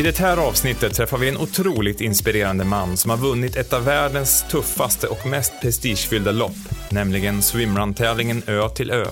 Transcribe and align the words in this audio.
I 0.00 0.02
det 0.02 0.18
här 0.18 0.36
avsnittet 0.36 0.94
träffar 0.94 1.18
vi 1.18 1.28
en 1.28 1.36
otroligt 1.36 2.00
inspirerande 2.00 2.64
man 2.64 2.96
som 2.96 3.10
har 3.10 3.18
vunnit 3.18 3.56
ett 3.56 3.72
av 3.72 3.84
världens 3.84 4.44
tuffaste 4.50 5.06
och 5.06 5.26
mest 5.26 5.52
prestigefyllda 5.62 6.32
lopp, 6.32 6.56
nämligen 6.90 7.42
swimrun-tävlingen 7.42 8.42
Ö 8.46 8.68
till 8.68 8.90
Ö. 8.90 9.06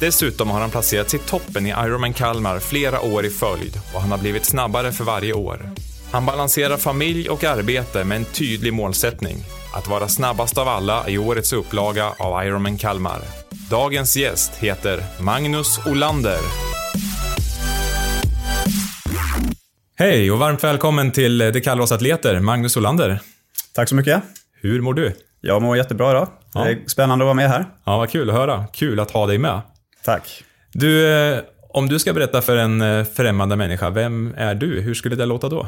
Dessutom 0.00 0.50
har 0.50 0.60
han 0.60 0.70
placerats 0.70 1.14
i 1.14 1.18
toppen 1.18 1.66
i 1.66 1.70
Ironman 1.70 2.12
Kalmar 2.12 2.58
flera 2.58 3.00
år 3.00 3.24
i 3.24 3.30
följd 3.30 3.80
och 3.94 4.00
han 4.00 4.10
har 4.10 4.18
blivit 4.18 4.44
snabbare 4.44 4.92
för 4.92 5.04
varje 5.04 5.32
år. 5.32 5.70
Han 6.12 6.26
balanserar 6.26 6.76
familj 6.76 7.28
och 7.28 7.44
arbete 7.44 8.04
med 8.04 8.16
en 8.16 8.24
tydlig 8.24 8.72
målsättning, 8.72 9.36
att 9.74 9.88
vara 9.88 10.08
snabbast 10.08 10.58
av 10.58 10.68
alla 10.68 11.08
i 11.08 11.18
årets 11.18 11.52
upplaga 11.52 12.12
av 12.18 12.44
Ironman 12.44 12.78
Kalmar. 12.78 13.20
Dagens 13.70 14.16
gäst 14.16 14.52
heter 14.56 15.04
Magnus 15.20 15.86
Olander. 15.86 16.75
Hej 19.98 20.30
och 20.32 20.38
varmt 20.38 20.64
välkommen 20.64 21.10
till 21.10 21.38
Det 21.38 21.60
kallar 21.60 21.82
oss 21.82 21.92
atleter, 21.92 22.40
Magnus 22.40 22.76
Olander. 22.76 23.20
Tack 23.74 23.88
så 23.88 23.94
mycket. 23.94 24.22
Hur 24.60 24.80
mår 24.80 24.94
du? 24.94 25.12
Jag 25.40 25.62
mår 25.62 25.76
jättebra 25.76 26.10
idag. 26.10 26.28
Ja. 26.54 26.64
Det 26.64 26.70
är 26.70 26.78
spännande 26.86 27.22
att 27.24 27.26
vara 27.26 27.34
med 27.34 27.48
här. 27.48 27.64
Ja, 27.84 27.98
vad 27.98 28.10
kul 28.10 28.30
att 28.30 28.36
höra. 28.36 28.64
Kul 28.72 29.00
att 29.00 29.10
ha 29.10 29.26
dig 29.26 29.38
med. 29.38 29.60
Tack. 30.04 30.44
Du, 30.72 31.08
eh, 31.08 31.38
om 31.70 31.88
du 31.88 31.98
ska 31.98 32.12
berätta 32.12 32.42
för 32.42 32.56
en 32.56 32.80
eh, 32.80 33.04
främmande 33.04 33.56
människa, 33.56 33.90
vem 33.90 34.34
är 34.36 34.54
du? 34.54 34.80
Hur 34.80 34.94
skulle 34.94 35.16
det 35.16 35.26
låta 35.26 35.48
då? 35.48 35.60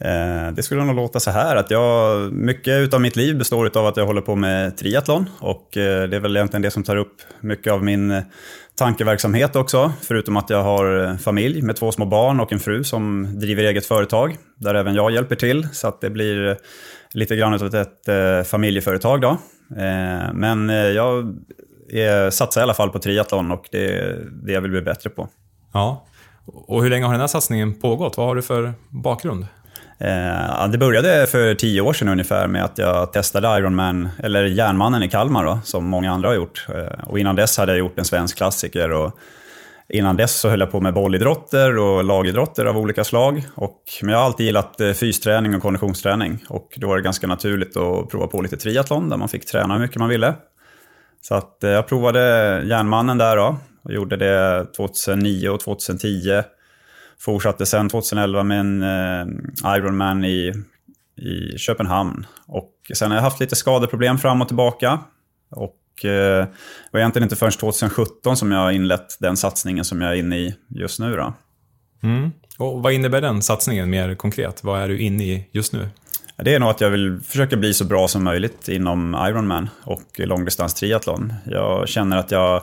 Eh, 0.00 0.50
Det 0.52 0.62
skulle 0.62 0.84
nog 0.84 0.96
låta 0.96 1.20
så 1.20 1.30
här 1.30 1.56
att 1.56 1.70
jag, 1.70 2.32
mycket 2.32 2.94
av 2.94 3.00
mitt 3.00 3.16
liv 3.16 3.38
består 3.38 3.78
av 3.78 3.86
att 3.86 3.96
jag 3.96 4.06
håller 4.06 4.20
på 4.20 4.36
med 4.36 4.76
triathlon 4.76 5.28
och 5.38 5.76
eh, 5.76 6.08
det 6.08 6.16
är 6.16 6.20
väl 6.20 6.36
egentligen 6.36 6.62
det 6.62 6.70
som 6.70 6.82
tar 6.82 6.96
upp 6.96 7.14
mycket 7.40 7.72
av 7.72 7.84
min 7.84 8.10
eh, 8.10 8.22
tankeverksamhet 8.80 9.56
också. 9.56 9.92
Förutom 10.02 10.36
att 10.36 10.50
jag 10.50 10.62
har 10.62 11.04
eh, 11.04 11.16
familj 11.16 11.62
med 11.62 11.76
två 11.76 11.92
små 11.92 12.06
barn 12.06 12.40
och 12.40 12.52
en 12.52 12.58
fru 12.60 12.84
som 12.84 13.28
driver 13.40 13.64
eget 13.64 13.86
företag 13.86 14.36
där 14.56 14.74
även 14.74 14.94
jag 14.94 15.10
hjälper 15.10 15.36
till 15.36 15.68
så 15.72 15.88
att 15.88 16.00
det 16.00 16.10
blir 16.10 16.48
eh, 16.48 16.56
lite 17.12 17.36
grann 17.36 17.54
av 17.54 17.74
ett 17.74 18.08
eh, 18.08 18.42
familjeföretag 18.42 19.20
då. 19.20 19.28
Eh, 19.76 20.32
Men 20.34 20.70
eh, 20.70 20.76
jag 20.76 21.34
är, 21.92 22.30
satsar 22.30 22.60
i 22.60 22.62
alla 22.64 22.74
fall 22.74 22.90
på 22.90 22.98
triathlon 22.98 23.50
och 23.50 23.68
det 23.70 23.98
är 23.98 24.28
det 24.42 24.52
jag 24.52 24.60
vill 24.60 24.70
bli 24.70 24.82
bättre 24.82 25.10
på. 25.10 25.28
Ja. 25.72 26.06
Och 26.46 26.82
hur 26.82 26.90
länge 26.90 27.04
har 27.04 27.12
den 27.12 27.20
här 27.20 27.28
satsningen 27.28 27.80
pågått? 27.80 28.16
Vad 28.16 28.26
har 28.26 28.34
du 28.34 28.42
för 28.42 28.72
bakgrund? 28.88 29.46
Eh, 30.00 30.68
det 30.68 30.78
började 30.78 31.26
för 31.26 31.54
tio 31.54 31.80
år 31.80 31.92
sedan 31.92 32.08
ungefär 32.08 32.46
med 32.46 32.64
att 32.64 32.78
jag 32.78 33.12
testade 33.12 33.58
Ironman, 33.58 34.08
eller 34.18 34.44
Järnmannen 34.44 35.02
i 35.02 35.08
Kalmar 35.08 35.44
då, 35.44 35.60
som 35.64 35.86
många 35.86 36.12
andra 36.12 36.28
har 36.28 36.34
gjort. 36.34 36.66
Eh, 36.68 37.08
och 37.08 37.18
innan 37.18 37.36
dess 37.36 37.58
hade 37.58 37.72
jag 37.72 37.78
gjort 37.78 37.98
en 37.98 38.04
svensk 38.04 38.36
klassiker 38.36 38.92
och 38.92 39.18
innan 39.88 40.16
dess 40.16 40.40
så 40.40 40.48
höll 40.48 40.60
jag 40.60 40.70
på 40.70 40.80
med 40.80 40.94
bollidrotter 40.94 41.78
och 41.78 42.04
lagidrotter 42.04 42.64
av 42.64 42.78
olika 42.78 43.04
slag. 43.04 43.42
Och, 43.54 43.82
men 44.02 44.10
jag 44.10 44.18
har 44.18 44.24
alltid 44.24 44.46
gillat 44.46 44.80
eh, 44.80 44.92
fysträning 44.92 45.54
och 45.54 45.62
konditionsträning 45.62 46.44
och 46.48 46.74
då 46.76 46.88
var 46.88 46.96
det 46.96 47.02
ganska 47.02 47.26
naturligt 47.26 47.76
att 47.76 48.08
prova 48.08 48.26
på 48.26 48.42
lite 48.42 48.56
triathlon 48.56 49.08
där 49.08 49.16
man 49.16 49.28
fick 49.28 49.46
träna 49.46 49.74
hur 49.74 49.80
mycket 49.80 49.96
man 49.96 50.08
ville. 50.08 50.34
Så 51.20 51.34
att 51.34 51.64
eh, 51.64 51.70
jag 51.70 51.88
provade 51.88 52.20
Järnmannen 52.64 53.18
där 53.18 53.36
då 53.36 53.56
och 53.82 53.92
gjorde 53.92 54.16
det 54.16 54.66
2009 54.76 55.48
och 55.48 55.60
2010. 55.60 56.42
Fortsatte 57.20 57.66
sen 57.66 57.88
2011 57.88 58.42
med 58.42 58.60
en 58.60 58.82
eh, 58.82 59.76
Ironman 59.76 60.24
i, 60.24 60.52
i 61.16 61.58
Köpenhamn. 61.58 62.26
Och 62.46 62.72
sen 62.94 63.10
har 63.10 63.16
jag 63.18 63.22
haft 63.22 63.40
lite 63.40 63.56
skadeproblem 63.56 64.18
fram 64.18 64.42
och 64.42 64.48
tillbaka. 64.48 64.98
Och 65.50 66.04
eh, 66.04 66.44
det 66.44 66.48
var 66.90 67.00
egentligen 67.00 67.24
inte 67.24 67.36
förrän 67.36 67.52
2017 67.52 68.36
som 68.36 68.52
jag 68.52 68.58
har 68.58 68.70
inlett 68.70 69.16
den 69.20 69.36
satsningen 69.36 69.84
som 69.84 70.00
jag 70.00 70.10
är 70.10 70.16
inne 70.16 70.38
i 70.38 70.54
just 70.68 71.00
nu. 71.00 71.16
Då. 71.16 71.34
Mm. 72.02 72.30
Och 72.58 72.82
vad 72.82 72.92
innebär 72.92 73.20
den 73.20 73.42
satsningen 73.42 73.90
mer 73.90 74.14
konkret? 74.14 74.64
Vad 74.64 74.80
är 74.80 74.88
du 74.88 74.98
inne 74.98 75.24
i 75.24 75.48
just 75.52 75.72
nu? 75.72 75.88
Det 76.36 76.54
är 76.54 76.60
nog 76.60 76.70
att 76.70 76.80
jag 76.80 76.90
vill 76.90 77.20
försöka 77.20 77.56
bli 77.56 77.74
så 77.74 77.84
bra 77.84 78.08
som 78.08 78.24
möjligt 78.24 78.68
inom 78.68 79.26
Ironman 79.28 79.68
och 79.84 80.02
långdistans 80.18 80.74
triathlon. 80.74 81.34
Jag 81.46 81.88
känner 81.88 82.16
att 82.16 82.30
jag 82.30 82.62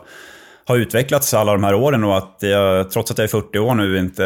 har 0.67 0.77
utvecklats 0.77 1.33
alla 1.33 1.51
de 1.51 1.63
här 1.63 1.73
åren 1.73 2.03
och 2.03 2.17
att 2.17 2.37
jag, 2.39 2.91
trots 2.91 3.11
att 3.11 3.17
jag 3.17 3.23
är 3.25 3.27
40 3.27 3.59
år 3.59 3.75
nu, 3.75 3.97
inte 3.97 4.23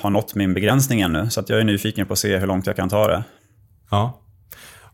har 0.00 0.10
nått 0.10 0.34
min 0.34 0.54
begränsning 0.54 1.00
ännu. 1.00 1.30
Så 1.30 1.40
att 1.40 1.48
jag 1.48 1.60
är 1.60 1.64
nyfiken 1.64 2.06
på 2.06 2.12
att 2.12 2.18
se 2.18 2.36
hur 2.36 2.46
långt 2.46 2.66
jag 2.66 2.76
kan 2.76 2.88
ta 2.88 3.08
det. 3.08 3.24
Ja. 3.90 4.20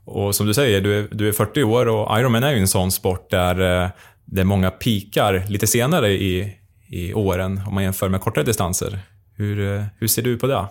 Och 0.05 0.34
som 0.34 0.47
du 0.47 0.55
säger, 0.55 0.81
du 0.81 0.99
är, 0.99 1.09
du 1.10 1.28
är 1.28 1.32
40 1.32 1.62
år 1.62 1.88
och 1.88 2.19
Ironman 2.19 2.44
är 2.44 2.53
ju 2.53 2.59
en 2.59 2.69
sån 2.69 2.93
sport 2.93 3.31
där, 3.31 3.55
det 3.55 3.93
där 4.25 4.44
många 4.44 4.71
pikar 4.71 5.44
lite 5.49 5.66
senare 5.66 6.09
i, 6.09 6.56
i 6.88 7.15
åren 7.15 7.61
om 7.66 7.75
man 7.75 7.82
jämför 7.82 8.09
med 8.09 8.21
kortare 8.21 8.44
distanser. 8.44 8.99
Hur, 9.37 9.76
eh, 9.76 9.84
hur 9.99 10.06
ser 10.06 10.22
du 10.22 10.38
på 10.38 10.47
det? 10.47 10.66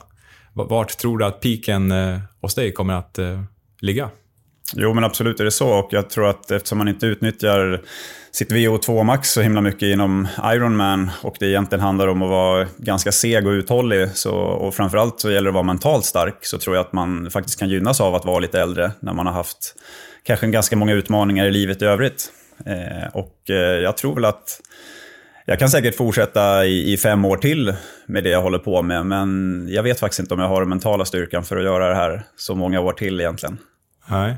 Vart 0.54 0.98
tror 0.98 1.18
du 1.18 1.26
att 1.26 1.42
piken 1.42 1.92
eh, 1.92 2.20
hos 2.42 2.56
dig 2.56 2.72
kommer 2.72 2.94
att 2.94 3.20
ligga? 3.82 4.10
Jo, 4.76 4.94
men 4.94 5.04
absolut 5.04 5.40
är 5.40 5.44
det 5.44 5.52
så. 5.52 5.70
Och 5.70 5.88
jag 5.92 6.10
tror 6.10 6.30
att 6.30 6.52
eftersom 6.52 6.78
man 6.78 6.88
inte 6.88 7.06
utnyttjar 7.06 7.82
sitt 8.32 8.52
VO2 8.52 9.04
max 9.04 9.30
så 9.30 9.42
himla 9.42 9.62
mycket 9.62 9.84
inom 9.84 10.28
Ironman 10.44 11.12
och 11.22 11.36
det 11.40 11.48
egentligen 11.48 11.82
handlar 11.82 12.08
om 12.08 12.22
att 12.22 12.30
vara 12.30 12.68
ganska 12.78 13.12
seg 13.12 13.48
och 13.48 13.52
uthållig 13.52 14.10
så, 14.14 14.34
och 14.36 14.76
framförallt 14.76 15.20
så 15.20 15.32
gäller 15.32 15.44
det 15.44 15.50
att 15.50 15.54
vara 15.54 15.64
mentalt 15.64 16.06
stark 16.06 16.38
så 16.42 16.58
tror 16.58 16.76
jag 16.76 16.86
att 16.86 16.94
man 16.94 17.32
faktiskt 17.32 17.60
kan 17.60 17.70
gynnas 17.70 18.02
av 18.02 18.16
att 18.16 18.26
vara 18.26 18.40
lite 18.40 18.62
äldre 18.62 18.92
när 19.00 19.14
man 19.14 19.28
har 19.28 19.34
haft 19.34 19.76
kanske 20.24 20.48
ganska 20.48 20.76
många 20.76 20.94
utmaningar 20.94 21.46
i 21.46 21.52
livet 21.52 21.82
i 21.82 21.86
övrigt. 21.86 22.32
Eh, 22.66 23.08
och 23.14 23.50
eh, 23.50 23.56
jag 23.56 23.98
tror 23.98 24.16
väl 24.16 24.26
att 24.26 24.62
jag 25.46 25.60
kan 25.60 25.70
säkert 25.70 25.96
fortsätta 25.96 26.66
i, 26.66 26.94
i, 26.94 26.98
fem 26.98 27.26
år 27.26 27.38
till 27.38 27.74
med 28.06 28.24
det 28.24 28.30
jag 28.30 28.42
håller 28.42 28.60
på 28.60 28.82
med, 28.82 29.06
men 29.06 29.68
jag 29.70 29.84
vet 29.84 30.00
faktiskt 30.00 30.20
inte 30.20 30.34
om 30.34 30.40
jag 30.40 30.48
har 30.48 30.62
den 30.62 30.70
mentala 30.70 31.06
styrkan 31.06 31.44
för 31.44 31.58
att 31.58 31.64
göra 31.64 31.90
det 31.90 31.96
här 31.96 32.24
så 32.36 32.56
många 32.56 32.80
år 32.80 32.94
till 32.94 33.20
egentligen. 33.20 33.58
Nej. 34.10 34.38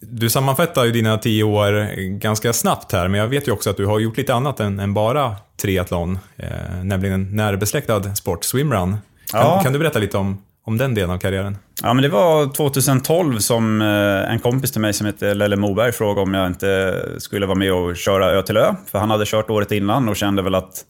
Du 0.00 0.30
sammanfattar 0.30 0.84
ju 0.84 0.92
dina 0.92 1.18
tio 1.18 1.42
år 1.44 1.94
ganska 2.18 2.52
snabbt 2.52 2.92
här, 2.92 3.08
men 3.08 3.20
jag 3.20 3.28
vet 3.28 3.48
ju 3.48 3.52
också 3.52 3.70
att 3.70 3.76
du 3.76 3.86
har 3.86 3.98
gjort 3.98 4.16
lite 4.16 4.34
annat 4.34 4.60
än, 4.60 4.80
än 4.80 4.94
bara 4.94 5.36
triathlon, 5.62 6.18
eh, 6.36 6.48
nämligen 6.84 7.14
en 7.14 7.36
närbesläktad 7.36 8.14
sport, 8.14 8.44
swimrun. 8.44 8.96
Kan, 9.32 9.40
Ja. 9.40 9.60
kan 9.62 9.72
du 9.72 9.78
berätta 9.78 9.98
lite 9.98 10.16
om, 10.18 10.42
om 10.64 10.78
den 10.78 10.94
delen 10.94 11.10
av 11.10 11.18
karriären? 11.18 11.58
Ja, 11.82 11.94
men 11.94 12.02
det 12.02 12.08
var 12.08 12.52
2012 12.54 13.38
som 13.38 13.82
eh, 13.82 14.32
en 14.32 14.38
kompis 14.40 14.72
till 14.72 14.80
mig 14.80 14.92
som 14.92 15.06
heter 15.06 15.34
Lelle 15.34 15.56
Moberg 15.56 15.92
frågade 15.92 16.20
om 16.20 16.34
jag 16.34 16.46
inte 16.46 17.02
skulle 17.18 17.46
vara 17.46 17.58
med 17.58 17.72
och 17.72 17.96
köra 17.96 18.30
Ö 18.30 18.42
till 18.42 18.56
Ö. 18.56 18.74
För 18.90 18.98
han 18.98 19.10
hade 19.10 19.24
kört 19.26 19.50
året 19.50 19.72
innan 19.72 20.08
och 20.08 20.16
kände 20.16 20.42
väl 20.42 20.54
att 20.54 20.84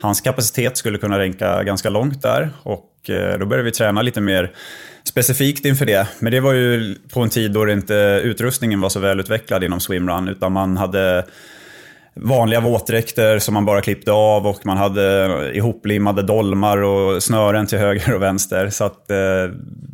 hans 0.00 0.20
kapacitet 0.20 0.76
skulle 0.76 0.98
kunna 0.98 1.18
ränka 1.18 1.62
ganska 1.62 1.90
långt 1.90 2.22
där. 2.22 2.50
Och 2.62 3.10
eh, 3.10 3.38
då 3.38 3.46
började 3.46 3.64
vi 3.64 3.70
träna 3.72 4.02
lite 4.02 4.20
mer 4.20 4.52
specifikt 5.10 5.64
inför 5.64 5.86
det. 5.86 6.08
Men 6.18 6.32
det 6.32 6.40
var 6.40 6.52
ju 6.52 6.94
på 7.12 7.20
en 7.20 7.30
tid 7.30 7.52
då 7.52 7.64
det 7.64 7.72
inte, 7.72 8.20
utrustningen 8.24 8.80
var 8.80 8.88
så 8.88 9.00
välutvecklad 9.00 9.64
inom 9.64 9.80
swimrun. 9.80 10.28
Utan 10.28 10.52
man 10.52 10.76
hade 10.76 11.24
vanliga 12.14 12.60
våtdräkter 12.60 13.38
som 13.38 13.54
man 13.54 13.64
bara 13.64 13.80
klippte 13.80 14.12
av 14.12 14.46
och 14.46 14.66
man 14.66 14.76
hade 14.76 15.50
ihoplimmade 15.54 16.22
dolmar 16.22 16.82
och 16.82 17.22
snören 17.22 17.66
till 17.66 17.78
höger 17.78 18.14
och 18.14 18.22
vänster. 18.22 18.70
Så 18.70 18.84
att, 18.84 19.10
eh, 19.10 19.16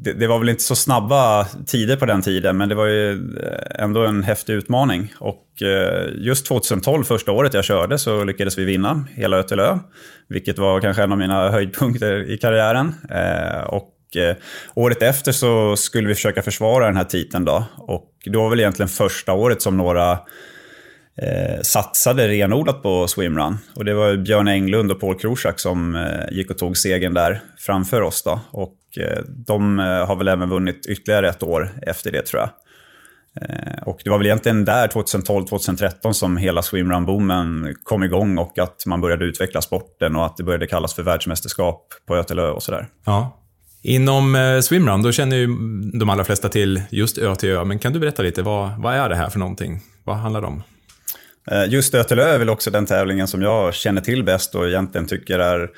det, 0.05 0.13
det 0.13 0.27
var 0.27 0.39
väl 0.39 0.49
inte 0.49 0.63
så 0.63 0.77
snabba 0.77 1.45
tider 1.45 1.97
på 1.97 2.07
den 2.07 2.23
tiden, 2.23 2.57
men 2.57 2.69
det 2.69 2.75
var 2.75 2.87
ju 2.87 3.13
eh, 3.13 3.83
ändå 3.83 4.05
en 4.05 4.23
häftig 4.23 4.53
utmaning. 4.53 5.13
Och 5.19 5.63
eh, 5.63 6.09
just 6.15 6.47
2012, 6.47 7.05
första 7.05 7.33
året 7.33 7.55
jag 7.55 7.65
körde, 7.65 7.99
så 7.99 8.25
lyckades 8.25 8.59
vi 8.59 8.65
vinna 8.65 9.05
hela 9.15 9.37
Ötelö, 9.37 9.79
vilket 10.29 10.59
var 10.59 10.81
kanske 10.81 11.03
en 11.03 11.13
av 11.13 11.19
mina 11.19 11.51
höjdpunkter 11.51 12.31
i 12.31 12.39
karriären. 12.39 12.95
Eh, 13.11 13.65
och 13.65 13.96
Eh, 14.15 14.37
året 14.75 15.03
efter 15.03 15.33
så 15.33 15.77
skulle 15.77 16.09
vi 16.09 16.15
försöka 16.15 16.43
försvara 16.43 16.87
den 16.87 16.97
här 16.97 17.05
titeln 17.05 17.45
då. 17.45 17.65
Och 17.77 18.13
det 18.25 18.39
var 18.39 18.51
väl 18.51 18.61
egentligen 18.61 18.89
första 18.89 19.33
året 19.33 19.63
som 19.63 19.77
några 19.77 20.13
eh, 21.23 21.61
satsade 21.63 22.29
renodlat 22.29 22.83
på 22.83 23.09
swimrun. 23.09 23.59
Och 23.75 23.85
det 23.85 23.95
var 23.95 24.17
Björn 24.17 24.49
Englund 24.49 24.93
och 24.93 25.01
Paul 25.01 25.19
Kroschak 25.19 25.61
som 25.61 25.97
eh, 25.97 26.37
gick 26.37 26.51
och 26.51 26.59
tog 26.59 26.77
segern 26.77 27.15
där 27.15 27.41
framför 27.59 28.03
oss. 28.03 28.23
Då. 28.23 28.41
Och 28.51 28.79
eh, 29.01 29.23
de 29.29 29.79
eh, 29.79 30.07
har 30.07 30.17
väl 30.17 30.29
även 30.29 30.49
vunnit 30.49 30.87
ytterligare 30.87 31.29
ett 31.29 31.43
år 31.43 31.71
efter 31.83 32.13
det 32.13 32.23
tror 32.23 32.41
jag. 32.41 32.51
Eh, 33.41 33.83
och 33.83 34.01
det 34.05 34.11
var 34.11 34.19
väl 34.19 34.27
egentligen 34.27 34.65
där 34.65 34.89
2012-2013 34.89 36.13
som 36.13 36.37
hela 36.37 36.61
swimrun-boomen 36.61 37.75
kom 37.83 38.03
igång 38.03 38.39
och 38.39 38.59
att 38.59 38.87
man 38.87 39.01
började 39.01 39.25
utveckla 39.25 39.63
sporten 39.63 40.17
och 40.17 40.27
att 40.27 40.37
det 40.37 40.43
började 40.43 40.67
kallas 40.67 40.95
för 40.95 41.03
världsmästerskap 41.03 41.87
på 42.07 42.17
Ötelö 42.17 42.51
och 42.51 42.63
sådär. 42.63 42.89
Ja. 43.05 43.43
Inom 43.87 44.35
eh, 44.35 44.61
swimrun, 44.61 45.03
då 45.03 45.13
känner 45.13 45.37
ju 45.37 45.47
de 45.99 46.11
allra 46.11 46.25
flesta 46.25 46.49
till 46.49 46.83
just 46.91 47.19
Ö 47.19 47.35
till 47.35 47.51
Ö, 47.51 47.65
men 47.65 47.79
kan 47.79 47.93
du 47.93 47.99
berätta 47.99 48.23
lite, 48.23 48.43
vad, 48.43 48.83
vad 48.83 48.95
är 48.95 49.09
det 49.09 49.17
här 49.17 49.31
för 49.31 49.39
någonting? 49.39 49.81
Vad 50.05 50.17
handlar 50.17 50.41
det 50.41 50.47
om? 50.47 50.63
Eh, 51.51 51.65
just 51.69 51.95
Ö 51.95 52.05
till 52.05 52.19
Ö 52.19 52.23
är 52.23 52.39
väl 52.39 52.49
också 52.49 52.71
den 52.71 52.87
tävlingen 52.87 53.29
som 53.29 53.43
jag 53.43 53.75
känner 53.75 54.01
till 54.01 54.25
bäst 54.25 54.55
och 54.55 54.69
egentligen 54.69 55.07
tycker 55.07 55.39
är 55.39 55.71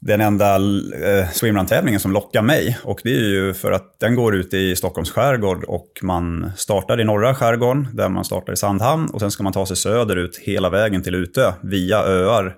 den 0.00 0.20
enda 0.20 0.54
eh, 0.54 1.28
swimrun-tävlingen 1.32 2.00
som 2.00 2.12
lockar 2.12 2.42
mig. 2.42 2.78
Och 2.84 3.00
det 3.04 3.14
är 3.14 3.28
ju 3.28 3.54
för 3.54 3.72
att 3.72 4.00
den 4.00 4.14
går 4.14 4.34
ut 4.34 4.54
i 4.54 4.76
Stockholms 4.76 5.10
skärgård 5.10 5.64
och 5.64 5.98
man 6.02 6.52
startar 6.56 7.00
i 7.00 7.04
norra 7.04 7.34
skärgården 7.34 7.88
där 7.92 8.08
man 8.08 8.24
startar 8.24 8.52
i 8.52 8.56
Sandhamn 8.56 9.10
och 9.10 9.20
sen 9.20 9.30
ska 9.30 9.42
man 9.42 9.52
ta 9.52 9.66
sig 9.66 9.76
söderut 9.76 10.36
hela 10.36 10.70
vägen 10.70 11.02
till 11.02 11.14
Utö 11.14 11.52
via 11.60 11.98
öar 11.98 12.56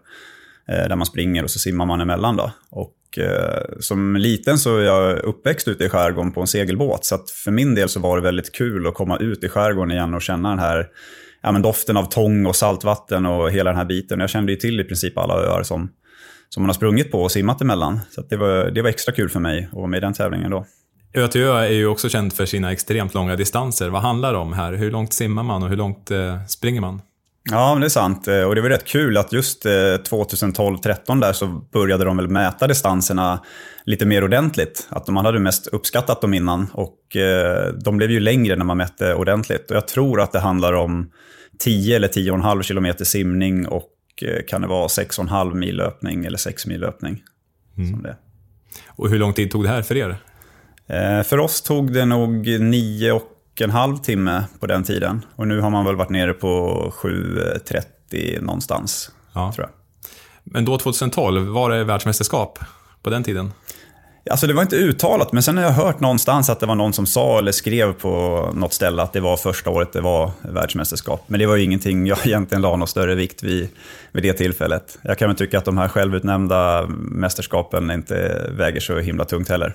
eh, 0.68 0.88
där 0.88 0.96
man 0.96 1.06
springer 1.06 1.44
och 1.44 1.50
så 1.50 1.58
simmar 1.58 1.86
man 1.86 2.00
emellan. 2.00 2.36
Då. 2.36 2.52
Och 2.70 2.94
och 3.14 3.18
eh, 3.18 3.62
som 3.80 4.16
liten 4.16 4.58
så 4.58 4.76
är 4.76 4.82
jag 4.82 5.18
uppväxt 5.18 5.68
ute 5.68 5.84
i 5.84 5.88
skärgården 5.88 6.32
på 6.32 6.40
en 6.40 6.46
segelbåt. 6.46 7.04
Så 7.04 7.14
att 7.14 7.30
för 7.30 7.50
min 7.50 7.74
del 7.74 7.88
så 7.88 8.00
var 8.00 8.16
det 8.16 8.22
väldigt 8.22 8.52
kul 8.52 8.86
att 8.86 8.94
komma 8.94 9.18
ut 9.18 9.44
i 9.44 9.48
skärgården 9.48 9.90
igen 9.90 10.14
och 10.14 10.22
känna 10.22 10.48
den 10.48 10.58
här 10.58 10.86
ja, 11.42 11.52
men 11.52 11.62
doften 11.62 11.96
av 11.96 12.04
tång 12.04 12.46
och 12.46 12.56
saltvatten 12.56 13.26
och 13.26 13.50
hela 13.50 13.70
den 13.70 13.78
här 13.78 13.84
biten. 13.84 14.20
Jag 14.20 14.30
kände 14.30 14.52
ju 14.52 14.58
till 14.58 14.80
i 14.80 14.84
princip 14.84 15.18
alla 15.18 15.34
öar 15.34 15.62
som, 15.62 15.90
som 16.48 16.62
man 16.62 16.68
har 16.68 16.74
sprungit 16.74 17.10
på 17.10 17.22
och 17.22 17.32
simmat 17.32 17.60
emellan. 17.60 18.00
Så 18.10 18.22
det, 18.22 18.36
var, 18.36 18.70
det 18.70 18.82
var 18.82 18.88
extra 18.88 19.14
kul 19.14 19.28
för 19.28 19.40
mig 19.40 19.68
att 19.70 19.76
vara 19.76 19.86
med 19.86 19.98
i 19.98 20.00
den 20.00 20.12
tävlingen 20.12 20.50
då. 20.50 20.66
Ö 21.14 21.28
till 21.28 21.42
Ö 21.42 21.58
är 21.58 21.72
ju 21.72 21.86
också 21.86 22.08
känd 22.08 22.32
för 22.32 22.46
sina 22.46 22.72
extremt 22.72 23.14
långa 23.14 23.36
distanser. 23.36 23.88
Vad 23.88 24.02
handlar 24.02 24.32
det 24.32 24.38
om 24.38 24.52
här? 24.52 24.72
Hur 24.72 24.90
långt 24.90 25.12
simmar 25.12 25.42
man 25.42 25.62
och 25.62 25.68
hur 25.68 25.76
långt 25.76 26.10
eh, 26.10 26.46
springer 26.46 26.80
man? 26.80 27.00
Ja, 27.50 27.74
men 27.74 27.80
det 27.80 27.86
är 27.86 27.88
sant. 27.88 28.28
Eh, 28.28 28.42
och 28.42 28.54
det 28.54 28.60
var 28.60 28.68
rätt 28.68 28.84
kul 28.84 29.16
att 29.16 29.32
just 29.32 29.64
2012-13 29.64 31.20
där 31.20 31.32
så 31.32 31.46
började 31.46 32.04
de 32.04 32.16
väl 32.16 32.28
mäta 32.28 32.66
distanserna 32.66 33.40
lite 33.84 34.06
mer 34.06 34.24
ordentligt. 34.24 34.86
Att 34.90 35.08
man 35.08 35.24
hade 35.24 35.38
mest 35.38 35.66
uppskattat 35.66 36.20
dem 36.20 36.34
innan 36.34 36.66
och 36.72 37.16
eh, 37.16 37.72
de 37.72 37.96
blev 37.96 38.10
ju 38.10 38.20
längre 38.20 38.56
när 38.56 38.64
man 38.64 38.76
mätte 38.76 39.14
ordentligt. 39.14 39.70
Och 39.70 39.76
jag 39.76 39.88
tror 39.88 40.20
att 40.20 40.32
det 40.32 40.40
handlar 40.40 40.72
om 40.72 41.10
10 41.58 41.96
eller 41.96 42.08
10,5 42.08 42.62
kilometer 42.62 43.04
simning 43.04 43.68
och 43.68 43.92
eh, 44.22 44.44
kan 44.48 44.60
det 44.60 44.68
vara 44.68 44.86
6,5 44.86 45.54
mil 45.54 45.76
löpning 45.76 46.24
eller 46.24 46.38
6 46.38 46.66
mil 46.66 46.80
löpning. 46.80 47.22
Mm. 47.78 48.02
det. 48.02 48.16
Och 48.86 49.10
hur 49.10 49.18
lång 49.18 49.32
tid 49.32 49.50
tog 49.50 49.62
det 49.62 49.68
här 49.68 49.82
för 49.82 49.96
er? 49.96 50.16
För 51.22 51.38
oss 51.38 51.62
tog 51.62 51.92
det 51.92 52.04
nog 52.04 52.46
9 52.60 53.12
och 53.12 53.33
en 53.60 53.70
halv 53.70 53.96
timme 53.96 54.44
på 54.60 54.66
den 54.66 54.84
tiden. 54.84 55.24
Och 55.36 55.48
nu 55.48 55.60
har 55.60 55.70
man 55.70 55.84
väl 55.84 55.96
varit 55.96 56.10
nere 56.10 56.32
på 56.32 56.74
7.30 56.96 58.40
någonstans, 58.40 59.10
ja. 59.32 59.52
tror 59.54 59.66
jag. 59.66 59.74
Men 60.44 60.64
då 60.64 60.78
2012, 60.78 61.46
var 61.46 61.70
det 61.70 61.84
världsmästerskap 61.84 62.58
på 63.02 63.10
den 63.10 63.22
tiden? 63.22 63.52
Alltså 64.30 64.46
det 64.46 64.52
var 64.52 64.62
inte 64.62 64.76
uttalat, 64.76 65.32
men 65.32 65.42
sen 65.42 65.56
har 65.56 65.64
jag 65.64 65.70
hört 65.70 66.00
någonstans 66.00 66.50
att 66.50 66.60
det 66.60 66.66
var 66.66 66.74
någon 66.74 66.92
som 66.92 67.06
sa 67.06 67.38
eller 67.38 67.52
skrev 67.52 67.92
på 67.92 68.50
något 68.54 68.72
ställe 68.72 69.02
att 69.02 69.12
det 69.12 69.20
var 69.20 69.36
första 69.36 69.70
året 69.70 69.92
det 69.92 70.00
var 70.00 70.30
världsmästerskap. 70.42 71.24
Men 71.26 71.40
det 71.40 71.46
var 71.46 71.56
ju 71.56 71.62
ingenting 71.62 72.06
jag 72.06 72.18
egentligen 72.26 72.62
la 72.62 72.76
någon 72.76 72.88
större 72.88 73.14
vikt 73.14 73.42
vid, 73.42 73.68
vid 74.12 74.22
det 74.22 74.32
tillfället. 74.32 74.98
Jag 75.02 75.18
kan 75.18 75.28
väl 75.28 75.36
tycka 75.36 75.58
att 75.58 75.64
de 75.64 75.78
här 75.78 75.88
självutnämnda 75.88 76.86
mästerskapen 76.88 77.90
inte 77.90 78.46
väger 78.50 78.80
så 78.80 78.98
himla 78.98 79.24
tungt 79.24 79.48
heller. 79.48 79.74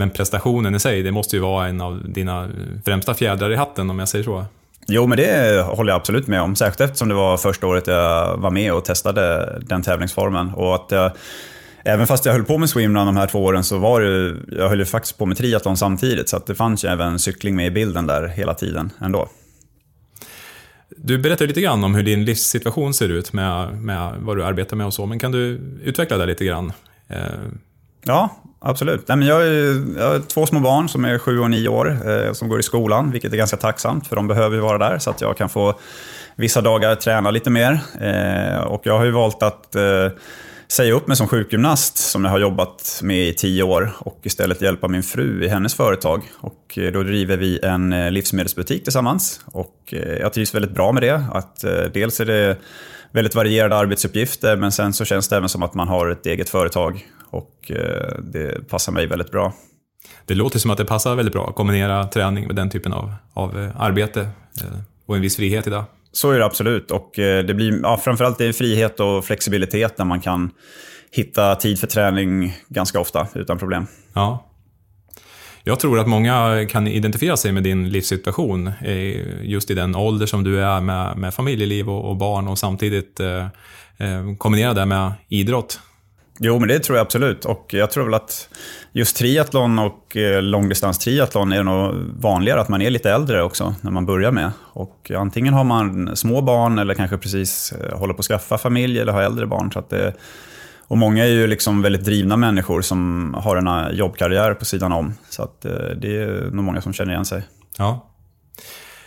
Men 0.00 0.10
prestationen 0.10 0.74
i 0.74 0.78
sig, 0.80 1.02
det 1.02 1.12
måste 1.12 1.36
ju 1.36 1.42
vara 1.42 1.68
en 1.68 1.80
av 1.80 2.12
dina 2.12 2.48
främsta 2.84 3.14
fjädrar 3.14 3.52
i 3.52 3.56
hatten 3.56 3.90
om 3.90 3.98
jag 3.98 4.08
säger 4.08 4.24
så. 4.24 4.44
Jo, 4.86 5.06
men 5.06 5.18
det 5.18 5.62
håller 5.62 5.92
jag 5.92 5.96
absolut 5.96 6.26
med 6.26 6.42
om. 6.42 6.56
Särskilt 6.56 6.80
eftersom 6.80 7.08
det 7.08 7.14
var 7.14 7.36
första 7.36 7.66
året 7.66 7.86
jag 7.86 8.36
var 8.36 8.50
med 8.50 8.72
och 8.72 8.84
testade 8.84 9.58
den 9.66 9.82
tävlingsformen. 9.82 10.48
Och 10.54 10.74
att 10.74 10.86
jag, 10.90 11.12
även 11.84 12.06
fast 12.06 12.26
jag 12.26 12.32
höll 12.32 12.44
på 12.44 12.58
med 12.58 12.70
swimrun 12.70 13.06
de 13.06 13.16
här 13.16 13.26
två 13.26 13.44
åren 13.44 13.64
så 13.64 13.78
var 13.78 14.00
det, 14.00 14.36
jag 14.56 14.68
höll 14.68 14.78
ju 14.78 14.84
faktiskt 14.84 15.18
på 15.18 15.26
med 15.26 15.36
triathlon 15.36 15.76
samtidigt. 15.76 16.28
Så 16.28 16.36
att 16.36 16.46
det 16.46 16.54
fanns 16.54 16.84
ju 16.84 16.88
även 16.88 17.18
cykling 17.18 17.56
med 17.56 17.66
i 17.66 17.70
bilden 17.70 18.06
där 18.06 18.28
hela 18.28 18.54
tiden 18.54 18.90
ändå. 19.00 19.28
Du 20.96 21.18
berättade 21.18 21.48
lite 21.48 21.60
grann 21.60 21.84
om 21.84 21.94
hur 21.94 22.02
din 22.02 22.24
livssituation 22.24 22.94
ser 22.94 23.08
ut 23.08 23.32
med, 23.32 23.82
med 23.82 24.14
vad 24.18 24.36
du 24.36 24.44
arbetar 24.44 24.76
med 24.76 24.86
och 24.86 24.94
så, 24.94 25.06
men 25.06 25.18
kan 25.18 25.32
du 25.32 25.60
utveckla 25.82 26.16
det 26.16 26.26
lite 26.26 26.44
grann? 26.44 26.72
Eh... 27.08 27.16
Ja, 28.04 28.36
absolut. 28.60 29.08
Nej, 29.08 29.16
men 29.16 29.28
jag, 29.28 29.42
är, 29.46 29.98
jag 29.98 30.10
har 30.10 30.18
två 30.18 30.46
små 30.46 30.60
barn 30.60 30.88
som 30.88 31.04
är 31.04 31.18
sju 31.18 31.38
och 31.38 31.50
nio 31.50 31.68
år 31.68 32.10
eh, 32.10 32.32
som 32.32 32.48
går 32.48 32.60
i 32.60 32.62
skolan, 32.62 33.10
vilket 33.10 33.32
är 33.32 33.36
ganska 33.36 33.56
tacksamt 33.56 34.06
för 34.06 34.16
de 34.16 34.28
behöver 34.28 34.56
ju 34.56 34.62
vara 34.62 34.78
där 34.78 34.98
så 34.98 35.10
att 35.10 35.20
jag 35.20 35.36
kan 35.36 35.48
få 35.48 35.74
vissa 36.36 36.60
dagar 36.60 36.94
träna 36.94 37.30
lite 37.30 37.50
mer. 37.50 37.80
Eh, 38.00 38.60
och 38.60 38.80
jag 38.84 38.98
har 38.98 39.04
ju 39.04 39.10
valt 39.10 39.42
att 39.42 39.74
eh, 39.74 40.08
säga 40.70 40.94
upp 40.94 41.06
mig 41.06 41.16
som 41.16 41.28
sjukgymnast 41.28 41.96
som 41.96 42.24
jag 42.24 42.30
har 42.30 42.38
jobbat 42.38 43.00
med 43.02 43.28
i 43.28 43.32
tio 43.34 43.62
år 43.62 43.92
och 43.98 44.18
istället 44.22 44.62
hjälpa 44.62 44.88
min 44.88 45.02
fru 45.02 45.44
i 45.44 45.48
hennes 45.48 45.74
företag. 45.74 46.22
Och 46.40 46.78
eh, 46.78 46.92
då 46.92 47.02
driver 47.02 47.36
vi 47.36 47.58
en 47.62 47.92
eh, 47.92 48.10
livsmedelsbutik 48.10 48.84
tillsammans 48.84 49.40
och 49.44 49.76
eh, 49.92 50.18
jag 50.18 50.32
trivs 50.32 50.54
väldigt 50.54 50.70
bra 50.70 50.92
med 50.92 51.02
det. 51.02 51.24
Att 51.32 51.64
dels 51.94 52.20
är 52.20 52.26
det 52.26 52.56
väldigt 53.12 53.34
varierade 53.34 53.76
arbetsuppgifter 53.76 54.56
men 54.56 54.72
sen 54.72 54.92
så 54.92 55.04
känns 55.04 55.28
det 55.28 55.36
även 55.36 55.48
som 55.48 55.62
att 55.62 55.74
man 55.74 55.88
har 55.88 56.10
ett 56.10 56.26
eget 56.26 56.50
företag 56.50 57.06
och 57.30 57.70
eh, 57.70 58.18
det 58.22 58.68
passar 58.68 58.92
mig 58.92 59.06
väldigt 59.06 59.30
bra. 59.30 59.52
Det 60.26 60.34
låter 60.34 60.58
som 60.58 60.70
att 60.70 60.78
det 60.78 60.84
passar 60.84 61.14
väldigt 61.14 61.32
bra 61.32 61.48
att 61.48 61.54
kombinera 61.54 62.04
träning 62.04 62.46
med 62.46 62.56
den 62.56 62.70
typen 62.70 62.92
av, 62.92 63.14
av 63.32 63.58
eh, 63.58 63.80
arbete 63.80 64.20
eh, 64.60 64.80
och 65.06 65.16
en 65.16 65.22
viss 65.22 65.36
frihet 65.36 65.66
idag. 65.66 65.84
Så 66.12 66.30
är 66.30 66.38
det 66.38 66.44
absolut 66.44 66.90
och 66.90 67.12
det 67.16 67.56
blir 67.56 67.80
ja, 67.82 67.96
framförallt 67.96 68.38
det 68.38 68.46
är 68.46 68.52
frihet 68.52 69.00
och 69.00 69.24
flexibilitet 69.24 69.98
när 69.98 70.04
man 70.04 70.20
kan 70.20 70.50
hitta 71.12 71.54
tid 71.54 71.78
för 71.80 71.86
träning 71.86 72.56
ganska 72.68 73.00
ofta 73.00 73.28
utan 73.34 73.58
problem. 73.58 73.86
Ja. 74.14 74.46
Jag 75.64 75.80
tror 75.80 75.98
att 75.98 76.06
många 76.08 76.66
kan 76.70 76.86
identifiera 76.86 77.36
sig 77.36 77.52
med 77.52 77.62
din 77.62 77.88
livssituation 77.88 78.70
just 79.42 79.70
i 79.70 79.74
den 79.74 79.96
ålder 79.96 80.26
som 80.26 80.44
du 80.44 80.64
är 80.64 80.80
med, 80.80 81.16
med 81.16 81.34
familjeliv 81.34 81.90
och, 81.90 82.10
och 82.10 82.16
barn 82.16 82.48
och 82.48 82.58
samtidigt 82.58 83.20
eh, 84.00 84.34
kombinera 84.38 84.74
det 84.74 84.86
med 84.86 85.12
idrott. 85.28 85.80
Jo, 86.42 86.58
men 86.58 86.68
det 86.68 86.78
tror 86.78 86.98
jag 86.98 87.04
absolut. 87.04 87.44
Och 87.44 87.66
jag 87.74 87.90
tror 87.90 88.04
väl 88.04 88.14
att 88.14 88.48
just 88.92 89.16
triathlon 89.16 89.78
och 89.78 90.16
eh, 90.16 90.42
långdistans-triathlon 90.42 91.52
är 91.52 91.62
nog 91.62 91.94
vanligare 92.20 92.60
att 92.60 92.68
man 92.68 92.82
är 92.82 92.90
lite 92.90 93.10
äldre 93.10 93.42
också 93.42 93.74
när 93.80 93.90
man 93.90 94.06
börjar 94.06 94.32
med. 94.32 94.52
Och 94.58 95.10
antingen 95.16 95.54
har 95.54 95.64
man 95.64 96.16
små 96.16 96.40
barn 96.40 96.78
eller 96.78 96.94
kanske 96.94 97.16
precis 97.16 97.72
eh, 97.72 97.98
håller 97.98 98.14
på 98.14 98.20
att 98.20 98.26
skaffa 98.26 98.58
familj 98.58 99.00
eller 99.00 99.12
har 99.12 99.22
äldre 99.22 99.46
barn. 99.46 99.72
Så 99.72 99.78
att 99.78 99.90
det, 99.90 100.14
och 100.88 100.98
många 100.98 101.24
är 101.24 101.28
ju 101.28 101.46
liksom 101.46 101.82
väldigt 101.82 102.04
drivna 102.04 102.36
människor 102.36 102.82
som 102.82 103.34
har 103.38 103.56
en 103.56 103.96
jobbkarriär 103.96 104.54
på 104.54 104.64
sidan 104.64 104.92
om. 104.92 105.14
Så 105.28 105.42
att 105.42 105.64
eh, 105.64 105.72
det 105.72 106.16
är 106.16 106.50
nog 106.50 106.64
många 106.64 106.80
som 106.80 106.92
känner 106.92 107.12
igen 107.12 107.24
sig. 107.24 107.42
Ja. 107.78 108.06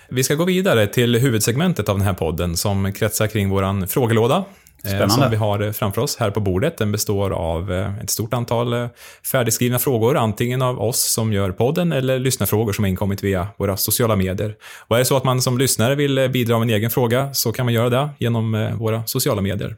Vi 0.10 0.24
ska 0.24 0.36
gå 0.36 0.46
vidare 0.46 0.88
till 0.88 1.16
huvudsegmentet 1.16 1.90
av 1.90 1.98
den 1.98 2.08
här 2.08 2.14
podden 2.14 2.58
som 2.58 2.94
kretsar 2.94 3.28
kring 3.28 3.50
vår 3.50 3.88
frågelåda 3.88 4.44
Spännande. 4.88 5.14
som 5.14 5.30
vi 5.30 5.36
har 5.36 5.72
framför 5.72 6.02
oss 6.02 6.18
här 6.18 6.32
på 6.32 6.40
bordet. 6.40 6.78
Den 6.78 6.92
består 6.92 7.32
av 7.32 7.74
eh, 7.74 8.00
ett 8.00 8.10
stort 8.10 8.34
antal 8.34 8.74
eh, 8.74 8.88
färdigskrivna 9.32 9.80
frågor, 9.80 10.18
antingen 10.18 10.62
av 10.62 10.82
oss 10.82 11.14
som 11.14 11.34
gör 11.34 11.52
podden 11.52 11.92
eller 11.92 12.20
lyssnarfrågor 12.20 12.74
som 12.74 12.84
har 12.84 12.90
inkommit 12.90 13.24
via 13.24 13.48
våra 13.58 13.78
sociala 13.78 14.16
medier. 14.16 14.56
Och 14.88 14.96
är 14.96 15.00
det 15.00 15.06
så 15.06 15.18
att 15.18 15.24
man 15.24 15.42
som 15.42 15.58
lyssnare 15.58 15.96
vill 15.96 16.30
bidra 16.34 16.60
med 16.60 16.70
en 16.70 16.76
egen 16.76 16.90
fråga 16.90 17.34
så 17.34 17.52
kan 17.52 17.66
man 17.66 17.74
göra 17.74 17.90
det 17.90 18.10
genom 18.18 18.72
våra 18.80 19.04
sociala 19.06 19.42
medier. 19.42 19.76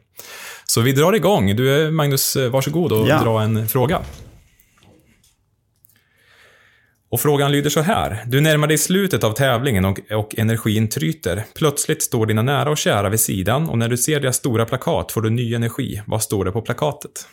Så 0.66 0.82
vi 0.82 0.92
drar 0.92 1.14
igång. 1.14 1.56
Du 1.56 1.92
Magnus, 1.92 2.38
varsågod 2.52 2.92
och 2.92 3.08
ja. 3.08 3.24
dra 3.24 3.42
en 3.42 3.68
fråga. 3.68 4.02
Och 7.16 7.22
frågan 7.22 7.52
lyder 7.52 7.70
så 7.70 7.82
här. 7.82 8.24
Du 8.28 8.42
närmar 8.42 8.68
dig 8.68 8.78
slutet 8.78 9.24
av 9.24 9.32
tävlingen 9.32 9.86
och, 9.86 10.00
och, 10.12 10.36
energin 10.38 10.90
tryter. 10.90 11.46
Plötsligt 11.56 12.04
står 12.04 12.26
dina 12.26 12.42
nära 12.42 12.70
och 12.70 12.78
kära 12.78 13.10
vid 13.10 13.20
sidan 13.20 13.70
och 13.70 13.78
när 13.78 13.90
du 13.90 13.98
ser 13.98 14.20
deras 14.20 14.36
stora 14.36 14.66
plakat 14.66 15.12
får 15.12 15.22
du 15.22 15.30
ny 15.30 15.54
energi. 15.54 16.02
Vad 16.06 16.22
står 16.22 16.46
det 16.46 16.52
på 16.52 16.62
plakatet? 16.62 17.28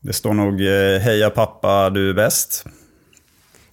Det 0.00 0.12
står 0.12 0.34
nog 0.34 0.60
eh, 0.60 1.00
“Heja 1.00 1.30
pappa, 1.30 1.90
du 1.90 2.10
är 2.10 2.14
bäst”. 2.14 2.64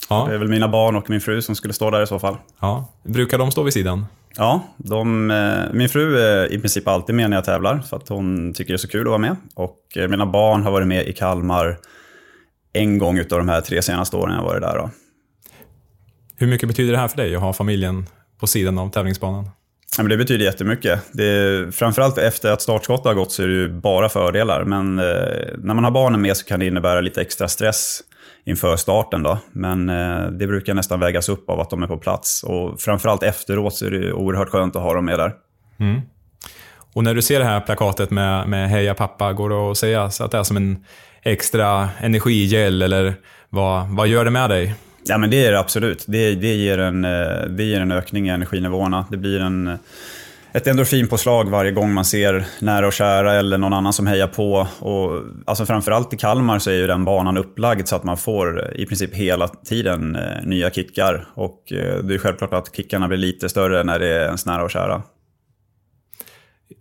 Ja. 0.09 0.25
Det 0.29 0.35
är 0.35 0.37
väl 0.37 0.47
mina 0.47 0.67
barn 0.67 0.95
och 0.95 1.09
min 1.09 1.21
fru 1.21 1.41
som 1.41 1.55
skulle 1.55 1.73
stå 1.73 1.89
där 1.89 2.03
i 2.03 2.07
så 2.07 2.19
fall. 2.19 2.37
Ja. 2.59 2.93
Brukar 3.03 3.37
de 3.37 3.51
stå 3.51 3.63
vid 3.63 3.73
sidan? 3.73 4.05
Ja, 4.35 4.63
de, 4.77 5.31
eh, 5.31 5.73
min 5.73 5.89
fru 5.89 6.19
är 6.19 6.51
i 6.51 6.59
princip 6.59 6.87
alltid 6.87 7.15
med 7.15 7.29
när 7.29 7.37
jag 7.37 7.45
tävlar 7.45 7.79
för 7.79 7.97
att 7.97 8.09
hon 8.09 8.53
tycker 8.53 8.73
det 8.73 8.75
är 8.75 8.77
så 8.77 8.87
kul 8.87 9.01
att 9.01 9.07
vara 9.07 9.17
med. 9.17 9.35
Och 9.55 9.79
eh, 9.95 10.07
mina 10.07 10.25
barn 10.25 10.63
har 10.63 10.71
varit 10.71 10.87
med 10.87 11.07
i 11.07 11.13
Kalmar 11.13 11.77
en 12.73 12.97
gång 12.97 13.17
utav 13.17 13.37
de 13.37 13.49
här 13.49 13.61
tre 13.61 13.81
senaste 13.81 14.15
åren 14.15 14.35
jag 14.35 14.43
varit 14.43 14.61
där. 14.61 14.77
Då. 14.77 14.89
Hur 16.41 16.47
mycket 16.47 16.67
betyder 16.67 16.91
det 16.91 16.97
här 16.97 17.07
för 17.07 17.17
dig 17.17 17.35
att 17.35 17.41
ha 17.41 17.53
familjen 17.53 18.05
på 18.39 18.47
sidan 18.47 18.77
av 18.77 18.89
tävlingsbanan? 18.89 19.49
Ja, 19.97 20.03
men 20.03 20.09
det 20.09 20.17
betyder 20.17 20.45
jättemycket. 20.45 21.01
Det 21.11 21.75
framförallt 21.75 22.17
efter 22.17 22.51
att 22.51 22.61
startskottet 22.61 23.05
har 23.05 23.13
gått 23.13 23.31
så 23.31 23.43
är 23.43 23.47
det 23.47 23.53
ju 23.53 23.69
bara 23.69 24.09
fördelar. 24.09 24.63
Men 24.63 24.99
eh, 24.99 25.05
när 25.57 25.73
man 25.73 25.83
har 25.83 25.91
barnen 25.91 26.21
med 26.21 26.37
så 26.37 26.45
kan 26.45 26.59
det 26.59 26.65
innebära 26.65 27.01
lite 27.01 27.21
extra 27.21 27.47
stress 27.47 28.01
inför 28.45 28.75
starten. 28.75 29.23
Då. 29.23 29.37
Men 29.51 29.89
eh, 29.89 30.25
det 30.25 30.47
brukar 30.47 30.73
nästan 30.73 30.99
vägas 30.99 31.29
upp 31.29 31.49
av 31.49 31.59
att 31.59 31.69
de 31.69 31.83
är 31.83 31.87
på 31.87 31.97
plats. 31.97 32.43
Och 32.43 32.81
framförallt 32.81 33.23
efteråt 33.23 33.75
så 33.75 33.85
är 33.85 33.91
det 33.91 34.13
oerhört 34.13 34.49
skönt 34.49 34.75
att 34.75 34.81
ha 34.81 34.93
dem 34.93 35.05
med 35.05 35.19
där. 35.19 35.33
Mm. 35.79 36.01
Och 36.93 37.03
när 37.03 37.13
du 37.13 37.21
ser 37.21 37.39
det 37.39 37.45
här 37.45 37.59
plakatet 37.59 38.11
med, 38.11 38.47
med 38.47 38.69
Heja 38.69 38.93
pappa, 38.93 39.33
går 39.33 39.49
det 39.49 39.71
att 39.71 39.77
säga 39.77 40.11
så 40.11 40.23
att 40.23 40.31
det 40.31 40.37
är 40.37 40.43
som 40.43 40.57
en 40.57 40.85
extra 41.23 41.89
energigel 41.99 42.81
eller 42.81 43.15
vad, 43.49 43.87
vad 43.87 44.07
gör 44.07 44.25
det 44.25 44.31
med 44.31 44.49
dig? 44.49 44.75
Ja, 45.03 45.17
men 45.17 45.29
det 45.29 45.45
är 45.45 45.51
det 45.51 45.59
absolut. 45.59 46.03
Det, 46.07 46.35
det, 46.35 46.53
ger 46.53 46.77
en, 46.77 47.05
eh, 47.05 47.45
det 47.49 47.63
ger 47.63 47.81
en 47.81 47.91
ökning 47.91 48.27
i 48.27 48.29
energinivåerna. 48.29 49.05
Det 49.09 49.17
blir 49.17 49.39
en, 49.39 49.77
ett 50.53 50.67
endorfinpåslag 50.67 51.49
varje 51.49 51.71
gång 51.71 51.93
man 51.93 52.05
ser 52.05 52.45
nära 52.59 52.87
och 52.87 52.93
kära 52.93 53.33
eller 53.33 53.57
någon 53.57 53.73
annan 53.73 53.93
som 53.93 54.07
hejar 54.07 54.27
på. 54.27 54.67
Och, 54.79 55.23
alltså 55.45 55.65
framförallt 55.65 56.13
i 56.13 56.17
Kalmar 56.17 56.59
så 56.59 56.69
är 56.69 56.75
ju 56.75 56.87
den 56.87 57.05
banan 57.05 57.37
upplagd 57.37 57.87
så 57.87 57.95
att 57.95 58.03
man 58.03 58.17
får 58.17 58.73
i 58.75 58.85
princip 58.85 59.13
hela 59.13 59.47
tiden 59.47 60.15
eh, 60.15 60.43
nya 60.43 60.71
kickar. 60.71 61.27
Och 61.33 61.71
eh, 61.71 61.97
det 61.97 62.13
är 62.13 62.17
självklart 62.17 62.53
att 62.53 62.75
kickarna 62.75 63.07
blir 63.07 63.17
lite 63.17 63.49
större 63.49 63.83
när 63.83 63.99
det 63.99 64.07
är 64.07 64.25
ens 64.25 64.45
nära 64.45 64.63
och 64.63 64.71
kära. 64.71 65.01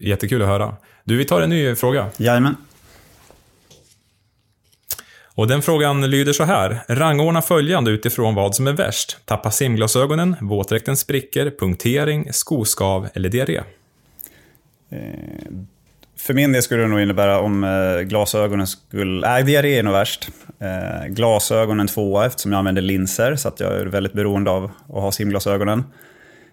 Jättekul 0.00 0.42
att 0.42 0.48
höra. 0.48 0.74
Du, 1.04 1.16
vi 1.16 1.24
tar 1.24 1.40
en 1.40 1.50
ny 1.50 1.74
fråga. 1.74 2.06
Jajamän. 2.16 2.56
Och 5.40 5.48
den 5.48 5.62
frågan 5.62 6.10
lyder 6.10 6.32
så 6.32 6.44
här. 6.44 6.80
Rangordna 6.88 7.42
följande 7.42 7.90
utifrån 7.90 8.34
vad 8.34 8.54
som 8.54 8.66
är 8.66 8.72
värst. 8.72 9.16
Tappa 9.24 9.50
simglasögonen, 9.50 10.36
våtdräkten 10.40 10.96
spricker, 10.96 11.52
punktering, 11.58 12.32
skoskav 12.32 13.08
eller 13.14 13.28
diarré. 13.28 13.60
Eh, 14.90 14.98
för 16.18 16.34
min 16.34 16.52
del 16.52 16.62
skulle 16.62 16.82
det 16.82 16.88
nog 16.88 17.00
innebära 17.00 17.40
om 17.40 17.64
eh, 17.64 18.00
glasögonen 18.00 18.66
skulle... 18.66 19.28
Nej, 19.28 19.42
diarré 19.42 19.78
är 19.78 19.82
nog 19.82 19.92
värst. 19.92 20.28
Eh, 20.58 21.06
glasögonen 21.08 21.86
tvåa 21.86 22.26
eftersom 22.26 22.52
jag 22.52 22.58
använder 22.58 22.82
linser 22.82 23.36
så 23.36 23.48
att 23.48 23.60
jag 23.60 23.72
är 23.72 23.86
väldigt 23.86 24.12
beroende 24.12 24.50
av 24.50 24.64
att 24.64 25.02
ha 25.02 25.12
simglasögonen. 25.12 25.84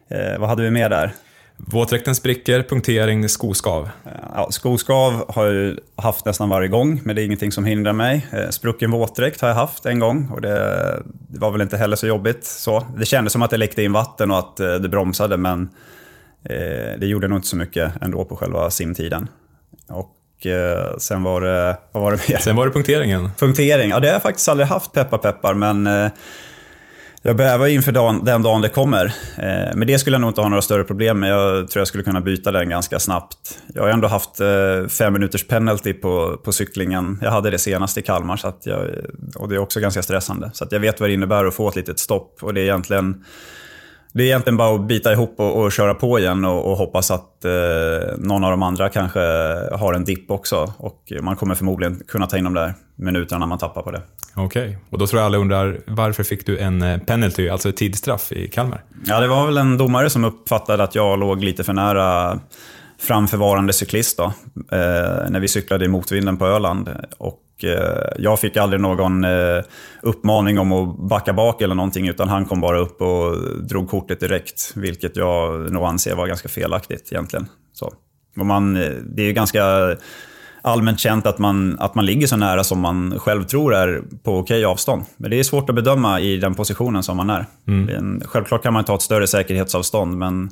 Eh, 0.09 0.39
vad 0.39 0.49
hade 0.49 0.63
vi 0.63 0.71
mer 0.71 0.89
där? 0.89 1.11
Våtdräkten 1.57 2.15
spricker, 2.15 2.63
punktering, 2.63 3.29
skoskav. 3.29 3.89
Ja, 4.35 4.47
skoskav 4.51 5.31
har 5.31 5.45
jag 5.45 5.77
haft 5.95 6.25
nästan 6.25 6.49
varje 6.49 6.67
gång, 6.67 7.01
men 7.03 7.15
det 7.15 7.21
är 7.21 7.25
ingenting 7.25 7.51
som 7.51 7.65
hindrar 7.65 7.93
mig. 7.93 8.27
Eh, 8.31 8.49
sprucken 8.49 8.91
våtdräkt 8.91 9.41
har 9.41 9.47
jag 9.47 9.55
haft 9.55 9.85
en 9.85 9.99
gång 9.99 10.29
och 10.33 10.41
det, 10.41 11.03
var 11.27 11.51
väl 11.51 11.61
inte 11.61 11.77
heller 11.77 11.95
så 11.95 12.07
jobbigt. 12.07 12.45
Så. 12.45 12.85
Det 12.97 13.05
kändes 13.05 13.33
som 13.33 13.41
att 13.41 13.49
det 13.49 13.57
läckte 13.57 13.83
in 13.83 13.93
vatten 13.93 14.31
och 14.31 14.39
att 14.39 14.59
eh, 14.59 14.75
det 14.75 14.89
bromsade, 14.89 15.37
men 15.37 15.69
eh, 16.43 16.99
det 16.99 17.05
gjorde 17.05 17.27
nog 17.27 17.37
inte 17.37 17.47
så 17.47 17.57
mycket 17.57 18.01
ändå 18.01 18.25
på 18.25 18.35
själva 18.35 18.69
simtiden. 18.69 19.29
Och 19.89 20.13
sen 20.97 21.23
var 21.23 21.41
det, 21.41 21.77
vad 21.91 22.03
var 22.03 22.11
det 22.11 22.29
mer? 22.29 22.37
Sen 22.37 22.55
var 22.55 22.65
det 22.65 22.71
punkteringen. 22.71 23.29
Punktering, 23.39 23.89
ja 23.89 23.99
det 23.99 24.07
har 24.07 24.13
jag 24.13 24.21
faktiskt 24.21 24.49
aldrig 24.49 24.67
haft, 24.67 24.93
peppar 24.93 25.17
peppar, 25.17 25.53
men 25.53 26.09
jag 27.27 27.35
bävar 27.35 27.67
inför 27.67 27.91
dagen, 27.91 28.25
den 28.25 28.41
dagen 28.41 28.61
det 28.61 28.69
kommer. 28.69 29.05
Eh, 29.37 29.75
men 29.75 29.87
det 29.87 29.99
skulle 29.99 30.13
jag 30.13 30.21
nog 30.21 30.29
inte 30.29 30.41
ha 30.41 30.49
några 30.49 30.61
större 30.61 30.83
problem 30.83 31.19
med. 31.19 31.29
Jag 31.29 31.69
tror 31.69 31.81
jag 31.81 31.87
skulle 31.87 32.03
kunna 32.03 32.21
byta 32.21 32.51
den 32.51 32.69
ganska 32.69 32.99
snabbt. 32.99 33.59
Jag 33.73 33.81
har 33.81 33.89
ändå 33.89 34.07
haft 34.07 34.39
eh, 34.39 34.87
fem 34.89 35.13
minuters 35.13 35.47
penalty 35.47 35.93
på, 35.93 36.37
på 36.43 36.51
cyklingen. 36.51 37.19
Jag 37.21 37.31
hade 37.31 37.49
det 37.49 37.59
senast 37.59 37.97
i 37.97 38.01
Kalmar 38.01 38.37
så 38.37 38.47
att 38.47 38.65
jag, 38.65 38.87
och 39.35 39.49
det 39.49 39.55
är 39.55 39.59
också 39.59 39.79
ganska 39.79 40.03
stressande. 40.03 40.51
Så 40.53 40.63
att 40.63 40.71
jag 40.71 40.79
vet 40.79 40.99
vad 40.99 41.09
det 41.09 41.13
innebär 41.13 41.45
att 41.45 41.55
få 41.55 41.69
ett 41.69 41.75
litet 41.75 41.99
stopp. 41.99 42.37
Och 42.41 42.53
det 42.53 42.61
är 42.61 42.63
egentligen, 42.63 43.23
det 44.13 44.23
är 44.23 44.25
egentligen 44.25 44.57
bara 44.57 44.75
att 44.75 44.87
bita 44.87 45.11
ihop 45.11 45.33
och, 45.37 45.63
och 45.63 45.71
köra 45.71 45.93
på 45.93 46.19
igen 46.19 46.45
och, 46.45 46.71
och 46.71 46.77
hoppas 46.77 47.11
att 47.11 47.45
eh, 47.45 47.51
någon 48.17 48.43
av 48.43 48.51
de 48.51 48.63
andra 48.63 48.89
kanske 48.89 49.19
har 49.71 49.93
en 49.93 50.03
dipp 50.03 50.31
också. 50.31 50.73
Och 50.77 51.13
man 51.21 51.35
kommer 51.35 51.55
förmodligen 51.55 52.03
kunna 52.07 52.27
ta 52.27 52.37
in 52.37 52.43
de 52.43 52.53
där 52.53 52.73
minuterna 52.95 53.45
man 53.45 53.57
tappar 53.57 53.81
på 53.81 53.91
det. 53.91 54.01
Okej, 54.35 54.63
okay. 54.63 54.75
och 54.89 54.97
då 54.97 55.07
tror 55.07 55.19
jag 55.21 55.25
alla 55.25 55.37
undrar 55.37 55.79
varför 55.87 56.23
fick 56.23 56.45
du 56.45 56.59
en 56.59 56.81
eh, 56.81 56.99
penalty, 56.99 57.49
alltså 57.49 57.69
ett 57.69 57.77
tidsstraff 57.77 58.31
i 58.31 58.47
Kalmar? 58.47 58.83
Ja, 59.05 59.19
det 59.19 59.27
var 59.27 59.45
väl 59.45 59.57
en 59.57 59.77
domare 59.77 60.09
som 60.09 60.23
uppfattade 60.23 60.83
att 60.83 60.95
jag 60.95 61.19
låg 61.19 61.43
lite 61.43 61.63
för 61.63 61.73
nära 61.73 62.39
framförvarande 62.99 63.73
cyklist 63.73 64.17
då, 64.17 64.23
eh, 64.23 65.29
när 65.29 65.39
vi 65.39 65.47
cyklade 65.47 65.85
i 65.85 65.87
motvinden 65.87 66.37
på 66.37 66.45
Öland. 66.45 66.89
Och 67.17 67.39
jag 68.17 68.39
fick 68.39 68.57
aldrig 68.57 68.81
någon 68.81 69.23
eh, 69.23 69.63
uppmaning 70.01 70.59
om 70.59 70.71
att 70.71 71.09
backa 71.09 71.33
bak 71.33 71.61
eller 71.61 71.75
någonting, 71.75 72.07
utan 72.07 72.29
han 72.29 72.45
kom 72.45 72.61
bara 72.61 72.77
upp 72.77 73.01
och 73.01 73.37
drog 73.69 73.89
kortet 73.89 74.19
direkt, 74.19 74.71
vilket 74.75 75.15
jag 75.15 75.71
nog 75.71 75.83
anser 75.83 76.15
var 76.15 76.27
ganska 76.27 76.49
felaktigt 76.49 77.11
egentligen. 77.11 77.47
Så. 77.73 77.93
Man, 78.35 78.73
det 79.15 79.21
är 79.21 79.25
ju 79.25 79.33
ganska 79.33 79.63
allmänt 80.61 80.99
känt 80.99 81.25
att 81.25 81.39
man, 81.39 81.79
att 81.79 81.95
man 81.95 82.05
ligger 82.05 82.27
så 82.27 82.37
nära 82.37 82.63
som 82.63 82.79
man 82.79 83.19
själv 83.19 83.43
tror 83.43 83.75
är 83.75 84.03
på 84.23 84.37
okej 84.37 84.65
avstånd. 84.65 85.03
Men 85.17 85.31
det 85.31 85.39
är 85.39 85.43
svårt 85.43 85.69
att 85.69 85.75
bedöma 85.75 86.19
i 86.19 86.37
den 86.37 86.55
positionen 86.55 87.03
som 87.03 87.17
man 87.17 87.29
är. 87.29 87.45
Mm. 87.67 88.21
Självklart 88.25 88.63
kan 88.63 88.73
man 88.73 88.83
ta 88.83 88.95
ett 88.95 89.01
större 89.01 89.27
säkerhetsavstånd, 89.27 90.17
men 90.17 90.49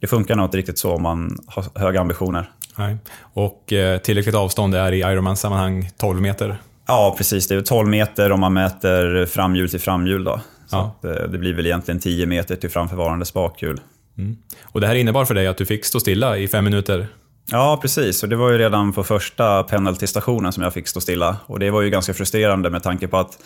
det 0.00 0.06
funkar 0.06 0.36
nog 0.36 0.46
inte 0.46 0.56
riktigt 0.56 0.78
så 0.78 0.92
om 0.94 1.02
man 1.02 1.38
har 1.46 1.80
höga 1.80 2.00
ambitioner. 2.00 2.50
Nej. 2.76 2.96
Och 3.34 3.72
eh, 3.72 3.98
tillräckligt 3.98 4.34
avstånd 4.34 4.74
är 4.74 4.92
i 4.92 4.98
Ironman-sammanhang 4.98 5.90
12 5.96 6.20
meter? 6.20 6.56
Ja, 6.86 7.14
precis. 7.18 7.48
Det 7.48 7.54
är 7.54 7.60
12 7.60 7.88
meter 7.88 8.32
om 8.32 8.40
man 8.40 8.52
mäter 8.52 9.26
framhjul 9.26 9.70
till 9.70 9.80
framhjul. 9.80 10.24
Då. 10.24 10.40
Så 10.66 10.76
ja. 10.76 10.96
att, 10.98 11.04
eh, 11.04 11.28
det 11.28 11.38
blir 11.38 11.54
väl 11.54 11.66
egentligen 11.66 12.00
10 12.00 12.26
meter 12.26 12.56
till 12.56 12.70
framförvarande 12.70 13.24
spakhjul. 13.24 13.80
Mm. 14.18 14.36
Och 14.62 14.80
det 14.80 14.86
här 14.86 14.94
innebar 14.94 15.24
för 15.24 15.34
dig 15.34 15.46
att 15.46 15.56
du 15.56 15.66
fick 15.66 15.84
stå 15.84 16.00
stilla 16.00 16.38
i 16.38 16.48
fem 16.48 16.64
minuter? 16.64 17.08
Ja, 17.50 17.78
precis. 17.82 18.22
Och 18.22 18.28
det 18.28 18.36
var 18.36 18.50
ju 18.50 18.58
redan 18.58 18.92
på 18.92 19.04
första 19.04 19.62
penaltystationen 19.62 20.52
som 20.52 20.62
jag 20.62 20.74
fick 20.74 20.88
stå 20.88 21.00
stilla. 21.00 21.36
Och 21.46 21.58
det 21.58 21.70
var 21.70 21.82
ju 21.82 21.90
ganska 21.90 22.14
frustrerande 22.14 22.70
med 22.70 22.82
tanke 22.82 23.08
på 23.08 23.16
att 23.16 23.38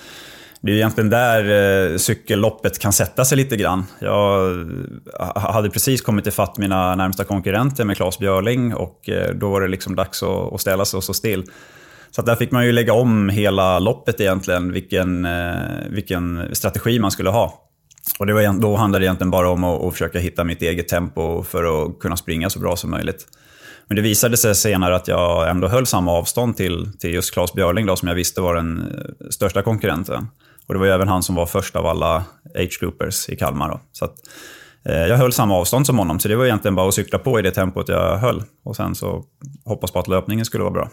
det 0.65 0.73
är 0.73 0.77
egentligen 0.77 1.11
där 1.11 1.93
eh, 1.93 1.97
cykelloppet 1.97 2.79
kan 2.79 2.93
sätta 2.93 3.25
sig 3.25 3.37
lite 3.37 3.57
grann. 3.57 3.85
Jag 3.99 4.55
hade 5.35 5.71
precis 5.71 6.03
kommit 6.03 6.27
ifatt 6.27 6.59
mina 6.59 6.95
närmsta 6.95 7.25
konkurrenter 7.25 7.85
med 7.85 7.97
Claes 7.97 8.19
Björling 8.19 8.75
och 8.75 9.09
eh, 9.09 9.35
då 9.35 9.51
var 9.51 9.61
det 9.61 9.69
liksom 9.69 9.97
dags 9.97 10.23
att 10.23 10.61
ställa 10.61 10.85
sig 10.85 10.97
och 10.97 11.05
stå 11.05 11.15
still. 11.15 11.45
Så 12.11 12.23
där 12.23 12.37
fick 12.37 12.51
man 12.51 12.67
ju 12.67 12.73
lägga 12.73 12.93
om 12.93 13.29
hela 13.29 13.79
loppet 13.79 14.21
egentligen, 14.21 14.73
vilken, 14.73 15.25
eh, 15.25 15.55
vilken 15.91 16.55
strategi 16.55 16.99
man 16.99 17.11
skulle 17.11 17.31
ha. 17.31 17.61
Och 18.19 18.27
det 18.27 18.33
var, 18.33 18.61
då 18.61 18.77
handlade 18.77 19.03
det 19.03 19.07
egentligen 19.07 19.31
bara 19.31 19.51
om 19.51 19.65
att, 19.65 19.83
att 19.83 19.93
försöka 19.93 20.19
hitta 20.19 20.45
mitt 20.45 20.63
eget 20.63 20.89
tempo 20.89 21.43
för 21.43 21.87
att 21.87 21.99
kunna 21.99 22.17
springa 22.17 22.51
så 22.51 22.59
bra 22.59 22.77
som 22.77 22.91
möjligt. 22.91 23.27
Men 23.87 23.97
det 23.97 24.03
visade 24.03 24.37
sig 24.37 24.55
senare 24.55 24.97
att 24.97 25.09
jag 25.09 25.51
ändå 25.51 25.69
höll 25.69 25.87
samma 25.87 26.13
avstånd 26.13 26.57
till, 26.57 26.93
till 26.99 27.15
just 27.15 27.35
Claes 27.35 27.53
Björling 27.53 27.87
då, 27.87 27.97
som 27.97 28.09
jag 28.09 28.15
visste 28.15 28.41
var 28.41 28.55
den 28.55 28.79
eh, 28.79 29.29
största 29.31 29.63
konkurrenten. 29.63 30.27
Och 30.67 30.75
det 30.75 30.81
var 30.81 30.87
ju 30.87 30.93
även 30.93 31.09
han 31.09 31.23
som 31.23 31.35
var 31.35 31.47
först 31.47 31.77
av 31.77 31.87
alla 31.87 32.25
age-groupers 32.55 33.31
i 33.31 33.37
Kalmar. 33.37 33.69
Då. 33.69 33.81
Så 33.93 34.05
att, 34.05 34.15
eh, 34.89 35.07
jag 35.07 35.17
höll 35.17 35.33
samma 35.33 35.55
avstånd 35.55 35.87
som 35.87 35.99
honom, 35.99 36.21
så 36.21 36.29
det 36.29 36.37
var 36.37 36.45
egentligen 36.45 36.75
bara 36.75 36.89
att 36.89 36.95
cykla 36.95 37.19
på 37.19 37.39
i 37.39 37.43
det 37.43 37.51
tempot 37.51 37.89
jag 37.89 38.19
höll. 38.19 38.43
Och 38.65 38.77
sen 38.77 38.95
så 38.95 39.25
hoppas 39.65 39.91
på 39.91 39.99
att 39.99 40.09
löpningen 40.09 40.45
skulle 40.45 40.63
vara 40.65 40.75
bra. 40.75 40.91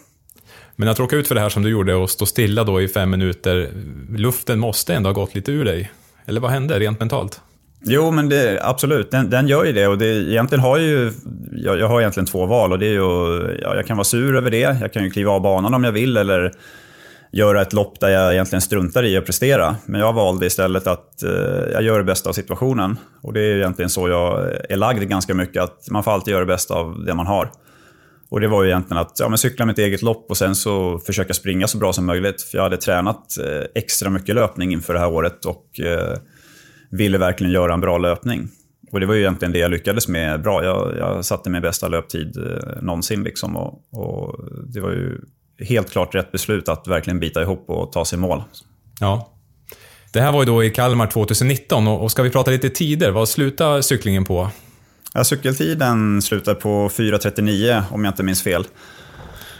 Men 0.76 0.88
att 0.88 1.00
råka 1.00 1.16
ut 1.16 1.28
för 1.28 1.36
det 1.36 1.42
här 1.42 1.50
som 1.50 1.64
du 1.64 1.70
gjorde 1.70 1.96
och 1.96 2.10
stå 2.10 2.26
stilla 2.26 2.64
då 2.64 2.82
i 2.82 2.88
fem 2.88 3.10
minuter, 3.10 3.74
luften 4.18 4.60
måste 4.60 4.94
ändå 4.94 5.10
ha 5.10 5.14
gått 5.14 5.36
lite 5.36 5.52
ur 5.52 5.66
dig. 5.66 5.92
Eller 6.26 6.42
vad 6.42 6.52
hände 6.52 6.80
rent 6.80 7.00
mentalt? 7.00 7.42
Jo, 7.84 8.12
men 8.12 8.30
det, 8.30 8.60
absolut. 8.64 9.12
Den, 9.12 9.30
den, 9.30 9.48
gör 9.48 9.66
ju 9.66 9.72
det. 9.72 9.88
Och 9.88 9.98
det, 9.98 10.06
egentligen 10.06 10.62
har 10.62 10.78
ju, 10.78 11.12
jag, 11.52 11.80
jag, 11.80 11.88
har 11.88 12.02
egentligen 12.02 12.28
två 12.28 12.46
val. 12.46 12.72
Och 12.72 12.80
det 12.80 12.86
är 12.86 12.92
ju, 12.92 13.60
ja, 13.62 13.76
jag 13.76 13.88
kan 13.88 13.98
vara 13.98 14.06
sur 14.06 14.36
över 14.36 14.52
det. 14.52 14.78
Jag 14.82 14.94
kan 14.94 15.04
ju 15.04 15.10
kliva 15.10 15.32
av 15.32 15.42
banan 15.42 15.74
om 15.74 15.84
jag 15.84 15.92
vill. 15.92 16.18
Eller 16.18 16.52
göra 17.32 17.62
ett 17.62 17.74
lopp 17.74 18.00
där 18.00 18.10
jag 18.10 18.34
egentligen 18.34 18.62
struntar 18.62 19.04
i 19.04 19.18
att 19.18 19.26
prestera. 19.26 19.76
Men 19.86 20.02
jag 20.02 20.14
valde 20.14 20.46
istället 20.46 20.88
att 20.88 21.24
eh, 21.24 21.32
jag 21.74 21.84
gör 21.84 21.98
det 21.98 22.04
bästa 22.04 22.30
av 22.30 22.34
situationen. 22.34 23.00
Och 23.22 23.34
det 23.34 23.42
är 23.42 23.56
egentligen 23.56 23.90
så 23.90 24.10
jag 24.10 24.56
är 24.70 24.76
lagd 24.78 25.10
ganska 25.10 25.34
mycket. 25.34 25.64
Att 25.64 25.90
man 25.90 26.04
får 26.04 26.12
alltid 26.12 26.32
göra 26.32 26.46
det 26.46 26.54
bästa 26.54 26.74
av 26.74 27.06
det 27.06 27.14
man 27.14 27.28
har. 27.28 27.52
Och 28.30 28.40
det 28.40 28.48
var 28.48 28.64
ju 28.64 28.70
egentligen 28.70 29.02
att 29.02 29.20
ja, 29.20 29.30
men 29.30 29.38
cykla 29.38 29.66
mitt 29.66 29.78
eget 29.78 30.02
lopp 30.02 30.26
och 30.30 30.38
sen 30.38 30.56
så 30.56 31.00
försöka 31.00 31.34
springa 31.34 31.68
så 31.68 31.78
bra 31.78 31.94
som 31.94 32.06
möjligt. 32.06 32.42
För 32.42 32.58
jag 32.58 32.64
hade 32.64 32.78
tränat 32.78 33.38
eh, 33.38 33.66
extra 33.76 34.10
mycket 34.10 34.36
löpning 34.36 34.72
inför 34.74 34.94
det 34.94 35.00
här 35.00 35.10
året. 35.10 35.46
och... 35.46 35.80
Eh, 35.80 36.18
ville 36.92 37.18
verkligen 37.18 37.54
göra 37.54 37.74
en 37.74 37.82
bra 37.82 37.98
löpning. 37.98 38.50
Och 38.92 39.00
det 39.00 39.06
var 39.06 39.14
ju 39.14 39.20
egentligen 39.20 39.52
det 39.52 39.60
jag 39.60 39.72
lyckades 39.72 40.08
med 40.08 40.42
bra. 40.42 40.64
Jag, 40.64 40.98
jag 40.98 41.26
satte 41.26 41.50
min 41.50 41.62
bästa 41.62 41.88
löptid 41.88 42.38
eh, 42.38 42.82
någonsin. 42.82 43.24
Liksom 43.24 43.58
och, 43.58 43.84
och, 43.92 44.40
det 44.74 44.80
var 44.80 44.92
ju 44.92 45.22
helt 45.62 45.92
klart 45.92 46.16
rätt 46.16 46.32
beslut 46.32 46.70
att 46.70 46.88
verkligen 46.88 47.20
bita 47.20 47.42
ihop 47.42 47.70
och 47.70 47.92
ta 47.92 48.06
sig 48.06 48.20
mål. 48.20 48.44
Ja. 49.00 49.30
Det 50.14 50.22
här 50.22 50.32
var 50.32 50.40
ju 50.40 50.46
då 50.46 50.64
i 50.64 50.70
Kalmar 50.70 51.08
2019 51.08 51.88
och 51.88 52.12
ska 52.12 52.24
vi 52.24 52.30
prata 52.30 52.52
lite 52.52 52.70
tider, 52.70 53.12
vad 53.12 53.30
slutar 53.30 53.82
cyklingen 53.82 54.26
på? 54.26 54.50
Ja, 55.14 55.24
cykeltiden 55.24 56.22
slutar 56.22 56.54
på 56.54 56.90
4.39 56.90 57.84
om 57.92 58.06
jag 58.06 58.12
inte 58.12 58.24
minns 58.24 58.44
fel. 58.44 58.66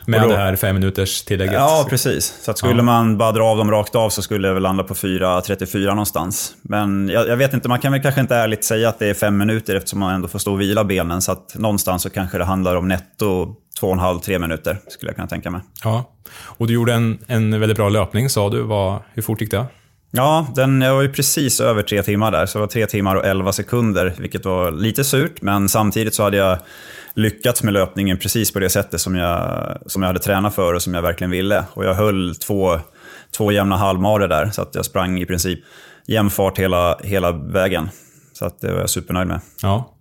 Med 0.06 0.22
då, 0.22 0.28
det 0.28 0.38
här 0.38 0.56
fem 0.56 0.76
minuters 0.76 1.24
tillägget? 1.24 1.54
Ja, 1.54 1.86
precis. 1.90 2.40
Så 2.42 2.54
skulle 2.54 2.76
ja. 2.76 2.84
man 2.84 3.18
bara 3.18 3.32
dra 3.32 3.44
av 3.44 3.58
dem 3.58 3.72
rakt 3.72 3.96
av 3.96 4.10
så 4.10 4.22
skulle 4.22 4.48
det 4.48 4.54
väl 4.54 4.64
landa 4.64 4.84
på 4.84 4.94
4.34 4.94 5.86
någonstans. 5.86 6.56
Men 6.62 7.10
jag, 7.10 7.28
jag, 7.28 7.38
vet 7.38 7.54
inte, 7.54 7.70
man 7.70 7.80
kan 7.80 7.92
väl 7.92 8.02
kanske 8.02 8.22
inte 8.22 8.36
ärligt 8.36 8.66
säga 8.66 8.90
att 8.90 9.00
det 9.00 9.08
är 9.08 9.14
fem 9.14 9.38
minuter 9.38 9.76
eftersom 9.76 10.00
man 10.00 10.14
ändå 10.16 10.28
får 10.28 10.40
stå 10.40 10.54
och 10.54 10.62
vila 10.62 10.84
benen. 10.84 11.22
Så 11.22 11.32
att 11.32 11.56
någonstans 11.56 12.04
så 12.04 12.10
kanske 12.10 12.38
det 12.38 12.46
handlar 12.46 12.76
om 12.76 12.88
netto 12.88 13.56
två 13.82 13.88
och 13.88 13.94
en 13.94 14.00
halv, 14.00 14.20
tre 14.20 14.40
minuter 14.40 14.78
skulle 14.88 15.10
jag 15.10 15.16
kunna 15.16 15.28
tänka 15.28 15.52
mig. 15.52 15.62
Ja, 15.84 16.12
och 16.44 16.68
du 16.68 16.74
gjorde 16.74 16.94
en, 16.94 17.20
en 17.28 17.60
väldigt 17.60 17.78
bra 17.78 17.90
löpning 17.90 18.30
sa 18.30 18.50
du. 18.50 18.62
Vad, 18.62 19.00
hur 19.14 19.22
fort 19.22 19.42
gick 19.42 19.52
det? 19.52 19.66
Ja, 20.12 20.48
den, 20.56 20.82
jag 20.82 20.96
var 20.96 21.02
ju 21.02 21.12
precis 21.12 21.62
över 21.62 21.82
tre 21.82 22.04
timmar 22.04 22.32
där, 22.32 22.46
så 22.46 22.58
det 22.58 22.60
var 22.60 22.68
tre 22.68 22.86
timmar 22.86 23.16
och 23.16 23.26
elva 23.26 23.54
sekunder, 23.54 24.14
vilket 24.18 24.46
var 24.46 24.72
lite 24.72 25.04
surt, 25.04 25.42
men 25.42 25.70
samtidigt 25.70 26.16
så 26.16 26.24
hade 26.24 26.38
jag 26.38 26.58
lyckats 27.14 27.64
med 27.64 27.74
löpningen 27.74 28.18
precis 28.18 28.54
på 28.54 28.60
det 28.60 28.70
sättet 28.70 29.02
som 29.02 29.16
jag, 29.16 29.78
som 29.86 30.02
jag 30.02 30.08
hade 30.10 30.20
tränat 30.20 30.56
för 30.56 30.74
och 30.74 30.82
som 30.82 30.94
jag 30.94 31.02
verkligen 31.02 31.32
ville. 31.32 31.64
Och 31.74 31.86
jag 31.86 31.94
höll 31.94 32.36
två, 32.36 32.80
två 33.38 33.52
jämna 33.52 33.78
halvmarer 33.78 34.28
där, 34.28 34.50
så 34.50 34.62
att 34.62 34.76
jag 34.76 34.86
sprang 34.86 35.20
i 35.20 35.26
princip 35.26 35.60
jämn 36.08 36.30
fart 36.30 36.60
hela, 36.60 36.98
hela 37.04 37.32
vägen. 37.32 37.90
Så 38.34 38.46
att 38.46 38.62
det 38.62 38.74
var 38.74 38.80
jag 38.80 38.90
supernöjd 38.90 39.28
med. 39.28 39.42
Ja, 39.62 39.98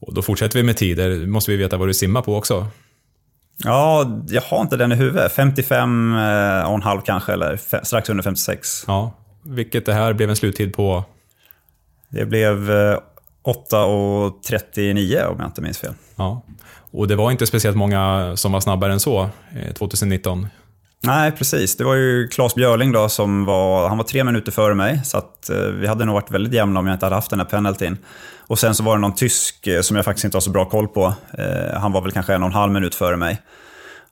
och 0.00 0.14
då 0.14 0.22
fortsätter 0.22 0.58
vi 0.58 0.62
med 0.62 0.76
tider. 0.76 1.26
måste 1.26 1.50
vi 1.50 1.56
veta 1.56 1.76
vad 1.76 1.88
du 1.88 1.94
simmar 1.94 2.22
på 2.22 2.36
också. 2.36 2.66
Ja, 3.64 4.20
jag 4.28 4.42
har 4.42 4.60
inte 4.60 4.76
den 4.76 4.92
i 4.92 4.94
huvudet. 4.94 5.32
55 5.32 6.12
och 6.66 6.74
en 6.74 6.82
halv 6.82 7.00
kanske, 7.00 7.32
eller 7.32 7.84
strax 7.84 8.08
under 8.08 8.22
56. 8.22 8.84
Ja, 8.86 9.12
vilket 9.44 9.86
det 9.86 9.92
här 9.92 10.12
blev 10.12 10.30
en 10.30 10.36
sluttid 10.36 10.74
på? 10.74 11.04
Det 12.08 12.26
blev 12.26 12.70
8.39 13.46 15.26
om 15.26 15.36
jag 15.38 15.46
inte 15.46 15.62
minns 15.62 15.78
fel. 15.78 15.94
Ja. 16.16 16.42
Och 16.90 17.08
det 17.08 17.16
var 17.16 17.30
inte 17.30 17.46
speciellt 17.46 17.76
många 17.76 18.32
som 18.36 18.52
var 18.52 18.60
snabbare 18.60 18.92
än 18.92 19.00
så 19.00 19.30
2019. 19.78 20.42
Eh, 20.42 20.48
Nej, 21.02 21.32
precis. 21.32 21.76
Det 21.76 21.84
var 21.84 21.94
ju 21.94 22.28
Claes 22.28 22.54
Björling 22.54 22.92
då 22.92 23.08
som 23.08 23.44
var, 23.44 23.88
han 23.88 23.98
var 23.98 24.04
tre 24.04 24.24
minuter 24.24 24.52
före 24.52 24.74
mig. 24.74 25.00
Så 25.04 25.16
eh, 25.16 25.56
vi 25.58 25.86
hade 25.86 26.04
nog 26.04 26.14
varit 26.14 26.30
väldigt 26.30 26.52
jämna 26.52 26.80
om 26.80 26.86
jag 26.86 26.94
inte 26.94 27.06
hade 27.06 27.16
haft 27.16 27.30
den 27.30 27.40
här 27.40 27.46
penaltyn. 27.46 27.98
Och 28.46 28.58
sen 28.58 28.74
så 28.74 28.82
var 28.82 28.96
det 28.96 29.00
någon 29.00 29.14
tysk 29.14 29.66
eh, 29.66 29.80
som 29.80 29.96
jag 29.96 30.04
faktiskt 30.04 30.24
inte 30.24 30.36
har 30.36 30.40
så 30.40 30.50
bra 30.50 30.64
koll 30.64 30.88
på. 30.88 31.14
Eh, 31.38 31.80
han 31.80 31.92
var 31.92 32.00
väl 32.00 32.12
kanske 32.12 32.34
en 32.34 32.42
och 32.42 32.48
en 32.48 32.54
halv 32.54 32.72
minut 32.72 32.94
före 32.94 33.16
mig. 33.16 33.42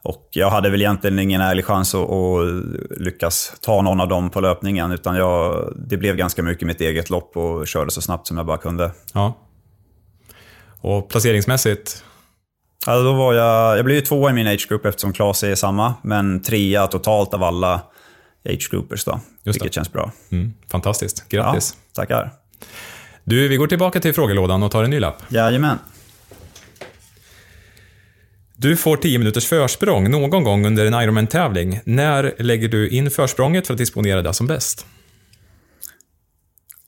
Och 0.03 0.29
jag 0.31 0.51
hade 0.51 0.71
väl 0.71 0.81
egentligen 0.81 1.19
ingen 1.19 1.41
ärlig 1.41 1.65
chans 1.65 1.95
att, 1.95 2.11
att 2.11 3.01
lyckas 3.01 3.55
ta 3.61 3.83
någon 3.83 4.01
av 4.01 4.09
dem 4.09 4.31
på 4.31 4.41
löpningen. 4.41 4.93
Utan 4.93 5.17
jag, 5.17 5.73
det 5.77 5.97
blev 5.97 6.17
ganska 6.17 6.43
mycket 6.43 6.67
mitt 6.67 6.81
eget 6.81 7.11
lopp 7.11 7.37
och 7.37 7.67
körde 7.67 7.91
så 7.91 8.01
snabbt 8.01 8.27
som 8.27 8.37
jag 8.37 8.47
bara 8.47 8.59
kunde. 8.59 8.91
Ja. 9.13 9.39
Och 10.81 11.09
placeringsmässigt? 11.09 12.05
Alltså 12.87 13.05
då 13.05 13.13
var 13.13 13.35
jag, 13.35 13.79
jag 13.79 13.85
blev 13.85 13.97
ju 13.97 14.01
tvåa 14.01 14.31
i 14.31 14.33
min 14.33 14.47
age-group 14.47 14.85
eftersom 14.85 15.13
Claes 15.13 15.43
är 15.43 15.55
samma, 15.55 15.95
men 16.03 16.43
trea 16.43 16.87
totalt 16.87 17.35
av 17.35 17.43
alla 17.43 17.81
age-groupers 18.49 19.05
då. 19.05 19.21
Vilket 19.45 19.75
känns 19.75 19.93
bra. 19.93 20.13
Mm, 20.33 20.53
fantastiskt. 20.71 21.29
Grattis. 21.29 21.77
Ja, 21.77 22.03
tackar. 22.03 22.33
Du, 23.27 23.49
vi 23.49 23.57
går 23.57 23.67
tillbaka 23.67 24.01
till 24.01 24.15
frågelådan 24.15 24.63
och 24.63 24.71
tar 24.71 24.85
en 24.85 24.91
ny 24.91 25.01
lapp. 25.01 25.23
Jajamän. 25.29 25.79
Du 28.57 28.77
får 28.77 28.97
10 28.97 29.19
minuters 29.19 29.47
försprång 29.47 30.11
någon 30.11 30.45
gång 30.45 30.67
under 30.67 30.87
en 30.87 30.95
Ironman-tävling. 30.95 31.81
När 31.85 32.35
lägger 32.39 32.69
du 32.69 32.89
in 32.89 33.11
försprånget 33.11 33.67
för 33.67 33.75
att 33.75 33.79
disponera 33.79 34.23
det 34.23 34.35
som 34.35 34.47
bäst? 34.47 34.87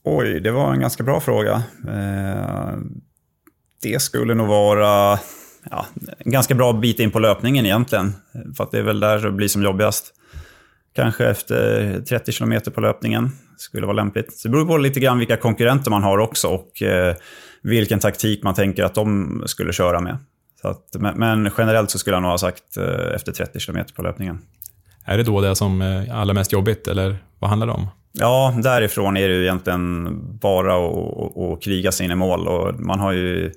Oj, 0.03 0.39
det 0.39 0.51
var 0.51 0.73
en 0.73 0.79
ganska 0.79 1.03
bra 1.03 1.19
fråga. 1.19 1.63
Eh, 1.87 2.77
det 3.81 4.01
skulle 4.01 4.33
nog 4.33 4.47
vara 4.47 5.19
ja, 5.69 5.85
en 6.17 6.31
ganska 6.31 6.55
bra 6.55 6.73
bit 6.73 6.99
in 6.99 7.11
på 7.11 7.19
löpningen 7.19 7.65
egentligen. 7.65 8.13
För 8.57 8.63
att 8.63 8.71
det 8.71 8.79
är 8.79 8.83
väl 8.83 8.99
där 8.99 9.19
det 9.19 9.31
blir 9.31 9.47
som 9.47 9.63
jobbigast. 9.63 10.13
Kanske 10.95 11.25
efter 11.25 12.01
30 12.01 12.31
km 12.31 12.61
på 12.73 12.81
löpningen 12.81 13.31
skulle 13.57 13.85
vara 13.85 13.95
lämpligt. 13.95 14.37
Så 14.37 14.47
det 14.47 14.51
beror 14.51 14.65
på 14.65 14.77
lite 14.77 14.99
grann 14.99 15.19
vilka 15.19 15.37
konkurrenter 15.37 15.91
man 15.91 16.03
har 16.03 16.17
också 16.17 16.47
och 16.47 16.81
eh, 16.81 17.15
vilken 17.61 17.99
taktik 17.99 18.43
man 18.43 18.53
tänker 18.53 18.83
att 18.83 18.95
de 18.95 19.43
skulle 19.45 19.73
köra 19.73 20.01
med. 20.01 20.17
Att, 20.63 21.15
men 21.15 21.51
generellt 21.57 21.91
så 21.91 21.99
skulle 21.99 22.15
jag 22.15 22.21
nog 22.21 22.31
ha 22.31 22.37
sagt 22.37 22.77
eh, 22.77 23.15
efter 23.15 23.31
30 23.31 23.59
km 23.59 23.85
på 23.95 24.01
löpningen. 24.01 24.39
Är 25.05 25.17
det 25.17 25.23
då 25.23 25.41
det 25.41 25.55
som 25.55 25.81
är 25.81 26.07
eh, 26.07 26.19
allra 26.19 26.33
mest 26.33 26.53
jobbigt, 26.53 26.87
eller 26.87 27.17
vad 27.39 27.49
handlar 27.49 27.67
det 27.67 27.73
om? 27.73 27.87
Ja, 28.11 28.59
därifrån 28.63 29.17
är 29.17 29.27
det 29.27 29.35
ju 29.35 29.43
egentligen 29.43 30.09
bara 30.39 30.75
att 30.75 31.63
kriga 31.63 31.91
sig 31.91 32.05
in 32.05 32.11
i 32.11 32.15
mål. 32.15 32.47
Och 32.47 32.79
man 32.79 32.99
har 32.99 33.11
ju 33.11 33.51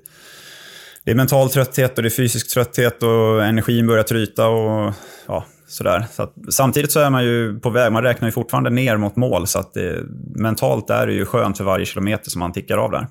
det 1.03 1.11
är 1.11 1.15
mental 1.15 1.49
trötthet 1.49 1.97
och 1.97 2.03
det 2.03 2.07
är 2.07 2.09
fysisk 2.09 2.53
trötthet 2.53 3.03
och 3.03 3.43
energin 3.43 3.87
börjar 3.87 4.03
tryta 4.03 4.47
och 4.47 4.93
ja, 5.27 5.45
sådär. 5.71 6.05
Så 6.11 6.23
att, 6.23 6.33
samtidigt 6.49 6.91
så 6.91 6.99
är 6.99 7.09
man 7.09 7.23
ju 7.23 7.59
på 7.59 7.69
väg, 7.69 7.91
man 7.91 8.03
räknar 8.03 8.27
ju 8.27 8.31
fortfarande 8.31 8.69
ner 8.69 8.97
mot 8.97 9.15
mål 9.15 9.47
så 9.47 9.59
att 9.59 9.73
det, 9.73 10.03
mentalt 10.35 10.89
är 10.89 11.07
det 11.07 11.13
ju 11.13 11.25
skönt 11.25 11.57
för 11.57 11.63
varje 11.63 11.85
kilometer 11.85 12.29
som 12.29 12.39
man 12.39 12.53
tickar 12.53 12.77
av 12.77 12.91
där. 12.91 13.07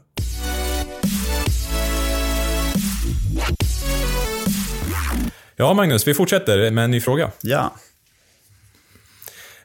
Ja, 5.57 5.75
Magnus, 5.75 6.09
vi 6.09 6.15
fortsätter 6.15 6.71
med 6.71 6.85
en 6.85 6.91
ny 6.91 7.01
fråga. 7.01 7.31
Ja. 7.41 7.73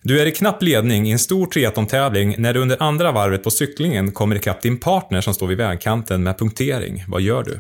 Du 0.02 0.22
är 0.22 0.26
i 0.26 0.32
knapp 0.32 0.64
ledning 0.64 1.08
i 1.08 1.12
en 1.12 1.20
stor 1.20 1.46
triathlon-tävling 1.48 2.36
när 2.38 2.54
du 2.54 2.60
under 2.60 2.84
andra 2.84 3.12
varvet 3.12 3.44
på 3.44 3.52
cyklingen 3.52 4.12
kommer 4.12 4.36
ikapp 4.36 4.62
din 4.62 4.80
partner 4.80 5.22
som 5.22 5.34
står 5.34 5.48
vid 5.48 5.58
vägkanten 5.58 6.24
med 6.24 6.38
punktering. 6.38 7.04
Vad 7.08 7.22
gör 7.22 7.44
du? 7.44 7.60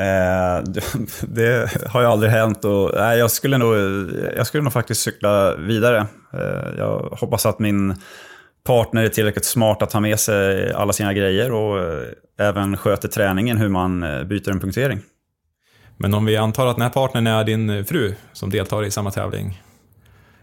Eh, 0.00 0.62
det 1.22 1.70
har 1.86 2.00
ju 2.00 2.06
aldrig 2.06 2.32
hänt 2.32 2.64
och 2.64 2.90
nej, 2.94 3.18
jag, 3.18 3.30
skulle 3.30 3.58
nog, 3.58 3.74
jag 4.36 4.46
skulle 4.46 4.62
nog 4.62 4.72
faktiskt 4.72 5.02
cykla 5.02 5.56
vidare. 5.56 6.06
Eh, 6.32 6.78
jag 6.78 7.16
hoppas 7.20 7.46
att 7.46 7.58
min 7.58 7.94
partner 8.66 9.04
är 9.04 9.08
tillräckligt 9.08 9.44
smart 9.44 9.82
att 9.82 9.90
ta 9.90 10.00
med 10.00 10.20
sig 10.20 10.72
alla 10.72 10.92
sina 10.92 11.14
grejer 11.14 11.52
och 11.52 11.78
eh, 11.78 12.02
även 12.38 12.76
sköter 12.76 13.08
träningen 13.08 13.56
hur 13.56 13.68
man 13.68 14.00
byter 14.00 14.50
en 14.50 14.60
punktering. 14.60 15.00
Men 15.96 16.14
om 16.14 16.24
vi 16.24 16.36
antar 16.36 16.66
att 16.66 16.76
den 16.76 16.82
här 16.82 16.90
partnern 16.90 17.26
är 17.26 17.44
din 17.44 17.84
fru 17.84 18.14
som 18.32 18.50
deltar 18.50 18.84
i 18.84 18.90
samma 18.90 19.10
tävling. 19.10 19.62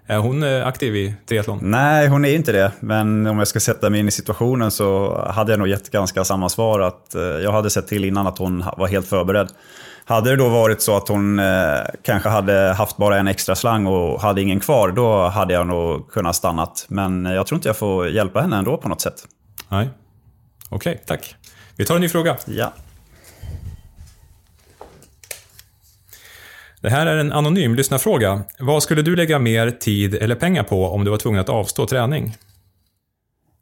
Är 0.07 0.17
hon 0.17 0.43
aktiv 0.43 0.95
i 0.95 1.15
triathlon? 1.25 1.59
Nej, 1.61 2.07
hon 2.07 2.25
är 2.25 2.35
inte 2.35 2.51
det. 2.51 2.71
Men 2.79 3.27
om 3.27 3.37
jag 3.37 3.47
ska 3.47 3.59
sätta 3.59 3.89
mig 3.89 3.99
in 3.99 4.07
i 4.07 4.11
situationen 4.11 4.71
så 4.71 5.21
hade 5.29 5.51
jag 5.51 5.59
nog 5.59 5.67
gett 5.67 5.91
ganska 5.91 6.23
samma 6.23 6.49
svar. 6.49 6.79
Att 6.79 7.15
jag 7.43 7.51
hade 7.51 7.69
sett 7.69 7.87
till 7.87 8.05
innan 8.05 8.27
att 8.27 8.37
hon 8.37 8.65
var 8.77 8.87
helt 8.87 9.07
förberedd. 9.07 9.49
Hade 10.07 10.29
det 10.29 10.35
då 10.35 10.49
varit 10.49 10.81
så 10.81 10.97
att 10.97 11.07
hon 11.07 11.39
eh, 11.39 11.79
kanske 12.01 12.29
hade 12.29 12.73
haft 12.77 12.97
bara 12.97 13.17
en 13.17 13.27
extra 13.27 13.55
slang 13.55 13.87
och 13.87 14.21
hade 14.21 14.41
ingen 14.41 14.59
kvar, 14.59 14.91
då 14.91 15.27
hade 15.27 15.53
jag 15.53 15.67
nog 15.67 16.11
kunnat 16.11 16.35
stannat. 16.35 16.85
Men 16.87 17.25
jag 17.25 17.47
tror 17.47 17.57
inte 17.57 17.69
jag 17.69 17.77
får 17.77 18.09
hjälpa 18.09 18.41
henne 18.41 18.57
ändå 18.57 18.77
på 18.77 18.89
något 18.89 19.01
sätt. 19.01 19.25
Nej. 19.69 19.89
Okej, 20.69 20.91
okay, 20.91 21.05
tack. 21.05 21.35
Vi 21.75 21.85
tar 21.85 21.95
en 21.95 22.01
ny 22.01 22.09
fråga. 22.09 22.35
Ja. 22.45 22.73
Det 26.87 26.91
här 26.91 27.05
är 27.05 27.17
en 27.17 27.31
anonym 27.31 27.75
lyssnarfråga. 27.75 28.43
Vad 28.59 28.83
skulle 28.83 29.01
du 29.01 29.15
lägga 29.15 29.39
mer 29.39 29.71
tid 29.71 30.15
eller 30.15 30.35
pengar 30.35 30.63
på 30.63 30.87
om 30.87 31.03
du 31.03 31.11
var 31.11 31.17
tvungen 31.17 31.41
att 31.41 31.49
avstå 31.49 31.87
träning? 31.87 32.35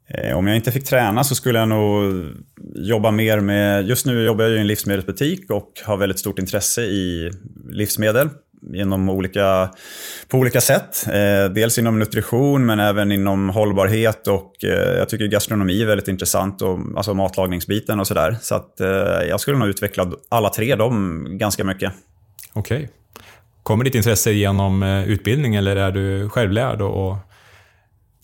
Eh, 0.08 0.36
om 0.36 0.46
jag 0.46 0.56
inte 0.56 0.72
fick 0.72 0.84
träna 0.84 1.24
så 1.24 1.34
skulle 1.34 1.58
jag 1.58 1.68
nog 1.68 2.24
jobba 2.74 3.10
mer 3.10 3.40
med... 3.40 3.88
Just 3.88 4.06
nu 4.06 4.24
jobbar 4.24 4.44
jag 4.44 4.52
i 4.52 4.58
en 4.58 4.66
livsmedelsbutik 4.66 5.50
och 5.50 5.72
har 5.84 5.96
väldigt 5.96 6.18
stort 6.18 6.38
intresse 6.38 6.82
i 6.82 7.30
livsmedel 7.70 8.28
inom 8.74 9.08
olika, 9.08 9.70
på 10.28 10.38
olika 10.38 10.60
sätt. 10.60 11.06
Eh, 11.06 11.52
dels 11.52 11.78
inom 11.78 11.98
nutrition 11.98 12.66
men 12.66 12.80
även 12.80 13.12
inom 13.12 13.48
hållbarhet 13.48 14.28
och 14.28 14.64
eh, 14.64 14.98
jag 14.98 15.08
tycker 15.08 15.26
gastronomi 15.26 15.82
är 15.82 15.86
väldigt 15.86 16.08
intressant, 16.08 16.62
och, 16.62 16.78
alltså 16.96 17.14
matlagningsbiten 17.14 18.00
och 18.00 18.06
sådär. 18.06 18.36
Så 18.40 18.54
att 18.54 18.74
jag 19.28 19.40
skulle 19.40 19.58
nog 19.58 19.68
utveckla 19.68 20.12
alla 20.28 20.48
tre 20.48 20.74
de 20.74 21.24
ganska 21.38 21.64
mycket. 21.64 21.92
Okej. 22.52 22.76
Okay. 22.76 22.88
Kommer 23.66 23.84
ditt 23.84 23.94
intresse 23.94 24.32
genom 24.32 24.82
eh, 24.82 25.08
utbildning 25.08 25.54
eller 25.54 25.76
är 25.76 25.90
du 25.90 26.28
självlärd 26.28 26.80
och 26.80 27.16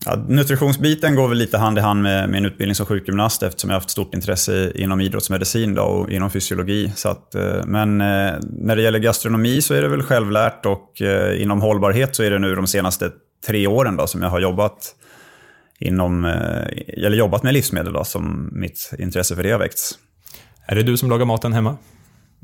Ja, 0.05 0.15
nutritionsbiten 0.27 1.15
går 1.15 1.27
väl 1.27 1.37
lite 1.37 1.57
hand 1.57 1.77
i 1.77 1.81
hand 1.81 2.01
med 2.01 2.29
min 2.29 2.45
utbildning 2.45 2.75
som 2.75 2.85
sjukgymnast 2.85 3.43
eftersom 3.43 3.69
jag 3.69 3.77
haft 3.77 3.89
stort 3.89 4.13
intresse 4.13 4.71
inom 4.75 5.01
idrottsmedicin 5.01 5.75
då, 5.75 5.81
och 5.81 6.11
inom 6.11 6.31
fysiologi. 6.31 6.91
Så 6.95 7.09
att, 7.09 7.35
eh, 7.35 7.65
men 7.65 8.01
eh, 8.01 8.33
när 8.41 8.75
det 8.75 8.81
gäller 8.81 8.99
gastronomi 8.99 9.61
så 9.61 9.73
är 9.73 9.81
det 9.81 9.87
väl 9.87 10.03
självlärt 10.03 10.65
och 10.65 11.01
inom 11.37 11.61
hållbarhet 11.61 12.15
så 12.15 12.23
är 12.23 12.31
det 12.31 12.39
nu 12.39 12.55
de 12.55 12.67
senaste 12.67 13.11
tre 13.47 13.67
åren 13.67 13.97
då, 13.97 14.07
som 14.07 14.21
jag 14.21 14.29
har 14.29 14.39
jobbat, 14.39 14.95
inom, 15.79 16.25
eller 16.87 17.17
jobbat 17.17 17.43
med 17.43 17.53
livsmedel 17.53 17.93
då, 17.93 18.03
som 18.03 18.49
mitt 18.51 18.91
intresse 18.99 19.35
för 19.35 19.43
det 19.43 19.51
har 19.51 19.59
väckts. 19.59 19.97
Är 20.65 20.75
det 20.75 20.83
du 20.83 20.97
som 20.97 21.09
lagar 21.09 21.25
maten 21.25 21.53
hemma? 21.53 21.77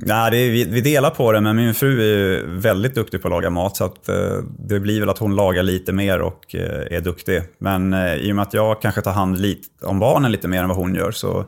Nej, 0.01 0.31
det 0.31 0.37
är, 0.37 0.51
vi, 0.51 0.63
vi, 0.63 0.81
delar 0.81 1.09
på 1.09 1.31
det, 1.31 1.41
men 1.41 1.55
min 1.55 1.73
fru 1.73 2.01
är 2.01 2.43
väldigt 2.47 2.95
duktig 2.95 3.21
på 3.21 3.27
att 3.27 3.31
laga 3.31 3.49
mat. 3.49 3.77
Så 3.77 3.85
att, 3.85 4.09
eh, 4.09 4.15
det 4.59 4.79
blir 4.79 4.99
väl 4.99 5.09
att 5.09 5.17
hon 5.17 5.35
lagar 5.35 5.63
lite 5.63 5.93
mer 5.93 6.19
och 6.19 6.55
eh, 6.55 6.97
är 6.97 7.01
duktig. 7.01 7.41
Men 7.57 7.93
eh, 7.93 8.15
i 8.15 8.31
och 8.31 8.35
med 8.35 8.43
att 8.43 8.53
jag 8.53 8.81
kanske 8.81 9.01
tar 9.01 9.11
hand 9.11 9.39
lite, 9.39 9.85
om 9.85 9.99
barnen 9.99 10.31
lite 10.31 10.47
mer 10.47 10.63
än 10.63 10.67
vad 10.67 10.77
hon 10.77 10.95
gör 10.95 11.11
så 11.11 11.45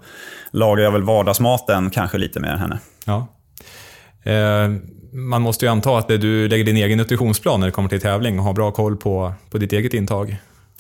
lagar 0.52 0.84
jag 0.84 0.92
väl 0.92 1.04
vardagsmaten 1.04 1.90
kanske 1.90 2.18
lite 2.18 2.40
mer 2.40 2.50
än 2.50 2.60
henne. 2.60 2.80
Ja. 3.06 3.28
Eh, 4.24 4.70
man 5.14 5.42
måste 5.42 5.66
ju 5.66 5.72
anta 5.72 5.98
att 5.98 6.08
du 6.08 6.48
lägger 6.48 6.64
din 6.64 6.78
egen 6.78 6.98
nutritionsplan 6.98 7.60
när 7.60 7.68
det 7.68 7.72
kommer 7.72 7.90
till 7.90 8.02
tävling 8.02 8.40
och 8.40 8.46
har 8.46 8.54
bra 8.54 8.72
koll 8.72 8.98
på, 8.98 9.34
på 9.50 9.58
ditt 9.58 9.74
eget 9.74 9.94
intag. 9.94 10.38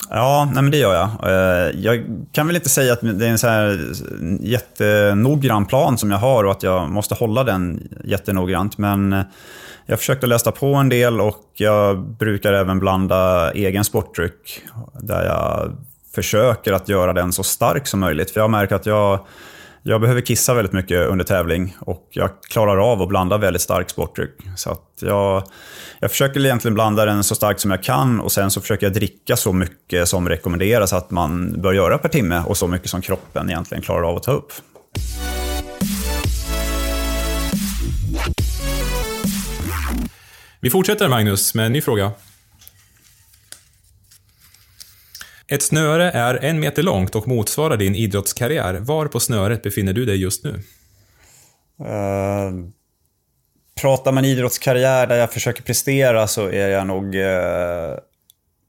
Ja, 0.09 0.49
nej 0.53 0.63
men 0.63 0.71
det 0.71 0.77
gör 0.77 0.93
jag. 0.93 1.09
Eh, 1.31 1.79
jag 1.79 2.05
kan 2.31 2.47
väl 2.47 2.55
inte 2.55 2.69
säga 2.69 2.93
att 2.93 3.01
det 3.01 3.25
är 3.25 3.29
en 3.29 3.37
så 3.37 3.47
här 3.47 3.79
jättenoggrann 4.39 5.65
plan 5.65 5.97
som 5.97 6.11
jag 6.11 6.17
har 6.17 6.43
och 6.43 6.51
att 6.51 6.63
jag 6.63 6.89
måste 6.89 7.15
hålla 7.15 7.43
den 7.43 7.89
jättenoggrant. 8.03 8.77
Men 8.77 9.13
eh, 9.13 9.21
jag 9.85 9.99
försökte 9.99 10.27
läsa 10.27 10.51
på 10.51 10.75
en 10.75 10.89
del 10.89 11.21
och 11.21 11.45
jag 11.53 11.99
brukar 11.99 12.53
även 12.53 12.79
blanda 12.79 13.51
egen 13.51 13.83
sportdryck. 13.83 14.61
Där 14.99 15.25
jag 15.25 15.77
försöker 16.15 16.73
att 16.73 16.89
göra 16.89 17.13
den 17.13 17.33
så 17.33 17.43
stark 17.43 17.87
som 17.87 17.99
möjligt. 17.99 18.31
För 18.31 18.39
jag 18.39 18.49
märker 18.49 18.75
att 18.75 18.85
jag 18.85 19.19
jag 19.83 20.01
behöver 20.01 20.21
kissa 20.21 20.53
väldigt 20.53 20.73
mycket 20.73 21.07
under 21.07 21.25
tävling 21.25 21.75
och 21.79 22.07
jag 22.09 22.29
klarar 22.49 22.91
av 22.91 23.01
att 23.01 23.07
blanda 23.07 23.37
väldigt 23.37 23.61
stark 23.61 23.89
sportdryck. 23.89 24.37
Så 24.55 24.71
att 24.71 24.87
jag, 24.99 25.43
jag 25.99 26.11
försöker 26.11 26.45
egentligen 26.45 26.73
blanda 26.73 27.05
den 27.05 27.23
så 27.23 27.35
starkt 27.35 27.59
som 27.59 27.71
jag 27.71 27.83
kan 27.83 28.19
och 28.19 28.31
sen 28.31 28.51
så 28.51 28.61
försöker 28.61 28.85
jag 28.85 28.93
dricka 28.93 29.35
så 29.35 29.53
mycket 29.53 30.07
som 30.07 30.29
rekommenderas 30.29 30.93
att 30.93 31.11
man 31.11 31.61
bör 31.61 31.73
göra 31.73 31.97
per 31.97 32.09
timme 32.09 32.43
och 32.45 32.57
så 32.57 32.67
mycket 32.67 32.89
som 32.89 33.01
kroppen 33.01 33.49
egentligen 33.49 33.81
klarar 33.81 34.09
av 34.09 34.17
att 34.17 34.23
ta 34.23 34.31
upp. 34.31 34.51
Vi 40.59 40.69
fortsätter 40.69 41.09
Magnus 41.09 41.55
med 41.55 41.65
en 41.65 41.73
ny 41.73 41.81
fråga. 41.81 42.11
Ett 45.51 45.61
snöre 45.61 46.11
är 46.11 46.43
en 46.43 46.59
meter 46.59 46.83
långt 46.83 47.15
och 47.15 47.27
motsvarar 47.27 47.77
din 47.77 47.95
idrottskarriär. 47.95 48.73
Var 48.73 49.05
på 49.05 49.19
snöret 49.19 49.63
befinner 49.63 49.93
du 49.93 50.05
dig 50.05 50.21
just 50.21 50.43
nu? 50.43 50.49
Uh, 51.79 52.69
pratar 53.81 54.11
man 54.11 54.25
idrottskarriär 54.25 55.07
där 55.07 55.15
jag 55.15 55.33
försöker 55.33 55.63
prestera 55.63 56.27
så 56.27 56.47
är 56.47 56.67
jag 56.67 56.87
nog 56.87 57.15
eh, 57.15 57.95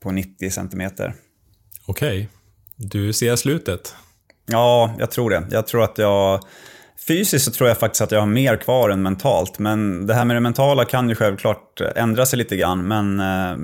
på 0.02 0.10
90 0.10 0.50
centimeter. 0.50 1.14
Okej. 1.86 2.28
Du 2.76 3.12
ser 3.12 3.36
slutet. 3.36 3.94
Ja, 4.46 4.94
jag 4.98 5.10
tror 5.10 5.30
det. 5.30 5.46
Jag 5.50 5.66
tror 5.66 5.84
att 5.84 5.98
jag... 5.98 6.40
Fysiskt 7.08 7.44
så 7.44 7.50
tror 7.50 7.68
jag 7.68 7.78
faktiskt 7.78 8.02
att 8.02 8.12
jag 8.12 8.20
har 8.20 8.26
mer 8.26 8.56
kvar 8.56 8.90
än 8.90 9.02
mentalt. 9.02 9.58
Men 9.58 10.06
det 10.06 10.14
här 10.14 10.24
med 10.24 10.36
det 10.36 10.40
mentala 10.40 10.84
kan 10.84 11.08
ju 11.08 11.14
självklart 11.14 11.80
ändra 11.96 12.26
sig 12.26 12.38
lite 12.38 12.56
grann. 12.56 12.88
Men 12.88 13.20
eh, 13.20 13.56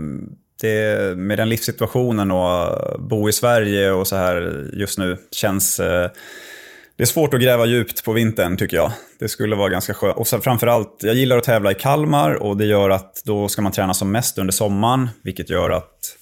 det, 0.60 1.16
med 1.18 1.38
den 1.38 1.48
livssituationen 1.48 2.30
och 2.30 3.00
bo 3.00 3.28
i 3.28 3.32
Sverige 3.32 3.90
och 3.90 4.06
så 4.06 4.16
här 4.16 4.66
just 4.72 4.98
nu 4.98 5.16
känns... 5.30 5.80
Eh, 5.80 6.10
det 6.96 7.04
är 7.04 7.06
svårt 7.06 7.34
att 7.34 7.40
gräva 7.40 7.66
djupt 7.66 8.04
på 8.04 8.12
vintern 8.12 8.56
tycker 8.56 8.76
jag. 8.76 8.92
Det 9.18 9.28
skulle 9.28 9.56
vara 9.56 9.68
ganska 9.68 9.94
skönt. 9.94 10.16
Och 10.16 10.26
sen 10.26 10.40
framförallt, 10.40 11.00
jag 11.02 11.14
gillar 11.14 11.38
att 11.38 11.44
tävla 11.44 11.70
i 11.70 11.74
Kalmar 11.74 12.34
och 12.34 12.56
det 12.56 12.64
gör 12.64 12.90
att 12.90 13.22
då 13.24 13.48
ska 13.48 13.62
man 13.62 13.72
träna 13.72 13.94
som 13.94 14.12
mest 14.12 14.38
under 14.38 14.52
sommaren. 14.52 15.08
Vilket 15.22 15.50
gör 15.50 15.70
att 15.70 16.16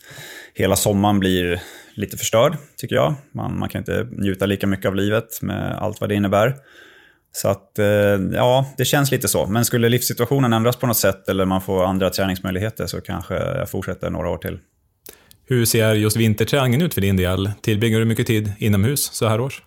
hela 0.54 0.76
sommaren 0.76 1.18
blir 1.18 1.62
lite 1.94 2.16
förstörd, 2.16 2.56
tycker 2.76 2.96
jag. 2.96 3.14
Man, 3.32 3.58
man 3.58 3.68
kan 3.68 3.78
inte 3.78 4.08
njuta 4.10 4.46
lika 4.46 4.66
mycket 4.66 4.86
av 4.86 4.94
livet 4.94 5.42
med 5.42 5.78
allt 5.78 6.00
vad 6.00 6.10
det 6.10 6.14
innebär. 6.14 6.54
Så 7.36 7.48
att, 7.48 7.78
eh, 7.78 7.86
ja, 8.32 8.66
det 8.76 8.84
känns 8.84 9.10
lite 9.10 9.28
så. 9.28 9.46
Men 9.46 9.64
skulle 9.64 9.88
livssituationen 9.88 10.52
ändras 10.52 10.76
på 10.76 10.86
något 10.86 10.96
sätt 10.96 11.28
eller 11.28 11.44
man 11.44 11.60
får 11.60 11.84
andra 11.84 12.10
träningsmöjligheter 12.10 12.86
så 12.86 13.00
kanske 13.00 13.34
jag 13.34 13.70
fortsätter 13.70 14.10
några 14.10 14.30
år 14.30 14.38
till. 14.38 14.58
Hur 15.48 15.64
ser 15.64 15.94
just 15.94 16.16
vinterträningen 16.16 16.82
ut 16.82 16.94
för 16.94 17.00
din 17.00 17.16
del? 17.16 17.50
Tillbringar 17.62 17.98
du 17.98 18.04
mycket 18.04 18.26
tid 18.26 18.52
inomhus 18.58 19.00
så 19.12 19.28
här 19.28 19.40
års? 19.40 19.62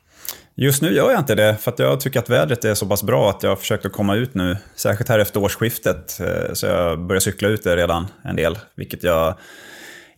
Just 0.56 0.82
nu 0.82 0.94
gör 0.94 1.12
jag 1.12 1.20
inte 1.20 1.36
det, 1.36 1.58
för 1.62 1.74
jag 1.78 2.00
tycker 2.00 2.20
att 2.20 2.30
vädret 2.30 2.66
är 2.66 2.74
så 2.74 2.86
pass 2.86 3.04
bra 3.04 3.30
att 3.30 3.44
jag 3.44 3.50
har 3.50 3.56
försökt 3.56 3.86
att 3.86 3.92
komma 3.92 4.16
ut 4.16 4.34
nu. 4.34 4.58
Särskilt 4.76 5.10
här 5.10 5.20
efter 5.20 5.44
årsskiftet, 5.44 6.20
eh, 6.20 6.54
så 6.54 6.66
jag 6.66 7.00
börjar 7.00 7.20
cykla 7.20 7.48
ute 7.48 7.76
redan 7.76 8.08
en 8.24 8.36
del. 8.36 8.60
Vilket 8.76 9.04
jag 9.04 9.36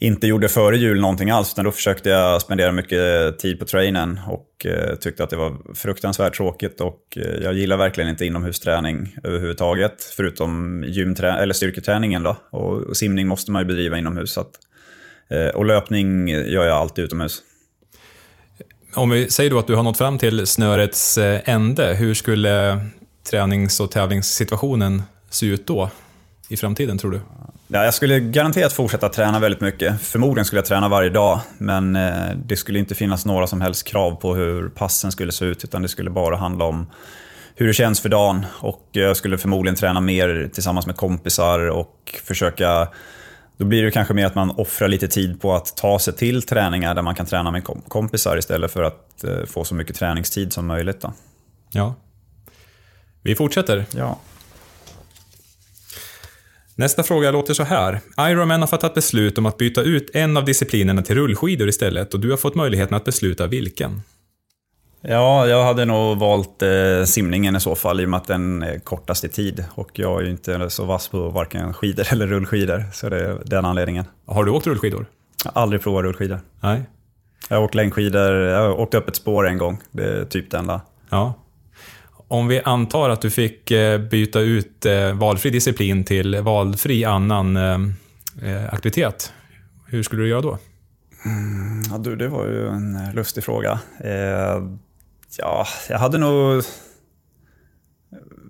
inte 0.02 0.28
gjorde 0.28 0.50
före 0.50 0.78
jul 0.78 1.02
någonting 1.02 1.30
alls, 1.30 1.54
utan 1.54 1.66
då 1.66 1.72
försökte 1.72 2.10
jag 2.10 2.42
spendera 2.42 2.72
mycket 2.72 3.40
tid 3.40 3.60
på 3.60 3.66
trainen 3.66 4.20
och 4.28 4.66
eh, 4.66 4.96
tyckte 4.96 5.24
att 5.24 5.30
det 5.30 5.36
var 5.36 5.76
fruktansvärt 5.76 6.36
tråkigt 6.36 6.82
och 6.82 7.18
eh, 7.18 7.44
jag 7.44 7.54
gillar 7.54 7.78
verkligen 7.78 8.10
inte 8.10 8.26
inomhusträning 8.26 9.16
överhuvudtaget, 9.24 10.14
förutom 10.18 10.84
gymträ 10.88 11.34
eller 11.34 11.54
styrketräningen 11.54 12.24
då. 12.24 12.38
Och, 12.50 12.78
och 12.78 12.98
simning 12.98 13.28
måste 13.28 13.52
man 13.52 13.62
ju 13.62 13.66
bedriva 13.66 13.98
inomhus. 13.98 14.38
Att, 14.38 14.52
eh, 15.30 15.48
och 15.48 15.66
löpning 15.66 16.28
gör 16.28 16.66
jag 16.66 16.78
alltid 16.78 17.06
utomhus. 17.06 17.42
Om 18.94 19.10
vi 19.10 19.30
säger 19.30 19.50
då 19.50 19.60
att 19.60 19.68
du 19.68 19.76
har 19.76 19.84
nått 19.84 19.98
fram 19.98 20.18
till 20.18 20.48
snörets 20.48 21.18
eh, 21.18 21.42
ände, 21.46 21.94
hur 21.94 22.14
skulle 22.14 22.86
tränings 23.30 23.80
och 23.80 23.92
tävlingssituationen 23.92 25.04
se 25.30 25.46
ut 25.46 25.68
då? 25.68 25.90
I 26.50 26.58
framtiden, 26.58 26.98
tror 26.98 27.12
du? 27.12 27.20
Ja, 27.74 27.84
jag 27.86 27.94
skulle 27.94 28.20
garanterat 28.20 28.74
fortsätta 28.74 29.10
träna 29.10 29.40
väldigt 29.40 29.62
mycket. 29.62 30.02
Förmodligen 30.02 30.46
skulle 30.46 30.58
jag 30.60 30.66
träna 30.66 30.90
varje 30.90 31.10
dag, 31.10 31.40
men 31.58 31.96
eh, 31.96 32.36
det 32.46 32.58
skulle 32.58 32.80
inte 32.80 32.96
finnas 32.96 33.26
några 33.26 33.48
som 33.48 33.62
helst 33.62 33.88
krav 33.88 34.16
på 34.16 34.36
hur 34.36 34.70
passen 34.70 35.12
skulle 35.12 35.32
se 35.32 35.46
ut, 35.46 35.64
utan 35.64 35.82
det 35.82 35.88
skulle 35.88 36.10
bara 36.10 36.36
handla 36.36 36.66
om 36.66 36.92
hur 37.56 37.68
det 37.68 37.74
känns 37.74 38.00
för 38.00 38.10
dagen. 38.10 38.46
Och 38.60 38.88
jag 38.92 39.18
skulle 39.18 39.38
förmodligen 39.38 39.76
träna 39.76 40.02
mer 40.02 40.50
tillsammans 40.54 40.86
med 40.88 40.96
kompisar 40.96 41.70
och 41.70 42.20
försöka 42.24 42.88
då 43.58 43.66
blir 43.66 43.84
det 43.84 43.92
kanske 43.92 44.14
mer 44.14 44.26
att 44.26 44.36
man 44.36 44.52
offrar 44.52 44.88
lite 44.88 45.08
tid 45.08 45.42
på 45.42 45.56
att 45.56 45.78
ta 45.78 46.00
sig 46.00 46.14
till 46.14 46.44
träningar 46.44 46.96
där 46.96 47.02
man 47.02 47.16
kan 47.16 47.26
träna 47.26 47.52
med 47.52 47.64
kompisar 47.88 48.38
istället 48.38 48.72
för 48.72 48.84
att 48.84 49.24
eh, 49.24 49.46
få 49.48 49.64
så 49.64 49.76
mycket 49.76 49.96
träningstid 49.96 50.54
som 50.54 50.68
möjligt. 50.68 51.02
Då. 51.02 51.14
Ja. 51.72 51.96
Vi 53.22 53.36
fortsätter. 53.36 53.86
Ja. 53.96 54.20
Nästa 56.82 57.04
fråga 57.04 57.32
låter 57.32 57.54
så 57.54 57.64
här. 57.64 58.00
Ironman 58.20 58.60
har 58.60 58.68
fattat 58.68 58.94
beslut 58.94 59.38
om 59.38 59.46
att 59.46 59.58
byta 59.58 59.82
ut 59.82 60.10
en 60.14 60.38
av 60.38 60.46
disciplinerna 60.46 61.02
till 61.02 61.16
rullskidor 61.16 61.68
istället 61.68 62.14
och 62.14 62.20
du 62.20 62.30
har 62.30 62.38
fått 62.38 62.56
möjligheten 62.56 62.98
att 62.98 63.04
besluta 63.04 63.48
vilken. 63.48 64.02
Ja, 65.02 65.48
jag 65.48 65.64
hade 65.64 65.86
nog 65.86 66.18
valt 66.18 66.62
eh, 66.62 67.04
simningen 67.06 67.56
i 67.56 67.60
så 67.60 67.76
fall 67.76 68.02
i 68.02 68.06
och 68.06 68.10
med 68.10 68.18
att 68.18 68.28
den 68.28 68.64
är 68.64 68.80
kortast 68.80 69.24
i 69.24 69.30
tid. 69.30 69.66
Och 69.72 69.90
jag 69.94 70.20
är 70.20 70.24
ju 70.24 70.32
inte 70.32 70.70
så 70.70 70.86
vass 70.86 71.08
på 71.08 71.30
varken 71.30 71.74
skidor 71.74 72.08
eller 72.12 72.28
rullskidor, 72.28 72.84
så 72.94 73.10
det 73.10 73.20
är 73.20 73.38
den 73.46 73.66
anledningen. 73.66 74.06
Har 74.26 74.44
du 74.44 74.52
åkt 74.52 74.68
rullskidor? 74.68 75.06
Jag 75.46 75.52
har 75.52 75.62
aldrig 75.62 75.82
provat 75.82 76.04
rullskidor. 76.04 76.40
Nej. 76.60 76.82
Jag 77.50 77.58
har 77.58 77.64
åkt 77.64 77.76
längdskidor, 77.76 78.34
jag 78.34 78.62
har 78.62 78.80
åkt 78.80 78.94
upp 78.94 79.08
ett 79.08 79.16
spår 79.16 79.48
en 79.48 79.58
gång. 79.58 79.82
Det 79.92 80.04
är 80.04 80.26
typ 80.26 80.52
det 80.52 80.58
enda. 80.58 80.82
Ja. 81.10 81.34
Om 82.32 82.48
vi 82.48 82.62
antar 82.62 83.10
att 83.10 83.22
du 83.22 83.30
fick 83.30 83.72
eh, 83.72 84.02
byta 84.02 84.40
ut 84.40 84.86
eh, 84.86 85.14
valfri 85.14 85.50
disciplin 85.50 86.04
till 86.04 86.42
valfri 86.42 87.06
annan 87.06 87.58
eh, 87.58 88.74
aktivitet, 88.74 89.34
hur 89.88 90.04
skulle 90.04 90.22
du 90.22 90.30
göra 90.30 90.42
då? 90.42 90.58
Mm, 91.26 91.82
ja, 91.92 91.98
du, 91.98 92.16
det 92.16 92.28
var 92.28 92.46
ju 92.46 92.68
en 92.68 93.12
lustig 93.16 93.44
fråga. 93.44 93.80
Eh, 94.00 94.64
ja, 95.38 95.68
jag 95.90 96.00
hade 96.00 96.18
nog 96.18 96.64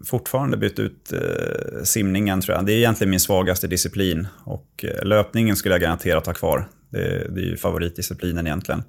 fortfarande 0.06 0.58
bytt 0.58 0.80
ut 0.80 1.14
eh, 1.14 1.84
simningen 1.84 2.42
tror 2.42 2.58
jag. 2.58 2.66
Det 2.66 2.74
är 2.74 2.78
egentligen 2.78 3.10
min 3.10 3.20
svagaste 3.20 3.68
disciplin. 3.68 4.28
Och 4.44 4.86
eh, 4.88 5.06
löpningen 5.06 5.56
skulle 5.56 5.74
jag 5.74 5.82
garanterat 5.82 6.26
ha 6.26 6.34
kvar. 6.34 6.68
Det, 6.90 7.28
det 7.30 7.42
är 7.42 7.46
ju 7.46 7.58
favoritdisciplinen 7.58 8.48
egentligen. 8.48 8.84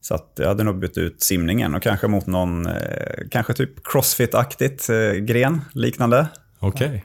Så 0.00 0.14
att 0.14 0.32
jag 0.36 0.48
hade 0.48 0.64
nog 0.64 0.78
bytt 0.78 0.98
ut 0.98 1.22
simningen 1.22 1.74
och 1.74 1.82
kanske 1.82 2.06
mot 2.06 2.26
någon, 2.26 2.66
eh, 2.66 2.72
kanske 3.30 3.54
typ 3.54 3.86
crossfit-aktigt 3.86 4.90
eh, 4.90 5.18
gren, 5.18 5.60
liknande. 5.72 6.26
Okej. 6.58 6.86
Okay. 6.86 7.00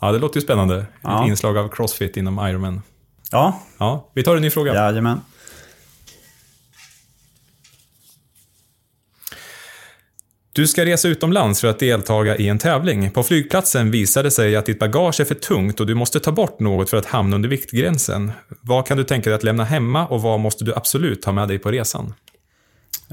Ja, 0.00 0.12
det 0.12 0.18
låter 0.18 0.36
ju 0.36 0.40
spännande. 0.40 0.86
Ja. 1.02 1.22
Ett 1.22 1.28
inslag 1.28 1.58
av 1.58 1.68
crossfit 1.68 2.16
inom 2.16 2.48
Ironman. 2.48 2.82
Ja. 3.30 3.62
Ja, 3.78 4.10
vi 4.14 4.22
tar 4.22 4.36
en 4.36 4.42
ny 4.42 4.50
fråga. 4.50 4.74
Jajamän. 4.74 5.20
Du 10.58 10.66
ska 10.66 10.84
resa 10.84 11.08
utomlands 11.08 11.60
för 11.60 11.68
att 11.68 11.78
deltaga 11.78 12.36
i 12.36 12.48
en 12.48 12.58
tävling. 12.58 13.10
På 13.10 13.22
flygplatsen 13.22 13.90
visar 13.90 14.22
det 14.22 14.30
sig 14.30 14.56
att 14.56 14.66
ditt 14.66 14.78
bagage 14.78 15.20
är 15.20 15.24
för 15.24 15.34
tungt 15.34 15.80
och 15.80 15.86
du 15.86 15.94
måste 15.94 16.20
ta 16.20 16.32
bort 16.32 16.60
något 16.60 16.90
för 16.90 16.96
att 16.96 17.06
hamna 17.06 17.36
under 17.36 17.48
viktgränsen. 17.48 18.32
Vad 18.60 18.86
kan 18.86 18.96
du 18.96 19.04
tänka 19.04 19.30
dig 19.30 19.34
att 19.34 19.42
lämna 19.42 19.64
hemma 19.64 20.06
och 20.06 20.22
vad 20.22 20.40
måste 20.40 20.64
du 20.64 20.74
absolut 20.74 21.24
ha 21.24 21.32
med 21.32 21.48
dig 21.48 21.58
på 21.58 21.70
resan? 21.70 22.14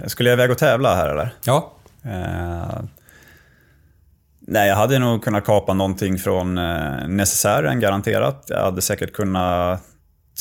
Skulle 0.07 0.29
jag 0.29 0.37
iväg 0.37 0.51
och 0.51 0.57
tävla 0.57 0.95
här 0.95 1.09
eller? 1.09 1.33
Ja. 1.45 1.73
Uh, 2.05 2.83
nej, 4.39 4.69
jag 4.69 4.75
hade 4.75 4.99
nog 4.99 5.23
kunnat 5.23 5.45
kapa 5.45 5.73
någonting 5.73 6.17
från 6.17 6.57
uh, 6.57 7.07
necessären 7.07 7.79
garanterat. 7.79 8.45
Jag 8.47 8.61
hade 8.63 8.81
säkert 8.81 9.13
kunnat 9.13 9.81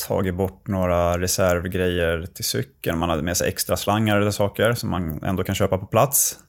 tagit 0.07 0.35
bort 0.35 0.67
några 0.67 1.19
reservgrejer 1.19 2.25
till 2.35 2.45
cykeln. 2.45 2.99
Man 2.99 3.09
hade 3.09 3.21
med 3.21 3.37
sig 3.37 3.47
extra 3.47 3.77
slangar 3.77 4.17
eller 4.17 4.31
saker 4.31 4.73
som 4.73 4.89
man 4.89 5.23
ändå 5.23 5.43
kan 5.43 5.55
köpa 5.55 5.77
på 5.77 5.85
plats. 5.85 6.39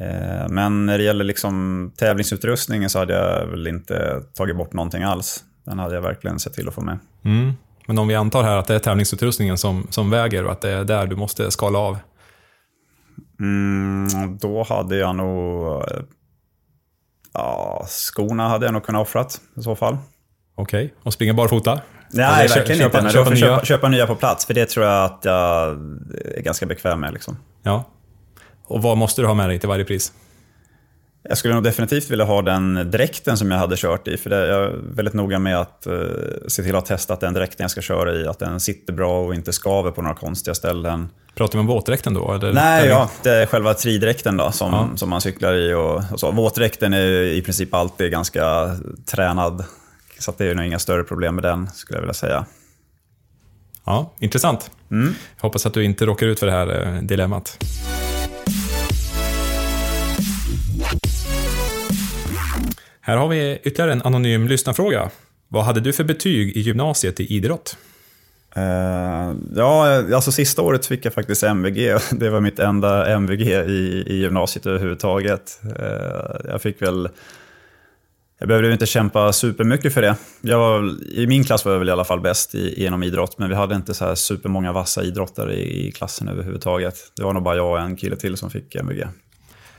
Eh, 0.00 0.48
men 0.48 0.86
när 0.86 0.98
det 0.98 1.04
gäller 1.04 1.24
liksom 1.24 1.92
tävlingsutrustningen 1.96 2.90
så 2.90 2.98
hade 2.98 3.14
jag 3.14 3.46
väl 3.46 3.66
inte 3.66 4.22
tagit 4.34 4.56
bort 4.56 4.72
någonting 4.72 5.02
alls. 5.02 5.44
Den 5.64 5.78
hade 5.78 5.94
jag 5.94 6.02
verkligen 6.02 6.38
sett 6.38 6.54
till 6.54 6.68
att 6.68 6.74
få 6.74 6.80
med. 6.80 6.98
Mm. 7.24 7.52
Men 7.86 7.98
om 7.98 8.08
vi 8.08 8.14
antar 8.14 8.42
här 8.42 8.56
att 8.56 8.66
det 8.66 8.74
är 8.74 8.78
tävlingsutrustningen 8.78 9.58
som, 9.58 9.86
som 9.90 10.10
väger 10.10 10.44
och 10.44 10.52
att 10.52 10.60
det 10.60 10.70
är 10.70 10.84
där 10.84 11.06
du 11.06 11.16
måste 11.16 11.50
skala 11.50 11.78
av? 11.78 11.98
Mm, 13.40 14.38
då 14.38 14.62
hade 14.62 14.96
jag 14.96 15.16
nog... 15.16 15.82
Ja, 17.32 17.84
skorna 17.88 18.48
hade 18.48 18.66
jag 18.66 18.72
nog 18.72 18.84
kunnat 18.84 19.02
offrat 19.02 19.40
i 19.56 19.62
så 19.62 19.76
fall. 19.76 19.96
Okej, 20.54 20.84
okay. 20.84 20.96
och 21.02 21.12
springa 21.12 21.34
barfota? 21.34 21.80
Nej, 22.10 22.24
alltså, 22.24 22.58
verkligen 22.58 22.80
köpa, 22.80 22.98
inte. 22.98 23.02
Men 23.02 23.12
köpa, 23.12 23.30
nya... 23.30 23.38
Köpa, 23.38 23.64
köpa, 23.64 23.88
nya 23.88 24.06
på 24.06 24.14
plats, 24.14 24.46
för 24.46 24.54
det 24.54 24.66
tror 24.66 24.86
jag 24.86 25.04
att 25.04 25.20
jag 25.24 25.68
är 26.36 26.42
ganska 26.42 26.66
bekväm 26.66 27.00
med. 27.00 27.12
Liksom. 27.12 27.36
Ja. 27.62 27.84
Och 28.66 28.82
vad 28.82 28.96
måste 28.96 29.22
du 29.22 29.26
ha 29.26 29.34
med 29.34 29.48
dig 29.48 29.58
till 29.58 29.68
varje 29.68 29.84
pris? 29.84 30.12
Jag 31.28 31.38
skulle 31.38 31.54
nog 31.54 31.62
definitivt 31.62 32.10
vilja 32.10 32.24
ha 32.24 32.42
den 32.42 32.90
dräkten 32.90 33.38
som 33.38 33.50
jag 33.50 33.58
hade 33.58 33.76
kört 33.76 34.08
i. 34.08 34.16
För 34.16 34.30
det, 34.30 34.46
jag 34.46 34.62
är 34.62 34.76
väldigt 34.94 35.14
noga 35.14 35.38
med 35.38 35.60
att 35.60 35.86
uh, 35.86 36.06
se 36.48 36.62
till 36.62 36.76
att 36.76 36.86
testa 36.86 37.14
att 37.14 37.20
den 37.20 37.34
dräkten 37.34 37.64
jag 37.64 37.70
ska 37.70 37.80
köra 37.80 38.14
i, 38.14 38.26
att 38.26 38.38
den 38.38 38.60
sitter 38.60 38.92
bra 38.92 39.26
och 39.26 39.34
inte 39.34 39.52
skaver 39.52 39.90
på 39.90 40.02
några 40.02 40.14
konstiga 40.14 40.54
ställen. 40.54 41.08
Pratar 41.34 41.58
vi 41.58 41.60
om 41.60 41.66
våtdräkten 41.66 42.14
då? 42.14 42.32
Eller? 42.32 42.52
Nej, 42.52 42.88
ja, 42.88 43.10
det 43.22 43.30
är 43.30 43.46
själva 43.46 43.74
tridräkten 43.74 44.36
då, 44.36 44.52
som, 44.52 44.72
ja. 44.72 44.96
som 44.96 45.10
man 45.10 45.20
cyklar 45.20 45.54
i. 45.54 45.74
Och, 45.74 46.02
och 46.12 46.20
så. 46.20 46.30
Våtdräkten 46.30 46.92
är 46.92 47.10
i 47.22 47.42
princip 47.42 47.74
alltid 47.74 48.10
ganska 48.10 48.76
tränad. 49.06 49.64
Så 50.18 50.32
det 50.36 50.46
är 50.46 50.54
nog 50.54 50.66
inga 50.66 50.78
större 50.78 51.04
problem 51.04 51.34
med 51.34 51.44
den, 51.44 51.70
skulle 51.74 51.96
jag 51.96 52.02
vilja 52.02 52.14
säga. 52.14 52.46
Ja, 53.84 54.12
intressant. 54.18 54.70
Mm. 54.90 55.14
Jag 55.36 55.42
hoppas 55.42 55.66
att 55.66 55.74
du 55.74 55.84
inte 55.84 56.06
råkar 56.06 56.26
ut 56.26 56.40
för 56.40 56.46
det 56.46 56.52
här 56.52 56.96
eh, 56.96 57.02
dilemmat. 57.02 57.58
Här 63.06 63.16
har 63.16 63.28
vi 63.28 63.58
ytterligare 63.64 63.92
en 63.92 64.02
anonym 64.02 64.48
lyssnarfråga. 64.48 65.10
Vad 65.48 65.64
hade 65.64 65.80
du 65.80 65.92
för 65.92 66.04
betyg 66.04 66.56
i 66.56 66.60
gymnasiet 66.60 67.20
i 67.20 67.36
idrott? 67.36 67.76
Uh, 68.56 69.34
ja, 69.56 70.02
alltså 70.14 70.32
sista 70.32 70.62
året 70.62 70.86
fick 70.86 71.04
jag 71.04 71.14
faktiskt 71.14 71.42
MVG. 71.42 71.98
Det 72.12 72.30
var 72.30 72.40
mitt 72.40 72.58
enda 72.58 73.06
MVG 73.06 73.48
i, 73.48 74.04
i 74.06 74.16
gymnasiet 74.16 74.66
överhuvudtaget. 74.66 75.60
Uh, 75.64 76.50
jag 76.50 76.62
fick 76.62 76.82
väl 76.82 77.08
Jag 78.38 78.48
behövde 78.48 78.72
inte 78.72 78.86
kämpa 78.86 79.32
supermycket 79.32 79.94
för 79.94 80.02
det. 80.02 80.16
Jag 80.40 80.58
var, 80.58 80.96
I 81.12 81.26
min 81.26 81.44
klass 81.44 81.64
var 81.64 81.72
jag 81.72 81.78
väl 81.78 81.88
i 81.88 81.92
alla 81.92 82.04
fall 82.04 82.20
bäst 82.20 82.54
i, 82.54 82.82
genom 82.82 83.02
idrott, 83.02 83.38
men 83.38 83.48
vi 83.48 83.54
hade 83.54 83.74
inte 83.74 83.94
så 83.94 84.04
här 84.04 84.14
supermånga 84.14 84.72
vassa 84.72 85.02
idrottare 85.02 85.54
i, 85.54 85.88
i 85.88 85.92
klassen 85.92 86.28
överhuvudtaget. 86.28 86.94
Det 87.16 87.24
var 87.24 87.32
nog 87.32 87.42
bara 87.42 87.56
jag 87.56 87.70
och 87.70 87.80
en 87.80 87.96
kille 87.96 88.16
till 88.16 88.36
som 88.36 88.50
fick 88.50 88.74
MVG. 88.74 89.06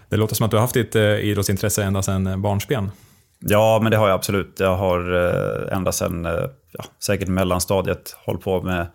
Det 0.09 0.17
låter 0.17 0.35
som 0.35 0.45
att 0.45 0.51
du 0.51 0.57
har 0.57 0.61
haft 0.61 0.73
ditt 0.73 0.95
eh, 0.95 1.03
idrottsintresse 1.03 1.83
ända 1.83 2.01
sedan 2.01 2.41
barnsben. 2.41 2.91
Ja, 3.39 3.79
men 3.81 3.91
det 3.91 3.97
har 3.97 4.07
jag 4.07 4.15
absolut. 4.15 4.55
Jag 4.59 4.75
har 4.75 5.13
eh, 5.13 5.77
ända 5.77 5.91
sedan 5.91 6.25
eh, 6.25 6.31
ja, 6.71 6.85
säkert 6.99 7.27
mellanstadiet 7.27 8.15
hållit 8.25 8.41
på 8.41 8.61
med 8.61 8.87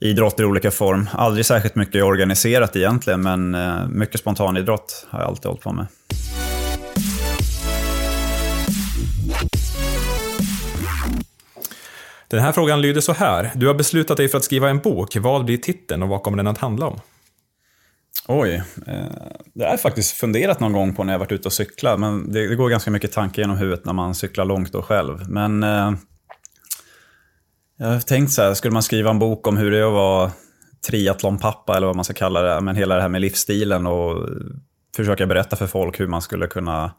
idrott 0.00 0.40
i 0.40 0.44
olika 0.44 0.70
form. 0.70 1.08
Aldrig 1.12 1.46
särskilt 1.46 1.74
mycket 1.74 2.04
organiserat 2.04 2.76
egentligen, 2.76 3.22
men 3.22 3.54
eh, 3.54 3.88
mycket 3.88 4.20
spontanidrott 4.20 5.06
har 5.10 5.20
jag 5.20 5.28
alltid 5.28 5.46
hållit 5.46 5.62
på 5.62 5.72
med. 5.72 5.86
Den 12.28 12.40
här 12.40 12.52
frågan 12.52 12.80
lyder 12.80 13.00
så 13.00 13.12
här. 13.12 13.50
Du 13.54 13.66
har 13.66 13.74
beslutat 13.74 14.16
dig 14.16 14.28
för 14.28 14.38
att 14.38 14.44
skriva 14.44 14.70
en 14.70 14.78
bok. 14.78 15.16
Vad 15.16 15.44
blir 15.44 15.56
titeln 15.56 16.02
och 16.02 16.08
vad 16.08 16.22
kommer 16.22 16.36
den 16.36 16.46
att 16.46 16.58
handla 16.58 16.86
om? 16.86 17.00
Oj, 18.26 18.62
eh, 18.86 19.04
det 19.54 19.64
har 19.64 19.70
jag 19.70 19.80
faktiskt 19.80 20.12
funderat 20.16 20.60
någon 20.60 20.72
gång 20.72 20.94
på 20.94 21.04
när 21.04 21.12
jag 21.12 21.18
varit 21.18 21.32
ute 21.32 21.48
och 21.48 21.52
cyklat. 21.52 22.00
Men 22.00 22.32
det, 22.32 22.48
det 22.48 22.54
går 22.54 22.70
ganska 22.70 22.90
mycket 22.90 23.12
tankar 23.12 23.42
genom 23.42 23.56
huvudet 23.56 23.84
när 23.84 23.92
man 23.92 24.14
cyklar 24.14 24.44
långt 24.44 24.74
och 24.74 24.84
själv. 24.84 25.30
Men 25.30 25.62
eh, 25.62 25.92
jag 27.78 27.86
har 27.86 28.00
tänkt 28.00 28.32
så 28.32 28.42
här, 28.42 28.54
skulle 28.54 28.72
man 28.72 28.82
skriva 28.82 29.10
en 29.10 29.18
bok 29.18 29.46
om 29.46 29.56
hur 29.56 29.70
det 29.70 29.78
är 29.78 29.86
att 29.86 29.92
vara 29.92 30.32
triathlonpappa 30.86 31.76
eller 31.76 31.86
vad 31.86 31.96
man 31.96 32.04
ska 32.04 32.14
kalla 32.14 32.42
det, 32.42 32.60
men 32.60 32.76
hela 32.76 32.94
det 32.94 33.02
här 33.02 33.08
med 33.08 33.20
livsstilen 33.20 33.86
och 33.86 34.28
försöka 34.96 35.26
berätta 35.26 35.56
för 35.56 35.66
folk 35.66 36.00
hur 36.00 36.06
man 36.06 36.22
skulle 36.22 36.46
kunna 36.46 36.92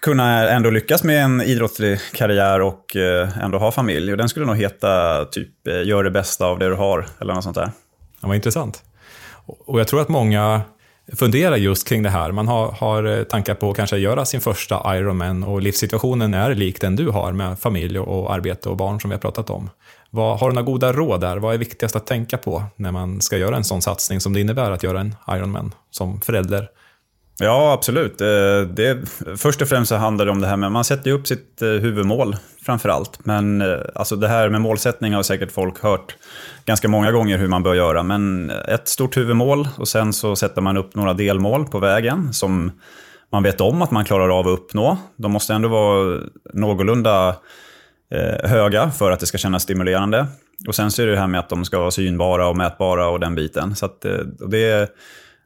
kunna 0.00 0.50
ändå 0.50 0.70
lyckas 0.70 1.04
med 1.04 1.24
en 1.24 1.42
idrottslig 1.42 1.98
karriär 2.12 2.60
och 2.60 2.96
eh, 2.96 3.38
ändå 3.38 3.58
ha 3.58 3.72
familj. 3.72 4.12
Och 4.12 4.18
den 4.18 4.28
skulle 4.28 4.46
nog 4.46 4.56
heta 4.56 5.24
typ 5.24 5.66
eh, 5.66 5.82
Gör 5.82 6.04
det 6.04 6.10
bästa 6.10 6.46
av 6.46 6.58
det 6.58 6.68
du 6.68 6.74
har, 6.74 7.06
eller 7.20 7.34
något 7.34 7.44
sånt 7.44 7.56
där. 7.56 7.70
Ja, 8.20 8.28
vad 8.28 8.36
intressant. 8.36 8.82
Och 9.48 9.80
jag 9.80 9.88
tror 9.88 10.00
att 10.00 10.08
många 10.08 10.62
funderar 11.16 11.56
just 11.56 11.88
kring 11.88 12.02
det 12.02 12.10
här. 12.10 12.32
Man 12.32 12.48
har, 12.48 12.72
har 12.72 13.04
eh, 13.04 13.22
tankar 13.22 13.54
på 13.54 13.70
att 13.70 13.76
kanske 13.76 13.96
göra 13.96 14.24
sin 14.24 14.40
första 14.40 14.96
Ironman 14.96 15.44
och 15.44 15.62
livssituationen 15.62 16.34
är 16.34 16.54
lik 16.54 16.80
den 16.80 16.96
du 16.96 17.08
har 17.08 17.32
med 17.32 17.58
familj 17.58 17.98
och 17.98 18.34
arbete 18.34 18.68
och 18.68 18.76
barn 18.76 19.00
som 19.00 19.10
vi 19.10 19.14
har 19.14 19.20
pratat 19.20 19.50
om. 19.50 19.70
Vad, 20.10 20.38
har 20.38 20.48
du 20.48 20.54
några 20.54 20.66
goda 20.66 20.92
råd 20.92 21.20
där? 21.20 21.36
Vad 21.36 21.54
är 21.54 21.58
viktigast 21.58 21.96
att 21.96 22.06
tänka 22.06 22.38
på 22.38 22.62
när 22.76 22.92
man 22.92 23.20
ska 23.20 23.36
göra 23.36 23.56
en 23.56 23.64
sån 23.64 23.82
satsning 23.82 24.20
som 24.20 24.32
det 24.32 24.40
innebär 24.40 24.70
att 24.70 24.82
göra 24.82 25.00
en 25.00 25.14
Ironman 25.28 25.74
som 25.90 26.20
förälder? 26.20 26.68
Ja, 27.40 27.72
absolut. 27.72 28.20
Eh, 28.20 28.60
det, 28.70 28.98
först 29.36 29.62
och 29.62 29.68
främst 29.68 29.88
så 29.88 29.96
handlar 29.96 30.24
det 30.24 30.30
om 30.30 30.40
det 30.40 30.46
här 30.46 30.56
med, 30.56 30.72
man 30.72 30.84
sätter 30.84 31.10
ju 31.10 31.16
upp 31.16 31.26
sitt 31.26 31.62
eh, 31.62 31.68
huvudmål 31.68 32.36
framför 32.62 32.88
allt. 32.88 33.26
Men 33.26 33.60
eh, 33.60 33.78
alltså 33.94 34.16
det 34.16 34.28
här 34.28 34.48
med 34.48 34.60
målsättning 34.60 35.14
har 35.14 35.22
säkert 35.22 35.52
folk 35.52 35.82
hört 35.82 36.16
ganska 36.64 36.88
många 36.88 37.12
gånger 37.12 37.38
hur 37.38 37.48
man 37.48 37.62
bör 37.62 37.74
göra. 37.74 38.02
Men 38.02 38.50
ett 38.50 38.88
stort 38.88 39.16
huvudmål 39.16 39.68
och 39.76 39.88
sen 39.88 40.12
så 40.12 40.36
sätter 40.36 40.62
man 40.62 40.76
upp 40.76 40.94
några 40.94 41.14
delmål 41.14 41.66
på 41.66 41.78
vägen 41.78 42.32
som 42.32 42.72
man 43.32 43.42
vet 43.42 43.60
om 43.60 43.82
att 43.82 43.90
man 43.90 44.04
klarar 44.04 44.38
av 44.38 44.48
att 44.48 44.58
uppnå. 44.58 44.98
De 45.16 45.32
måste 45.32 45.54
ändå 45.54 45.68
vara 45.68 46.20
någorlunda 46.52 47.36
höga 48.44 48.90
för 48.90 49.10
att 49.10 49.20
det 49.20 49.26
ska 49.26 49.38
kännas 49.38 49.62
stimulerande. 49.62 50.26
Och 50.68 50.74
sen 50.74 50.90
så 50.90 51.02
är 51.02 51.06
det 51.06 51.12
det 51.12 51.18
här 51.18 51.26
med 51.26 51.40
att 51.40 51.48
de 51.48 51.64
ska 51.64 51.78
vara 51.78 51.90
synbara 51.90 52.48
och 52.48 52.56
mätbara 52.56 53.08
och 53.08 53.20
den 53.20 53.34
biten. 53.34 53.76
Så 53.76 53.86
att, 53.86 54.04
det 54.50 54.90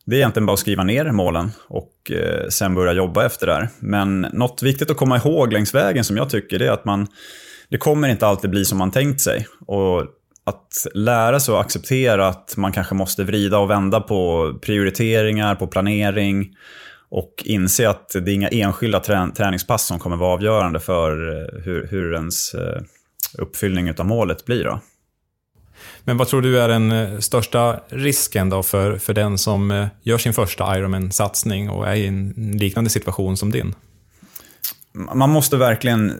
det 0.05 0.17
är 0.17 0.19
egentligen 0.19 0.47
bara 0.47 0.53
att 0.53 0.59
skriva 0.59 0.85
ner 0.85 1.12
målen 1.12 1.51
och 1.69 2.11
eh, 2.11 2.49
sen 2.49 2.75
börja 2.75 2.93
jobba 2.93 3.27
efter 3.27 3.47
det. 3.47 3.69
Men 3.79 4.21
något 4.21 4.62
viktigt 4.62 4.91
att 4.91 4.97
komma 4.97 5.17
ihåg 5.17 5.53
längs 5.53 5.75
vägen 5.75 6.05
som 6.05 6.17
jag 6.17 6.31
tycker 6.31 6.59
det 6.59 6.67
är 6.67 6.73
att 6.73 6.85
man, 6.85 7.07
det 7.69 7.79
kommer 7.79 8.09
inte 8.09 8.27
alltid 8.27 8.51
bli 8.51 8.65
som 8.65 8.79
man 8.79 8.91
tänkt 8.91 9.21
sig. 9.21 9.47
Och 9.67 10.07
att 10.45 10.87
lära 10.95 11.41
sig 11.41 11.55
att 11.55 11.61
acceptera 11.61 12.29
att 12.29 12.57
man 12.57 12.73
kanske 12.73 12.95
måste 12.95 13.25
vrida 13.25 13.59
och 13.59 13.71
vända 13.71 14.01
på 14.01 14.53
prioriteringar, 14.62 15.55
på 15.55 15.67
planering 15.67 16.57
och 17.11 17.43
inse 17.45 17.88
att 17.88 18.09
det 18.09 18.31
är 18.31 18.35
inga 18.35 18.49
enskilda 18.49 19.01
träningspass 19.35 19.87
som 19.87 19.99
kommer 19.99 20.17
vara 20.17 20.33
avgörande 20.33 20.81
för 20.81 21.29
eh, 21.29 21.62
hur, 21.65 21.87
hur 21.87 22.15
ens 22.15 22.55
eh, 22.55 22.83
uppfyllning 23.38 23.99
av 23.99 24.07
målet 24.07 24.45
blir. 24.45 24.65
Då. 24.65 24.81
Men 26.05 26.16
vad 26.16 26.29
tror 26.29 26.42
du 26.42 26.61
är 26.61 26.68
den 26.68 26.92
eh, 26.92 27.18
största 27.18 27.81
risken 27.88 28.51
då 28.51 28.62
för, 28.62 28.99
för 28.99 29.14
den 29.14 29.38
som 29.38 29.71
eh, 29.71 29.87
gör 30.03 30.18
sin 30.18 30.33
första 30.33 30.79
Ironman-satsning 30.79 31.71
och 31.71 31.88
är 31.88 31.95
i 31.95 32.07
en 32.07 32.35
liknande 32.59 32.90
situation 32.90 33.37
som 33.37 33.51
din? 33.51 33.75
Man 34.92 35.31
måste 35.31 35.57
verkligen 35.57 36.11
eh, 36.11 36.16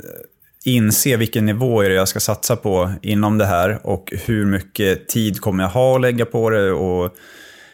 inse 0.65 1.17
vilken 1.17 1.47
nivå 1.47 1.83
är 1.83 1.89
det 1.89 1.95
jag 1.95 2.09
ska 2.09 2.21
satsa 2.21 2.57
på 2.57 2.93
inom 3.03 3.39
det 3.39 3.47
här 3.47 3.87
och 3.87 4.13
hur 4.25 4.47
mycket 4.47 5.09
tid 5.09 5.41
kommer 5.41 5.65
jag 5.65 5.71
ha 5.71 5.95
att 5.95 6.01
lägga 6.01 6.25
på 6.25 6.51
det 6.51 6.73
och 6.73 7.17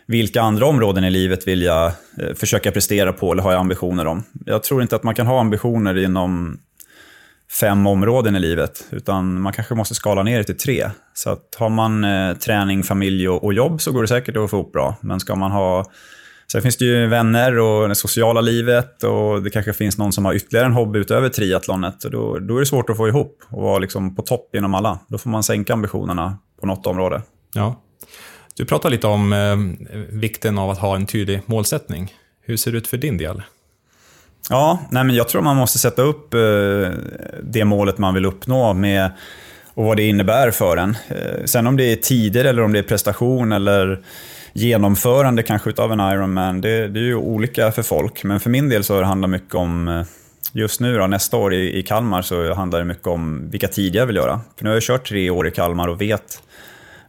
vilka 0.06 0.42
andra 0.42 0.66
områden 0.66 1.04
i 1.04 1.10
livet 1.10 1.48
vill 1.48 1.62
jag 1.62 1.92
försöka 2.34 2.70
prestera 2.70 3.12
på 3.12 3.32
eller 3.32 3.42
har 3.42 3.52
jag 3.52 3.60
ambitioner 3.60 4.06
om. 4.06 4.22
Jag 4.46 4.62
tror 4.62 4.82
inte 4.82 4.96
att 4.96 5.02
man 5.02 5.14
kan 5.14 5.26
ha 5.26 5.40
ambitioner 5.40 5.98
inom 5.98 6.58
fem 7.50 7.86
områden 7.86 8.36
i 8.36 8.40
livet, 8.40 8.84
utan 8.90 9.40
man 9.40 9.52
kanske 9.52 9.74
måste 9.74 9.94
skala 9.94 10.22
ner 10.22 10.38
det 10.38 10.44
till 10.44 10.58
tre. 10.58 10.90
Så 11.14 11.30
att 11.30 11.54
har 11.58 11.68
man 11.68 12.04
eh, 12.04 12.36
träning, 12.36 12.82
familj 12.82 13.28
och, 13.28 13.44
och, 13.44 13.54
jobb 13.54 13.80
så 13.80 13.92
går 13.92 14.02
det 14.02 14.08
säkert 14.08 14.36
att 14.36 14.50
få 14.50 14.56
ihop 14.56 14.72
bra. 14.72 14.96
Men 15.00 15.20
ska 15.20 15.34
man 15.34 15.50
ha... 15.50 15.84
Sen 16.52 16.62
finns 16.62 16.76
det 16.76 16.84
ju 16.84 17.06
vänner 17.06 17.58
och 17.58 17.88
det 17.88 17.94
sociala 17.94 18.40
livet 18.40 19.02
och 19.02 19.42
det 19.42 19.50
kanske 19.50 19.72
finns 19.72 19.98
någon 19.98 20.12
som 20.12 20.24
har 20.24 20.34
ytterligare 20.34 20.66
en 20.66 20.72
hobby 20.72 20.98
utöver 20.98 21.28
triathlonet. 21.28 22.04
Och 22.04 22.10
då, 22.10 22.38
då 22.38 22.56
är 22.56 22.60
det 22.60 22.66
svårt 22.66 22.90
att 22.90 22.96
få 22.96 23.08
ihop 23.08 23.42
och 23.48 23.62
vara 23.62 23.78
liksom 23.78 24.16
på 24.16 24.22
topp 24.22 24.54
inom 24.54 24.74
alla. 24.74 24.98
Då 25.08 25.18
får 25.18 25.30
man 25.30 25.42
sänka 25.42 25.72
ambitionerna 25.72 26.38
på 26.60 26.66
något 26.66 26.86
område. 26.86 27.22
Ja. 27.54 27.82
Du 28.56 28.64
pratar 28.64 28.90
lite 28.90 29.06
om 29.06 29.32
eh, 29.32 29.56
vikten 30.08 30.58
av 30.58 30.70
att 30.70 30.78
ha 30.78 30.96
en 30.96 31.06
tydlig 31.06 31.42
målsättning. 31.46 32.12
Hur 32.40 32.56
ser 32.56 32.72
det 32.72 32.78
ut 32.78 32.86
för 32.86 32.96
din 32.96 33.18
del? 33.18 33.42
Ja, 34.50 34.78
nej 34.90 35.04
men 35.04 35.16
jag 35.16 35.28
tror 35.28 35.42
man 35.42 35.56
måste 35.56 35.78
sätta 35.78 36.02
upp 36.02 36.34
eh, 36.34 36.40
det 37.42 37.64
målet 37.64 37.98
man 37.98 38.14
vill 38.14 38.26
uppnå 38.26 38.72
med 38.72 39.10
och 39.74 39.84
vad 39.84 39.96
det 39.96 40.02
innebär 40.02 40.50
för 40.50 40.76
en. 40.76 40.96
Eh, 41.08 41.44
sen 41.44 41.66
om 41.66 41.76
det 41.76 41.92
är 41.92 41.96
tider 41.96 42.44
eller 42.44 42.62
om 42.62 42.72
det 42.72 42.78
är 42.78 42.82
prestation 42.82 43.52
eller 43.52 44.00
genomförande 44.52 45.42
kanske 45.42 45.70
utav 45.70 45.92
en 45.92 46.00
Ironman, 46.00 46.60
det, 46.60 46.88
det 46.88 47.00
är 47.00 47.04
ju 47.04 47.14
olika 47.14 47.72
för 47.72 47.82
folk. 47.82 48.24
Men 48.24 48.40
för 48.40 48.50
min 48.50 48.68
del 48.68 48.84
så 48.84 49.02
handlar 49.02 49.28
det 49.28 49.32
mycket 49.32 49.54
om, 49.54 49.88
eh, 49.88 50.02
just 50.52 50.80
nu 50.80 50.98
då, 50.98 51.06
nästa 51.06 51.36
år 51.36 51.54
i, 51.54 51.78
i 51.78 51.82
Kalmar 51.82 52.22
så 52.22 52.54
handlar 52.54 52.78
det 52.78 52.84
mycket 52.84 53.06
om 53.06 53.50
vilka 53.50 53.68
tider 53.68 53.98
jag 53.98 54.06
vill 54.06 54.16
göra. 54.16 54.40
För 54.56 54.64
nu 54.64 54.70
har 54.70 54.76
jag 54.76 54.82
kört 54.82 55.08
tre 55.08 55.30
år 55.30 55.48
i 55.48 55.50
Kalmar 55.50 55.88
och 55.88 56.00
vet 56.00 56.42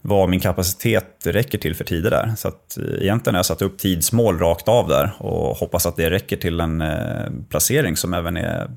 vad 0.01 0.29
min 0.29 0.39
kapacitet 0.39 1.05
räcker 1.25 1.57
till 1.57 1.75
för 1.75 1.83
tider 1.83 2.09
där. 2.09 2.33
Så 2.37 2.47
att 2.47 2.77
eh, 2.77 2.83
egentligen 2.83 3.35
har 3.35 3.39
jag 3.39 3.45
satt 3.45 3.61
upp 3.61 3.77
tidsmål 3.77 4.39
rakt 4.39 4.67
av 4.67 4.87
där 4.87 5.11
och 5.19 5.57
hoppas 5.57 5.85
att 5.85 5.95
det 5.95 6.09
räcker 6.09 6.37
till 6.37 6.59
en 6.59 6.81
eh, 6.81 7.25
placering 7.49 7.97
som 7.97 8.13
även 8.13 8.37
är 8.37 8.61
eh, 8.61 8.69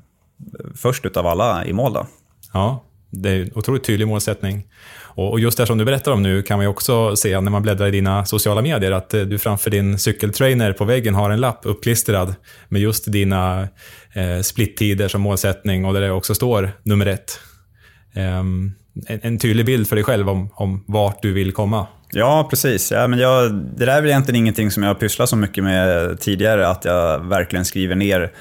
först 0.75 1.05
utav 1.05 1.27
alla 1.27 1.65
i 1.65 1.73
mål. 1.73 1.93
Då. 1.93 2.07
Ja, 2.53 2.83
det 3.09 3.29
är 3.29 3.41
en 3.41 3.51
otroligt 3.55 3.83
tydlig 3.83 4.07
målsättning. 4.07 4.67
Och 5.15 5.39
just 5.39 5.57
det 5.57 5.65
som 5.65 5.77
du 5.77 5.85
berättar 5.85 6.11
om 6.11 6.23
nu 6.23 6.41
kan 6.41 6.57
man 6.57 6.65
ju 6.65 6.69
också 6.69 7.15
se 7.15 7.39
när 7.39 7.51
man 7.51 7.61
bläddrar 7.61 7.87
i 7.87 7.91
dina 7.91 8.25
sociala 8.25 8.61
medier 8.61 8.91
att 8.91 9.09
du 9.09 9.39
framför 9.39 9.69
din 9.69 9.99
cykeltrainer 9.99 10.73
på 10.73 10.85
väggen 10.85 11.15
har 11.15 11.29
en 11.29 11.41
lapp 11.41 11.59
uppklistrad 11.63 12.35
med 12.69 12.81
just 12.81 13.11
dina 13.11 13.67
splittider 14.41 15.07
som 15.07 15.21
målsättning 15.21 15.85
och 15.85 15.93
där 15.93 16.01
det 16.01 16.11
också 16.11 16.35
står 16.35 16.71
nummer 16.83 17.05
ett. 17.05 17.39
Um, 18.15 18.73
en, 19.07 19.19
en 19.23 19.39
tydlig 19.39 19.65
bild 19.65 19.87
för 19.87 19.95
dig 19.95 20.05
själv 20.05 20.29
om, 20.29 20.49
om 20.53 20.83
vart 20.87 21.21
du 21.21 21.33
vill 21.33 21.51
komma. 21.51 21.87
Ja, 22.11 22.47
precis. 22.49 22.91
Ja, 22.91 23.07
men 23.07 23.19
jag, 23.19 23.53
det 23.53 23.85
där 23.85 23.97
är 23.97 24.01
väl 24.01 24.09
egentligen 24.09 24.39
ingenting 24.39 24.71
som 24.71 24.83
jag 24.83 24.89
har 24.89 24.95
pysslat 24.95 25.29
så 25.29 25.35
mycket 25.35 25.63
med 25.63 26.19
tidigare, 26.19 26.67
att 26.67 26.85
jag 26.85 27.19
verkligen 27.19 27.65
skriver 27.65 27.95
ner 27.95 28.31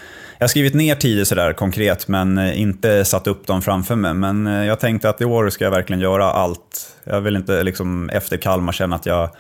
jag 0.43 0.45
har 0.45 0.49
skrivit 0.49 0.75
ner 0.75 0.95
tider 0.95 1.25
sådär 1.25 1.53
konkret, 1.53 2.09
men 2.09 2.39
eh, 2.39 2.61
inte 2.61 3.05
satt 3.05 3.27
upp 3.27 3.47
dem 3.47 3.63
framför 3.63 3.97
mig. 3.97 4.15
Men 4.15 4.47
eh, 4.47 4.65
jag 4.65 4.81
tänkte 4.81 5.09
att 5.09 5.21
i 5.21 5.25
år 5.25 5.51
ska 5.51 5.65
jag 5.65 5.71
verkligen 5.71 6.01
göra 6.01 6.25
allt. 6.25 6.97
Jag 7.05 7.21
vill 7.21 7.37
inte 7.37 7.63
liksom 7.63 8.11
efter 8.11 8.37
Kalmar 8.37 8.73
känna 8.73 8.97
att 8.97 9.07
jag 9.07 9.31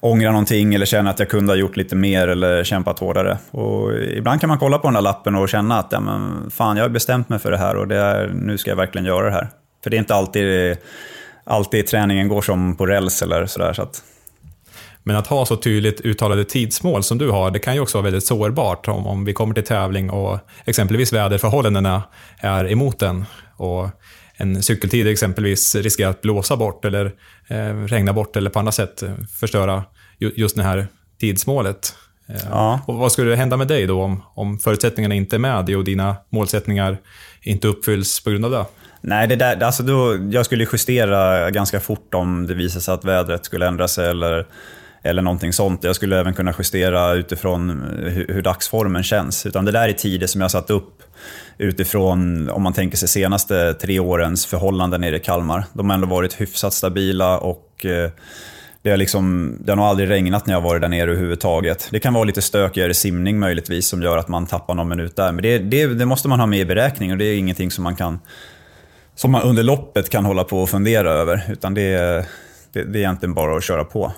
ångrar 0.00 0.30
någonting 0.30 0.74
eller 0.74 0.86
känna 0.86 1.10
att 1.10 1.18
jag 1.18 1.28
kunde 1.28 1.52
ha 1.52 1.58
gjort 1.58 1.76
lite 1.76 1.96
mer 1.96 2.28
eller 2.28 2.64
kämpat 2.64 2.98
hårdare. 2.98 3.38
Och 3.50 3.92
ibland 3.94 4.40
kan 4.40 4.48
man 4.48 4.58
kolla 4.58 4.78
på 4.78 4.86
den 4.86 4.94
där 4.94 5.00
lappen 5.00 5.34
och 5.34 5.48
känna 5.48 5.78
att 5.78 5.92
ja, 5.92 6.00
men 6.00 6.50
fan, 6.50 6.76
jag 6.76 6.84
har 6.84 6.88
bestämt 6.88 7.28
mig 7.28 7.38
för 7.38 7.50
det 7.50 7.58
här 7.58 7.76
och 7.76 7.88
det 7.88 7.96
är, 7.96 8.32
nu 8.34 8.58
ska 8.58 8.70
jag 8.70 8.76
verkligen 8.76 9.06
göra 9.06 9.26
det 9.26 9.32
här. 9.32 9.48
För 9.84 9.90
det 9.90 9.96
är 9.96 9.98
inte 9.98 10.14
alltid, 10.14 10.76
alltid 11.44 11.86
träningen 11.86 12.28
går 12.28 12.42
som 12.42 12.76
på 12.76 12.86
räls 12.86 13.22
eller 13.22 13.46
sådär. 13.46 13.72
Så 13.72 13.82
att... 13.82 14.02
Men 15.02 15.16
att 15.16 15.26
ha 15.26 15.46
så 15.46 15.56
tydligt 15.56 16.00
uttalade 16.00 16.44
tidsmål 16.44 17.02
som 17.02 17.18
du 17.18 17.30
har, 17.30 17.50
det 17.50 17.58
kan 17.58 17.74
ju 17.74 17.80
också 17.80 17.98
vara 17.98 18.04
väldigt 18.04 18.24
sårbart 18.24 18.88
om, 18.88 19.06
om 19.06 19.24
vi 19.24 19.32
kommer 19.32 19.54
till 19.54 19.64
tävling 19.64 20.10
och 20.10 20.38
exempelvis 20.64 21.12
väderförhållandena 21.12 22.02
är 22.38 22.72
emot 22.72 23.02
en. 23.02 23.24
Och 23.56 23.88
en 24.36 24.62
cykeltid 24.62 25.06
exempelvis 25.06 25.74
riskerar 25.74 26.10
att 26.10 26.22
blåsa 26.22 26.56
bort 26.56 26.84
eller 26.84 27.12
eh, 27.48 27.74
regna 27.74 28.12
bort 28.12 28.36
eller 28.36 28.50
på 28.50 28.58
andra 28.58 28.72
sätt 28.72 29.02
förstöra 29.40 29.84
just 30.18 30.56
det 30.56 30.62
här 30.62 30.86
tidsmålet. 31.20 31.94
Ja. 32.50 32.80
Och 32.86 32.94
vad 32.94 33.12
skulle 33.12 33.36
hända 33.36 33.56
med 33.56 33.68
dig 33.68 33.86
då 33.86 34.02
om, 34.02 34.22
om 34.34 34.58
förutsättningarna 34.58 35.14
inte 35.14 35.36
är 35.36 35.40
med 35.40 35.76
och 35.76 35.84
dina 35.84 36.16
målsättningar 36.30 36.98
inte 37.42 37.68
uppfylls 37.68 38.24
på 38.24 38.30
grund 38.30 38.44
av 38.44 38.50
det? 38.50 38.64
Nej, 39.06 39.28
det 39.28 39.36
där, 39.36 39.62
alltså 39.62 39.82
då, 39.82 40.18
jag 40.30 40.46
skulle 40.46 40.66
justera 40.72 41.50
ganska 41.50 41.80
fort 41.80 42.14
om 42.14 42.46
det 42.46 42.54
visade 42.54 42.80
sig 42.80 42.94
att 42.94 43.04
vädret 43.04 43.44
skulle 43.44 43.66
ändra 43.66 43.88
sig 43.88 44.10
eller, 44.10 44.46
eller 45.02 45.22
någonting 45.22 45.52
sånt. 45.52 45.84
Jag 45.84 45.96
skulle 45.96 46.20
även 46.20 46.34
kunna 46.34 46.54
justera 46.58 47.12
utifrån 47.12 47.70
hur, 47.98 48.26
hur 48.28 48.42
dagsformen 48.42 49.02
känns. 49.02 49.46
Utan 49.46 49.64
det 49.64 49.72
där 49.72 49.88
är 49.88 49.92
tider 49.92 50.26
som 50.26 50.40
jag 50.40 50.50
satt 50.50 50.70
upp 50.70 51.02
utifrån, 51.58 52.48
om 52.50 52.62
man 52.62 52.72
tänker 52.72 52.96
sig 52.96 53.08
senaste 53.08 53.74
tre 53.74 54.00
årens 54.00 54.46
förhållanden 54.46 55.00
nere 55.00 55.16
i 55.16 55.20
Kalmar. 55.20 55.64
De 55.72 55.90
har 55.90 55.94
ändå 55.94 56.06
varit 56.06 56.40
hyfsat 56.40 56.74
stabila 56.74 57.38
och 57.38 57.86
eh, 57.86 58.10
det 58.82 58.90
har, 58.90 58.96
liksom, 58.96 59.56
det 59.60 59.72
har 59.72 59.76
nog 59.76 59.86
aldrig 59.86 60.10
regnat 60.10 60.46
när 60.46 60.54
jag 60.54 60.60
varit 60.60 60.82
där 60.82 60.88
nere 60.88 61.10
överhuvudtaget. 61.10 61.88
Det 61.90 62.00
kan 62.00 62.14
vara 62.14 62.24
lite 62.24 62.42
stökigare 62.42 62.94
simning 62.94 63.38
möjligtvis 63.38 63.86
som 63.86 64.02
gör 64.02 64.18
att 64.18 64.28
man 64.28 64.46
tappar 64.46 64.74
någon 64.74 64.88
minut 64.88 65.16
där. 65.16 65.32
Men 65.32 65.42
det, 65.42 65.58
det, 65.58 65.86
det 65.86 66.06
måste 66.06 66.28
man 66.28 66.40
ha 66.40 66.46
med 66.46 66.58
i 66.58 66.64
beräkning 66.64 67.12
och 67.12 67.18
det 67.18 67.24
är 67.24 67.38
ingenting 67.38 67.70
som 67.70 67.84
man 67.84 67.96
kan 67.96 68.18
som 69.14 69.30
man 69.30 69.42
under 69.42 69.62
loppet 69.62 70.10
kan 70.10 70.24
hålla 70.24 70.44
på 70.44 70.62
och 70.62 70.70
fundera 70.70 71.10
över. 71.10 71.42
Utan 71.52 71.74
det, 71.74 71.96
det, 72.72 72.84
det 72.84 72.98
är 72.98 73.00
egentligen 73.00 73.34
bara 73.34 73.56
att 73.56 73.64
köra 73.64 73.84
på. 73.84 74.12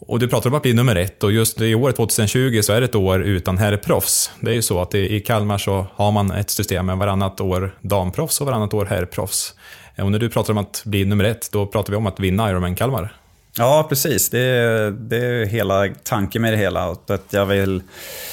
Och 0.00 0.18
du 0.18 0.28
pratar 0.28 0.50
om 0.50 0.56
att 0.56 0.62
bli 0.62 0.74
nummer 0.74 0.96
ett 0.96 1.24
och 1.24 1.32
just 1.32 1.60
i 1.60 1.74
år 1.74 1.92
2020 1.92 2.60
så 2.62 2.72
är 2.72 2.80
det 2.80 2.84
ett 2.84 2.94
år 2.94 3.22
utan 3.22 3.58
herrproffs. 3.58 4.30
Det 4.40 4.50
är 4.50 4.54
ju 4.54 4.62
så 4.62 4.80
att 4.80 4.94
i 4.94 5.20
Kalmar 5.20 5.58
så 5.58 5.86
har 5.94 6.12
man 6.12 6.30
ett 6.30 6.50
system 6.50 6.86
med 6.86 6.98
varannat 6.98 7.40
år 7.40 7.78
damproffs 7.80 8.40
och 8.40 8.46
varannat 8.46 8.74
år 8.74 8.86
herrproffs. 8.86 9.54
Och 9.98 10.12
när 10.12 10.18
du 10.18 10.28
pratar 10.28 10.52
om 10.52 10.58
att 10.58 10.82
bli 10.84 11.04
nummer 11.04 11.24
ett, 11.24 11.52
då 11.52 11.66
pratar 11.66 11.90
vi 11.90 11.96
om 11.96 12.06
att 12.06 12.20
vinna 12.20 12.50
Ironman 12.50 12.74
Kalmar. 12.74 13.14
Ja, 13.58 13.86
precis. 13.88 14.30
Det 14.30 14.38
är, 14.38 14.90
det 14.90 15.16
är 15.16 15.46
hela 15.46 15.88
tanken 16.02 16.42
med 16.42 16.52
det 16.52 16.56
hela. 16.56 16.84
Att 16.90 17.26
jag, 17.30 17.46
vill, 17.46 17.82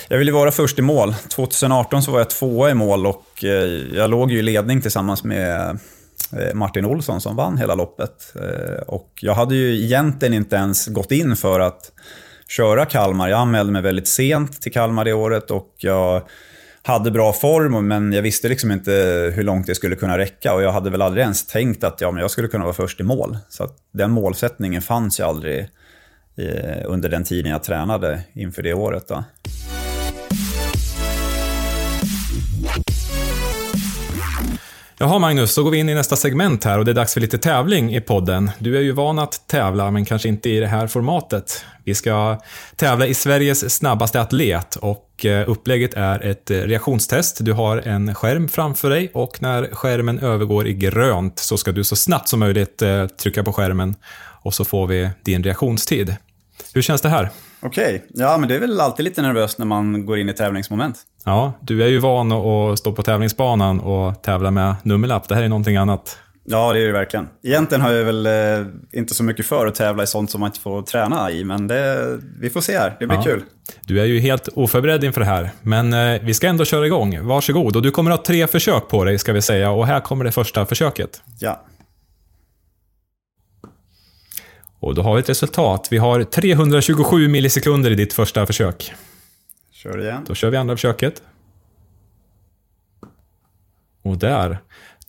jag 0.08 0.18
vill 0.18 0.28
ju 0.28 0.34
vara 0.34 0.52
först 0.52 0.80
i 0.80 0.82
mål. 0.82 1.14
2018 1.30 2.04
så 2.04 2.12
var 2.12 2.20
jag 2.20 2.30
tvåa 2.30 2.70
i 2.70 2.74
mål 2.74 3.06
och 3.06 3.44
eh, 3.44 3.50
jag 3.96 4.10
låg 4.10 4.32
ju 4.32 4.40
i 4.40 4.42
ledning 4.42 4.82
tillsammans 4.82 5.24
med 5.24 5.80
eh, 6.32 6.54
Martin 6.54 6.86
Olsson 6.86 7.22
som 7.22 7.36
vann 7.36 7.58
hela 7.58 7.76
loppet. 7.76 8.34
Eh, 8.36 8.82
och 8.88 9.10
jag 9.22 9.34
hade 9.34 9.56
ju 9.56 9.84
egentligen 9.84 10.34
inte 10.34 10.56
ens 10.56 10.88
gått 10.88 11.12
in 11.12 11.36
för 11.36 11.60
att 11.60 11.92
köra 12.48 12.86
Kalmar. 12.86 13.30
Jag 13.30 13.40
anmälde 13.40 13.72
mig 13.72 13.82
väldigt 13.82 14.08
sent 14.08 14.62
till 14.62 14.72
Kalmar 14.72 15.06
det 15.06 15.14
året 15.14 15.52
och 15.52 15.74
jag 15.78 16.22
hade 16.86 17.12
bra 17.12 17.34
form, 17.34 17.88
men 17.88 18.14
jag 18.14 18.22
visste 18.22 18.48
liksom 18.50 18.72
inte 18.72 18.92
hur 19.36 19.44
långt 19.44 19.68
det 19.68 19.76
skulle 19.76 19.96
kunna 19.96 20.18
räcka. 20.18 20.54
Och 20.54 20.64
jag 20.64 20.72
hade 20.72 20.90
väl 20.90 21.02
aldrig 21.02 21.24
ens 21.24 21.46
tänkt 21.48 21.84
att 21.84 22.02
ja, 22.02 22.12
men 22.12 22.22
jag 22.22 22.32
skulle 22.32 22.48
kunna 22.48 22.64
vara 22.64 22.74
först 22.74 23.00
i 23.00 23.04
mål. 23.04 23.38
Så 23.50 23.70
den 23.92 24.12
målsättningen 24.12 24.82
fanns 24.82 25.20
ju 25.20 25.24
aldrig 25.24 25.60
eh, 26.38 26.82
under 26.86 27.10
den 27.10 27.24
tiden 27.24 27.52
jag 27.52 27.64
tränade 27.64 28.24
inför 28.34 28.62
det 28.62 28.74
året. 28.74 29.08
Då. 29.08 29.24
Jaha 34.98 35.20
Magnus, 35.20 35.54
så 35.54 35.64
går 35.64 35.72
vi 35.72 35.78
in 35.78 35.90
i 35.90 35.94
nästa 35.94 36.16
segment 36.16 36.64
här 36.64 36.80
och 36.80 36.86
det 36.86 36.92
är 36.92 36.96
dags 36.96 37.14
för 37.14 37.22
lite 37.22 37.38
tävling 37.38 37.96
i 37.96 38.02
podden. 38.02 38.52
Du 38.60 38.78
är 38.78 38.82
ju 38.82 38.92
van 38.92 39.20
att 39.20 39.48
tävla, 39.48 39.92
men 39.92 40.06
kanske 40.06 40.28
inte 40.28 40.50
i 40.50 40.60
det 40.60 40.68
här 40.68 40.88
formatet. 40.88 41.66
Vi 41.84 41.96
ska 41.96 42.42
tävla 42.76 43.08
i 43.08 43.14
Sveriges 43.14 43.76
snabbaste 43.76 44.22
atlet 44.22 44.76
och 44.76 45.26
eh, 45.26 45.50
upplägget 45.50 45.94
är 45.94 46.26
ett 46.26 46.52
eh, 46.52 46.58
reaktionstest. 46.58 47.38
Du 47.46 47.54
har 47.54 47.78
en 47.78 48.16
skärm 48.16 48.48
framför 48.48 48.90
dig 48.90 49.12
och 49.14 49.42
när 49.42 49.68
skärmen 49.72 50.20
övergår 50.20 50.68
i 50.68 50.74
grönt 50.74 51.40
så 51.40 51.58
ska 51.58 51.72
du 51.72 51.84
så 51.84 51.96
snabbt 51.96 52.28
som 52.28 52.40
möjligt 52.40 52.82
eh, 52.82 53.08
trycka 53.08 53.44
på 53.44 53.54
skärmen 53.54 53.96
och 54.42 54.54
så 54.54 54.66
får 54.66 54.88
vi 54.88 55.10
din 55.24 55.44
reaktionstid. 55.44 56.16
Hur 56.74 56.82
känns 56.82 57.02
det 57.02 57.10
här? 57.10 57.30
Okej, 57.66 57.96
okay. 57.96 58.00
ja 58.14 58.38
men 58.38 58.50
det 58.50 58.56
är 58.56 58.60
väl 58.60 58.82
alltid 58.82 59.04
lite 59.04 59.22
nervöst 59.22 59.60
när 59.60 59.66
man 59.66 60.06
går 60.06 60.18
in 60.20 60.30
i 60.30 60.34
tävlingsmoment. 60.34 60.98
Ja, 61.24 61.54
du 61.62 61.84
är 61.84 61.88
ju 61.88 62.00
van 62.00 62.32
att 62.32 62.80
stå 62.80 62.92
på 62.92 63.04
tävlingsbanan 63.04 63.80
och 63.80 64.22
tävla 64.22 64.52
med 64.52 64.76
nummerlapp. 64.84 65.28
Det 65.28 65.36
här 65.36 65.44
är 65.44 65.50
någonting 65.50 65.78
annat. 65.78 66.18
Ja, 66.48 66.74
det 66.74 66.80
är 66.80 66.86
det 66.86 66.92
verkligen. 66.92 67.28
Egentligen 67.44 67.82
har 67.82 67.92
jag 67.92 68.06
väl 68.06 68.26
eh, 68.26 68.32
inte 68.94 69.14
så 69.14 69.24
mycket 69.24 69.46
för 69.46 69.68
att 69.68 69.76
tävla 69.76 70.04
i 70.04 70.08
sånt 70.08 70.32
som 70.32 70.42
man 70.42 70.48
inte 70.48 70.60
får 70.60 70.82
träna 70.82 71.32
i, 71.32 71.44
men 71.44 71.68
det, 71.68 72.18
vi 72.40 72.50
får 72.50 72.62
se 72.62 72.78
här. 72.78 72.96
Det 73.00 73.08
blir 73.08 73.18
ja. 73.18 73.24
kul. 73.24 73.44
Du 73.82 74.02
är 74.02 74.06
ju 74.06 74.20
helt 74.20 74.50
oförberedd 74.54 75.04
inför 75.04 75.22
det 75.22 75.28
här, 75.28 75.50
men 75.62 75.94
eh, 75.94 76.22
vi 76.22 76.34
ska 76.34 76.48
ändå 76.48 76.66
köra 76.66 76.86
igång. 76.86 77.28
Varsågod. 77.28 77.76
Och 77.76 77.82
du 77.82 77.92
kommer 77.92 78.12
att 78.12 78.18
ha 78.18 78.26
tre 78.26 78.48
försök 78.48 78.88
på 78.88 79.04
dig, 79.04 79.20
ska 79.20 79.34
vi 79.34 79.42
säga. 79.42 79.72
Och 79.72 79.88
här 79.88 80.00
kommer 80.00 80.26
det 80.26 80.32
första 80.32 80.66
försöket. 80.66 81.22
Ja. 81.40 81.66
Och 84.86 84.96
då 84.96 85.02
har 85.02 85.16
vi 85.16 85.20
ett 85.20 85.30
resultat. 85.30 85.88
Vi 85.92 85.98
har 85.98 86.24
327 86.24 87.28
millisekunder 87.28 87.92
i 87.92 87.96
ditt 87.96 88.14
första 88.14 88.46
försök. 88.46 88.94
Kör 89.72 90.02
igen. 90.02 90.26
Då 90.28 90.36
kör 90.36 90.50
vi 90.50 90.58
andra 90.58 90.76
försöket. 90.76 91.22
Och 94.02 94.18
där. 94.18 94.58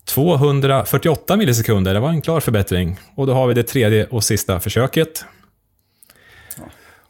248 0.05 1.37
millisekunder, 1.37 1.95
det 1.95 2.01
var 2.01 2.09
en 2.09 2.23
klar 2.23 2.41
förbättring. 2.41 2.99
Och 3.15 3.27
då 3.27 3.35
har 3.35 3.47
vi 3.47 3.55
det 3.55 3.63
tredje 3.63 4.07
och 4.07 4.25
sista 4.25 4.61
försöket. 4.61 5.25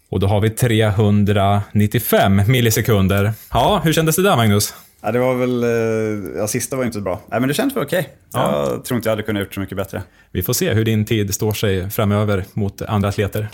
Och 0.08 0.20
då 0.20 0.26
har 0.26 0.40
vi 0.40 0.50
395 0.50 2.42
millisekunder. 2.46 3.32
Ja, 3.52 3.80
hur 3.84 3.92
kändes 3.92 4.16
det 4.16 4.22
där 4.22 4.36
Magnus? 4.36 4.74
Ja, 5.06 5.12
det 5.12 5.18
var 5.18 5.34
väl... 5.34 5.62
Eh, 5.62 6.38
ja, 6.40 6.48
sista 6.48 6.76
var 6.76 6.84
inte 6.84 6.94
så 6.94 7.00
bra. 7.00 7.20
Nej, 7.26 7.40
men 7.40 7.48
det 7.48 7.54
kändes 7.54 7.76
väl 7.76 7.84
okej. 7.84 8.00
Okay. 8.00 8.12
Ja. 8.32 8.70
Jag 8.70 8.84
tror 8.84 8.96
inte 8.96 9.08
jag 9.08 9.12
hade 9.12 9.22
kunnat 9.22 9.40
gjort 9.40 9.54
så 9.54 9.60
mycket 9.60 9.76
bättre. 9.76 10.02
Vi 10.32 10.42
får 10.42 10.52
se 10.52 10.72
hur 10.72 10.84
din 10.84 11.04
tid 11.04 11.34
står 11.34 11.52
sig 11.52 11.90
framöver 11.90 12.44
mot 12.52 12.82
andra 12.82 13.08
atleter. 13.08 13.48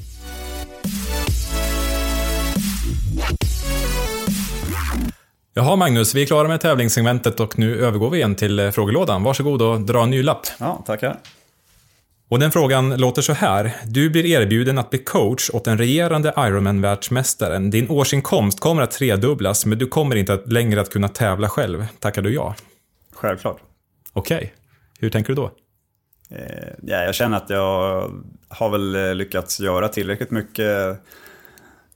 Jaha 5.54 5.76
Magnus, 5.76 6.14
vi 6.14 6.22
är 6.22 6.26
klara 6.26 6.48
med 6.48 6.60
tävlingssegmentet 6.60 7.40
och 7.40 7.58
nu 7.58 7.84
övergår 7.84 8.10
vi 8.10 8.18
igen 8.18 8.34
till 8.34 8.58
eh, 8.58 8.70
frågelådan. 8.70 9.22
Varsågod 9.22 9.62
och 9.62 9.80
dra 9.80 10.02
en 10.02 10.10
ny 10.10 10.22
lapp. 10.22 10.46
Ja, 10.58 10.82
tackar. 10.86 11.16
Och 12.33 12.38
den 12.38 12.53
frågan 12.53 12.97
låter 12.97 13.23
så 13.23 13.33
här. 13.33 13.77
Du 13.85 14.11
blir 14.11 14.27
erbjuden 14.27 14.79
att 14.79 14.90
bli 14.90 14.99
coach 14.99 15.51
åt 15.53 15.64
den 15.64 15.79
regerande 15.79 16.35
Ironman-världsmästaren. 16.37 17.71
Din 17.71 17.90
årsinkomst 17.90 18.61
kommer 18.61 18.83
att 18.83 18.90
tredubblas, 18.90 19.66
men 19.66 19.79
du 19.79 19.87
kommer 19.87 20.16
inte 20.16 20.33
att 20.33 20.53
längre 20.53 20.81
att 20.81 20.90
kunna 20.90 21.09
tävla 21.09 21.49
själv. 21.49 21.87
Tackar 21.99 22.23
du 22.23 22.35
ja? 22.35 22.55
Självklart. 23.12 23.61
Okej. 24.12 24.37
Okay. 24.37 24.49
Hur 24.99 25.11
tänker 25.11 25.29
du 25.29 25.35
då? 25.35 25.51
Eh, 26.31 26.68
ja, 26.83 27.05
jag 27.05 27.14
känner 27.14 27.37
att 27.37 27.51
jag 27.51 28.11
har 28.49 28.71
väl 28.71 28.95
eh, 28.95 29.14
lyckats 29.14 29.61
göra 29.61 29.88
tillräckligt 29.88 30.31
mycket 30.31 30.99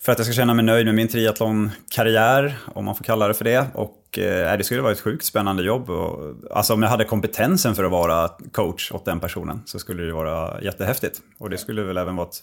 för 0.06 0.12
att 0.12 0.18
jag 0.18 0.26
ska 0.26 0.34
känna 0.34 0.54
mig 0.54 0.64
nöjd 0.64 0.86
med 0.86 0.94
min 0.94 1.08
triathlonkarriär, 1.08 2.58
om 2.74 2.84
man 2.84 2.94
får 2.94 3.04
kalla 3.04 3.28
det 3.28 3.34
för 3.34 3.44
det. 3.44 3.66
Och 3.74 4.18
eh, 4.18 4.58
det 4.58 4.64
skulle 4.64 4.80
vara 4.80 4.92
ett 4.92 5.00
sjukt 5.00 5.24
spännande 5.24 5.62
jobb. 5.62 5.90
Och, 5.90 6.34
alltså 6.50 6.74
om 6.74 6.82
jag 6.82 6.90
hade 6.90 7.04
kompetensen 7.04 7.74
för 7.74 7.84
att 7.84 7.90
vara 7.90 8.30
coach 8.52 8.92
åt 8.92 9.04
den 9.04 9.20
personen 9.20 9.62
så 9.64 9.78
skulle 9.78 10.02
det 10.02 10.12
vara 10.12 10.62
jättehäftigt. 10.62 11.20
Och 11.38 11.50
det 11.50 11.58
skulle 11.58 11.82
väl 11.82 11.96
även 11.96 12.16
vara 12.16 12.28
ett, 12.28 12.36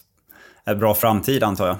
ett 0.70 0.78
bra 0.78 0.94
framtid 0.94 1.42
antar 1.42 1.66
jag. 1.66 1.76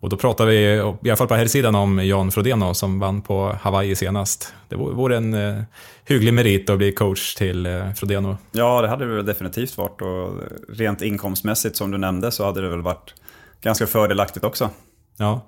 Och 0.00 0.08
då 0.08 0.16
pratar 0.16 0.46
vi, 0.46 0.56
i 1.02 1.08
alla 1.10 1.16
fall 1.16 1.28
på 1.28 1.34
här 1.34 1.46
sidan 1.46 1.74
om 1.74 2.06
Jan 2.06 2.30
Frodeno 2.30 2.74
som 2.74 2.98
vann 2.98 3.22
på 3.22 3.56
Hawaii 3.60 3.96
senast. 3.96 4.54
Det 4.68 4.76
vore 4.76 5.16
en 5.16 5.34
eh, 5.34 5.62
hygglig 6.04 6.34
merit 6.34 6.70
att 6.70 6.78
bli 6.78 6.92
coach 6.92 7.34
till 7.34 7.66
eh, 7.66 7.92
Frodeno. 7.92 8.36
Ja, 8.52 8.82
det 8.82 8.88
hade 8.88 9.16
det 9.16 9.22
definitivt 9.22 9.76
varit. 9.76 10.02
Och 10.02 10.30
rent 10.68 11.02
inkomstmässigt 11.02 11.76
som 11.76 11.90
du 11.90 11.98
nämnde 11.98 12.30
så 12.30 12.44
hade 12.44 12.60
det 12.60 12.68
väl 12.68 12.82
varit 12.82 13.14
ganska 13.62 13.86
fördelaktigt 13.86 14.44
också. 14.44 14.70
Ja. 15.16 15.40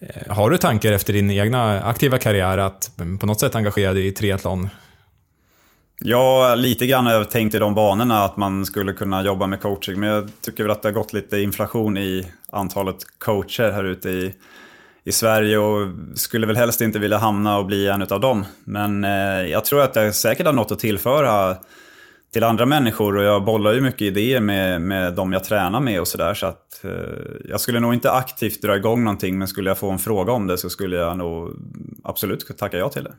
Eh, 0.00 0.34
har 0.34 0.50
du 0.50 0.58
tankar 0.58 0.92
efter 0.92 1.12
din 1.12 1.30
egna 1.30 1.82
aktiva 1.82 2.18
karriär 2.18 2.58
att 2.58 2.90
på 3.20 3.26
något 3.26 3.40
sätt 3.40 3.54
engagera 3.54 3.92
dig 3.92 4.06
i 4.06 4.12
triathlon? 4.12 4.68
Ja, 6.02 6.54
lite 6.54 6.86
grann 6.86 7.06
har 7.06 7.12
jag 7.12 7.30
tänkt 7.30 7.54
i 7.54 7.58
de 7.58 7.74
banorna 7.74 8.24
att 8.24 8.36
man 8.36 8.66
skulle 8.66 8.92
kunna 8.92 9.22
jobba 9.22 9.46
med 9.46 9.60
coaching. 9.60 10.00
Men 10.00 10.08
jag 10.08 10.30
tycker 10.40 10.64
väl 10.64 10.70
att 10.70 10.82
det 10.82 10.88
har 10.88 10.92
gått 10.92 11.12
lite 11.12 11.40
inflation 11.40 11.98
i 11.98 12.26
antalet 12.52 12.96
coacher 13.18 13.70
här 13.70 13.84
ute 13.84 14.10
i, 14.10 14.34
i 15.04 15.12
Sverige 15.12 15.58
och 15.58 15.88
skulle 16.14 16.46
väl 16.46 16.56
helst 16.56 16.80
inte 16.80 16.98
vilja 16.98 17.18
hamna 17.18 17.58
och 17.58 17.66
bli 17.66 17.88
en 17.88 18.02
av 18.02 18.20
dem. 18.20 18.44
Men 18.64 19.04
eh, 19.04 19.50
jag 19.50 19.64
tror 19.64 19.82
att 19.82 19.96
jag 19.96 20.14
säkert 20.14 20.46
har 20.46 20.52
något 20.52 20.72
att 20.72 20.78
tillföra 20.78 21.56
till 22.32 22.44
andra 22.44 22.66
människor 22.66 23.16
och 23.16 23.24
jag 23.24 23.44
bollar 23.44 23.72
ju 23.72 23.80
mycket 23.80 24.02
idéer 24.02 24.40
med, 24.40 24.82
med 24.82 25.14
de 25.14 25.32
jag 25.32 25.44
tränar 25.44 25.80
med 25.80 26.00
och 26.00 26.08
sådär. 26.08 26.34
Så 26.34 26.46
att 26.46 26.84
eh, 26.84 26.90
jag 27.44 27.60
skulle 27.60 27.80
nog 27.80 27.94
inte 27.94 28.12
aktivt 28.12 28.62
dra 28.62 28.76
igång 28.76 29.04
någonting 29.04 29.38
men 29.38 29.48
skulle 29.48 29.70
jag 29.70 29.78
få 29.78 29.90
en 29.90 29.98
fråga 29.98 30.32
om 30.32 30.46
det 30.46 30.58
så 30.58 30.70
skulle 30.70 30.96
jag 30.96 31.18
nog 31.18 31.50
absolut 32.04 32.58
tacka 32.58 32.76
ja 32.76 32.88
till 32.88 33.04
det. 33.04 33.14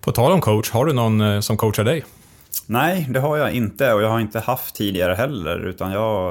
På 0.00 0.12
tal 0.12 0.32
om 0.32 0.40
coach, 0.40 0.70
har 0.70 0.86
du 0.86 0.92
någon 0.92 1.20
eh, 1.20 1.40
som 1.40 1.56
coachar 1.56 1.84
dig? 1.84 2.04
Nej, 2.66 3.06
det 3.10 3.20
har 3.20 3.36
jag 3.36 3.52
inte 3.52 3.92
och 3.92 4.02
jag 4.02 4.08
har 4.08 4.20
inte 4.20 4.38
haft 4.38 4.74
tidigare 4.74 5.14
heller 5.14 5.66
utan 5.66 5.92
jag 5.92 6.30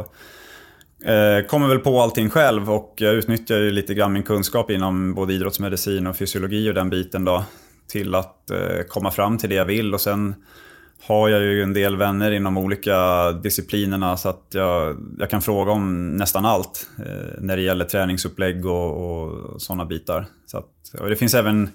eh, 1.04 1.46
kommer 1.48 1.68
väl 1.68 1.80
på 1.80 2.02
allting 2.02 2.30
själv 2.30 2.72
och 2.72 2.94
jag 2.98 3.14
utnyttjar 3.14 3.58
ju 3.58 3.72
lite 3.72 3.94
grann 3.94 4.14
min 4.14 4.24
kunskap 4.24 4.72
inom 4.72 5.14
både 5.14 5.34
idrottsmedicin 5.34 6.08
och 6.08 6.18
fysiologi 6.18 6.70
och 6.70 6.74
den 6.74 6.90
biten 6.90 7.26
då 7.26 7.44
till 7.88 8.16
att 8.16 8.50
eh, 8.50 8.84
komma 8.90 9.12
fram 9.12 9.38
till 9.38 9.50
det 9.50 9.56
jag 9.56 9.66
vill 9.66 9.94
och 9.94 10.02
sen 10.02 10.36
har 11.04 11.30
jag 11.30 11.42
ju 11.42 11.64
en 11.64 11.74
del 11.74 11.98
vänner 11.98 12.32
inom 12.32 12.58
olika 12.58 13.32
disciplinerna 13.32 14.18
så 14.18 14.30
att 14.30 14.46
jag, 14.50 14.98
jag 15.20 15.30
kan 15.30 15.42
fråga 15.42 15.72
om 15.72 16.16
nästan 16.18 16.46
allt 16.46 16.88
eh, 17.00 17.40
när 17.40 17.58
det 17.58 17.62
gäller 17.62 17.86
träningsupplägg 17.86 18.66
och, 18.66 19.22
och 19.22 19.62
sådana 19.62 19.86
bitar. 19.86 20.26
Så 20.46 20.58
att, 20.58 20.94
och 21.00 21.10
det 21.10 21.16
finns 21.16 21.34
även 21.34 21.70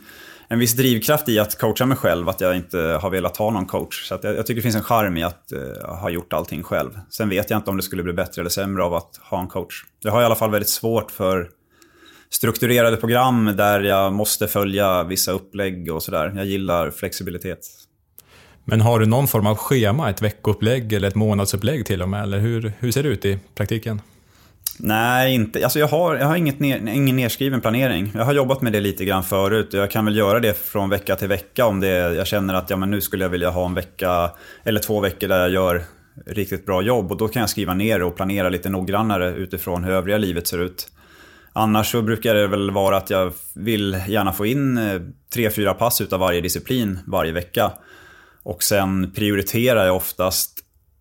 en 0.49 0.59
viss 0.59 0.73
drivkraft 0.73 1.29
i 1.29 1.39
att 1.39 1.59
coacha 1.59 1.87
mig 1.87 1.97
själv, 1.97 2.29
att 2.29 2.41
jag 2.41 2.57
inte 2.57 2.79
har 2.79 3.11
velat 3.11 3.37
ha 3.37 3.51
någon 3.51 3.67
coach. 3.67 4.09
Så 4.09 4.19
jag, 4.23 4.37
jag, 4.37 4.47
tycker 4.47 4.57
det 4.57 4.63
finns 4.63 4.77
en 4.77 4.83
charm 4.83 5.17
i 5.17 5.23
att 5.23 5.53
eh, 5.53 5.97
ha 5.97 6.11
gjort 6.11 6.33
allting 6.33 6.63
själv. 6.63 6.91
Sen 7.11 7.29
vet 7.29 7.51
jag 7.51 7.59
inte 7.59 7.71
om 7.71 7.77
det 7.77 7.83
skulle 7.83 8.03
bli 8.03 8.13
bättre 8.13 8.43
eller 8.43 8.51
sämre 8.51 8.83
av 8.83 8.95
att 8.95 9.21
ha 9.31 9.41
en 9.41 9.49
coach. 9.49 9.85
Jag 10.01 10.13
har 10.13 10.23
i 10.23 10.25
alla 10.25 10.35
fall 10.35 10.51
väldigt 10.51 10.69
svårt 10.69 11.11
för 11.11 11.49
strukturerade 12.31 12.97
program 12.97 13.53
där 13.57 13.81
jag 13.81 14.13
måste 14.13 14.49
följa 14.49 15.05
vissa 15.05 15.33
upplägg 15.33 15.93
och 15.93 16.03
sådär. 16.03 16.33
Jag 16.37 16.47
gillar 16.47 16.91
flexibilitet. 16.91 17.59
Men 18.65 18.81
har 18.81 19.01
du 19.01 19.07
någon 19.07 19.29
form 19.29 19.47
av 19.47 19.57
schema, 19.57 20.11
ett 20.11 20.23
veckoupplägg 20.23 20.93
eller 20.93 21.09
ett 21.09 21.15
månadsupplägg 21.15 21.87
till 21.87 22.03
och 22.03 22.09
med? 22.09 22.23
Eller 22.23 22.39
hur, 22.39 22.73
hur 22.79 22.93
ser 22.93 23.03
det 23.03 23.09
ut 23.09 23.25
i 23.25 23.39
praktiken? 23.55 24.01
Nej, 24.79 25.35
inte. 25.35 25.65
Alltså 25.65 25.79
jag 25.79 25.89
har, 25.89 26.17
jag 26.17 26.27
har 26.27 26.37
inget 26.37 26.61
ner, 26.61 26.89
ingen 26.89 27.17
nedskriven 27.17 27.61
planering. 27.61 28.13
Jag 28.15 28.25
har 28.25 28.33
jobbat 28.33 28.63
med 28.63 28.73
det 28.73 28.81
lite 28.81 29.05
grann 29.05 29.25
förut. 29.25 29.69
Jag 29.73 29.91
kan 29.91 30.05
väl 30.05 30.17
göra 30.17 30.41
det 30.41 30.59
från 30.59 30.91
vecka 30.91 31.17
till 31.17 31.29
vecka 31.29 31.67
om 31.67 31.81
det, 31.81 31.89
jag 31.89 32.27
känner 32.27 32.55
att 32.55 32.71
ja, 32.71 32.77
men 32.77 32.91
nu 32.91 33.01
skulle 33.01 33.25
jag 33.25 33.31
vilja 33.31 33.51
ha 33.51 33.67
en 33.67 33.75
vecka 33.75 34.31
eller 34.65 34.81
två 34.81 35.01
veckor 35.01 35.29
där 35.29 35.41
jag 35.41 35.51
gör 35.51 35.85
riktigt 36.27 36.67
bra 36.67 36.83
jobb. 36.83 37.13
Och 37.13 37.19
då 37.19 37.29
kan 37.29 37.41
jag 37.41 37.51
skriva 37.51 37.75
ner 37.75 38.03
och 38.03 38.17
planera 38.17 38.49
lite 38.49 38.69
noggrannare 38.69 39.35
utifrån 39.35 39.85
hur 39.85 39.93
övriga 39.93 40.19
livet 40.19 40.47
ser 40.47 40.59
ut. 40.59 40.89
Annars 41.53 41.91
så 41.91 42.03
brukar 42.03 42.35
det 42.35 42.47
väl 42.47 42.71
vara 42.71 42.97
att 42.97 43.11
jag 43.11 43.33
vill 43.55 43.97
gärna 44.09 44.33
få 44.33 44.47
in 44.47 44.79
eh, 44.79 45.01
tre, 45.35 45.51
fyra 45.51 45.75
pass 45.75 46.01
utav 46.01 46.21
varje 46.21 46.41
disciplin 46.41 46.99
varje 47.07 47.33
vecka. 47.33 47.73
Och 48.43 48.63
sen 48.63 49.13
prioriterar 49.13 49.87
jag 49.87 49.97
oftast 49.97 50.59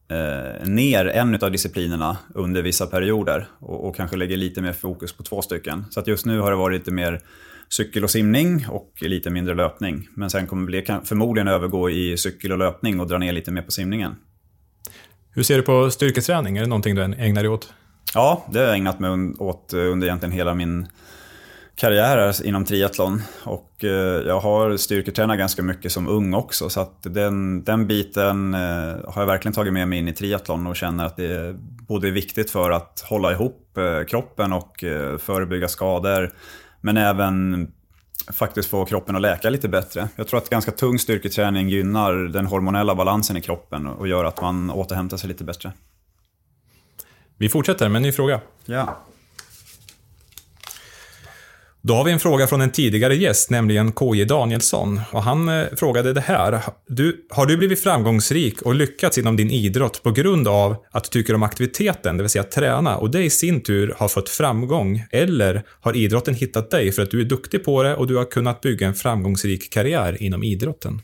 eh, 0.09 0.67
ner 0.67 1.05
en 1.05 1.35
av 1.41 1.51
disciplinerna 1.51 2.17
under 2.35 2.61
vissa 2.61 2.87
perioder. 2.87 3.47
Och, 3.59 3.87
och, 3.87 3.95
kanske 3.95 4.17
lägger 4.17 4.37
lite 4.37 4.61
mer 4.61 4.73
fokus 4.73 5.13
på 5.13 5.23
två 5.23 5.41
stycken. 5.41 5.85
Så 5.89 5.99
att 5.99 6.07
just 6.07 6.25
nu 6.25 6.39
har 6.39 6.51
det 6.51 6.57
varit 6.57 6.79
lite 6.79 6.91
mer 6.91 7.21
cykel 7.69 8.03
och 8.03 8.11
simning 8.11 8.65
och 8.69 8.93
lite 9.01 9.29
mindre 9.29 9.55
löpning. 9.55 10.07
Men 10.13 10.29
sen 10.29 10.47
kommer 10.47 10.71
det 10.71 11.07
förmodligen 11.07 11.47
övergå 11.47 11.89
i 11.89 12.17
cykel 12.17 12.51
och 12.51 12.57
löpning 12.57 12.99
och 12.99 13.07
dra 13.07 13.17
ner 13.17 13.31
lite 13.33 13.51
mer 13.51 13.61
på 13.61 13.71
simningen. 13.71 14.15
Hur 15.33 15.43
ser 15.43 15.57
du 15.57 15.61
på 15.61 15.91
styrketräning? 15.91 16.57
Är 16.57 16.61
det 16.61 16.67
någonting 16.67 16.95
du 16.95 17.03
ägnar 17.03 17.43
dig 17.43 17.49
åt? 17.49 17.73
Ja, 18.13 18.45
det 18.51 18.59
har 18.59 18.65
jag 18.65 18.75
ägnat 18.75 18.99
mig 18.99 19.33
åt 19.39 19.73
under 19.73 20.07
egentligen 20.07 20.31
hela 20.31 20.53
min 20.53 20.87
karriär 21.75 22.45
inom 22.45 22.65
triathlon. 22.65 23.21
Och 23.43 23.83
eh, 23.83 24.27
jag 24.27 24.39
har 24.39 24.77
styrketränat 24.77 25.37
ganska 25.37 25.63
mycket 25.63 25.91
som 25.91 26.07
ung 26.07 26.33
också. 26.33 26.69
Så 26.69 26.79
att 26.79 26.97
den, 27.03 27.63
den 27.63 27.87
biten 27.87 28.53
eh, 28.53 28.59
har 29.07 29.21
jag 29.21 29.25
verkligen 29.25 29.53
tagit 29.53 29.73
med 29.73 29.87
mig 29.87 29.99
in 29.99 30.07
i 30.07 30.13
triathlon 30.13 30.67
och 30.67 30.75
känner 30.75 31.05
att 31.05 31.17
det 31.17 31.25
är 31.25 31.55
både 31.87 32.11
viktigt 32.11 32.51
för 32.51 32.71
att 32.71 33.03
hålla 33.09 33.31
ihop 33.31 33.77
eh, 33.77 34.05
kroppen 34.05 34.53
och 34.53 34.83
förebygga 35.19 35.67
skador. 35.67 36.33
Men 36.81 36.97
även 36.97 37.67
faktiskt 38.33 38.69
få 38.69 38.85
kroppen 38.85 39.15
att 39.15 39.21
läka 39.21 39.49
lite 39.49 39.69
bättre. 39.69 40.07
Jag 40.15 40.27
tror 40.27 40.37
att 40.37 40.49
ganska 40.49 40.71
tung 40.71 40.99
styrketräning 40.99 41.69
gynnar 41.69 42.13
den 42.13 42.45
hormonella 42.45 42.95
balansen 42.95 43.37
i 43.37 43.41
kroppen 43.41 43.87
och 43.87 44.07
gör 44.07 44.25
att 44.25 44.41
man 44.41 44.71
återhämtar 44.71 45.17
sig 45.17 45.27
lite 45.27 45.43
bättre. 45.43 45.71
Vi 47.37 47.49
fortsätter 47.49 47.89
med 47.89 47.99
en 47.99 48.03
ny 48.03 48.11
fråga. 48.11 48.41
Ja. 48.65 48.97
Då 51.83 51.93
har 51.93 52.03
vi 52.03 52.11
en 52.11 52.19
fråga 52.19 52.47
från 52.47 52.61
en 52.61 52.71
tidigare 52.71 53.15
gäst, 53.15 53.49
nämligen 53.49 53.91
KJ 53.91 54.25
Danielsson. 54.25 55.01
Och 55.11 55.23
han 55.23 55.49
eh, 55.49 55.65
frågade 55.77 56.13
det 56.13 56.21
här. 56.21 56.61
Du, 56.87 57.25
har 57.29 57.45
du 57.45 57.57
blivit 57.57 57.83
framgångsrik 57.83 58.61
och 58.61 58.75
lyckats 58.75 59.17
inom 59.17 59.37
din 59.37 59.51
idrott 59.51 60.03
på 60.03 60.11
grund 60.11 60.47
av 60.47 60.75
att 60.91 61.03
du 61.03 61.09
tycker 61.09 61.35
om 61.35 61.43
aktiviteten, 61.43 62.17
det 62.17 62.23
vill 62.23 62.29
säga 62.29 62.43
träna, 62.43 62.97
och 62.97 63.11
det 63.11 63.23
i 63.23 63.29
sin 63.29 63.61
tur 63.61 63.95
har 63.97 64.07
fått 64.07 64.29
framgång? 64.29 65.05
Eller 65.11 65.63
har 65.81 65.95
idrotten 65.95 66.35
hittat 66.35 66.71
dig 66.71 66.91
för 66.91 67.01
att 67.01 67.11
du 67.11 67.21
är 67.21 67.25
duktig 67.25 67.63
på 67.63 67.83
det 67.83 67.95
och 67.95 68.07
du 68.07 68.15
har 68.15 68.25
kunnat 68.25 68.61
bygga 68.61 68.87
en 68.87 68.95
framgångsrik 68.95 69.73
karriär 69.73 70.23
inom 70.23 70.43
idrotten? 70.43 71.01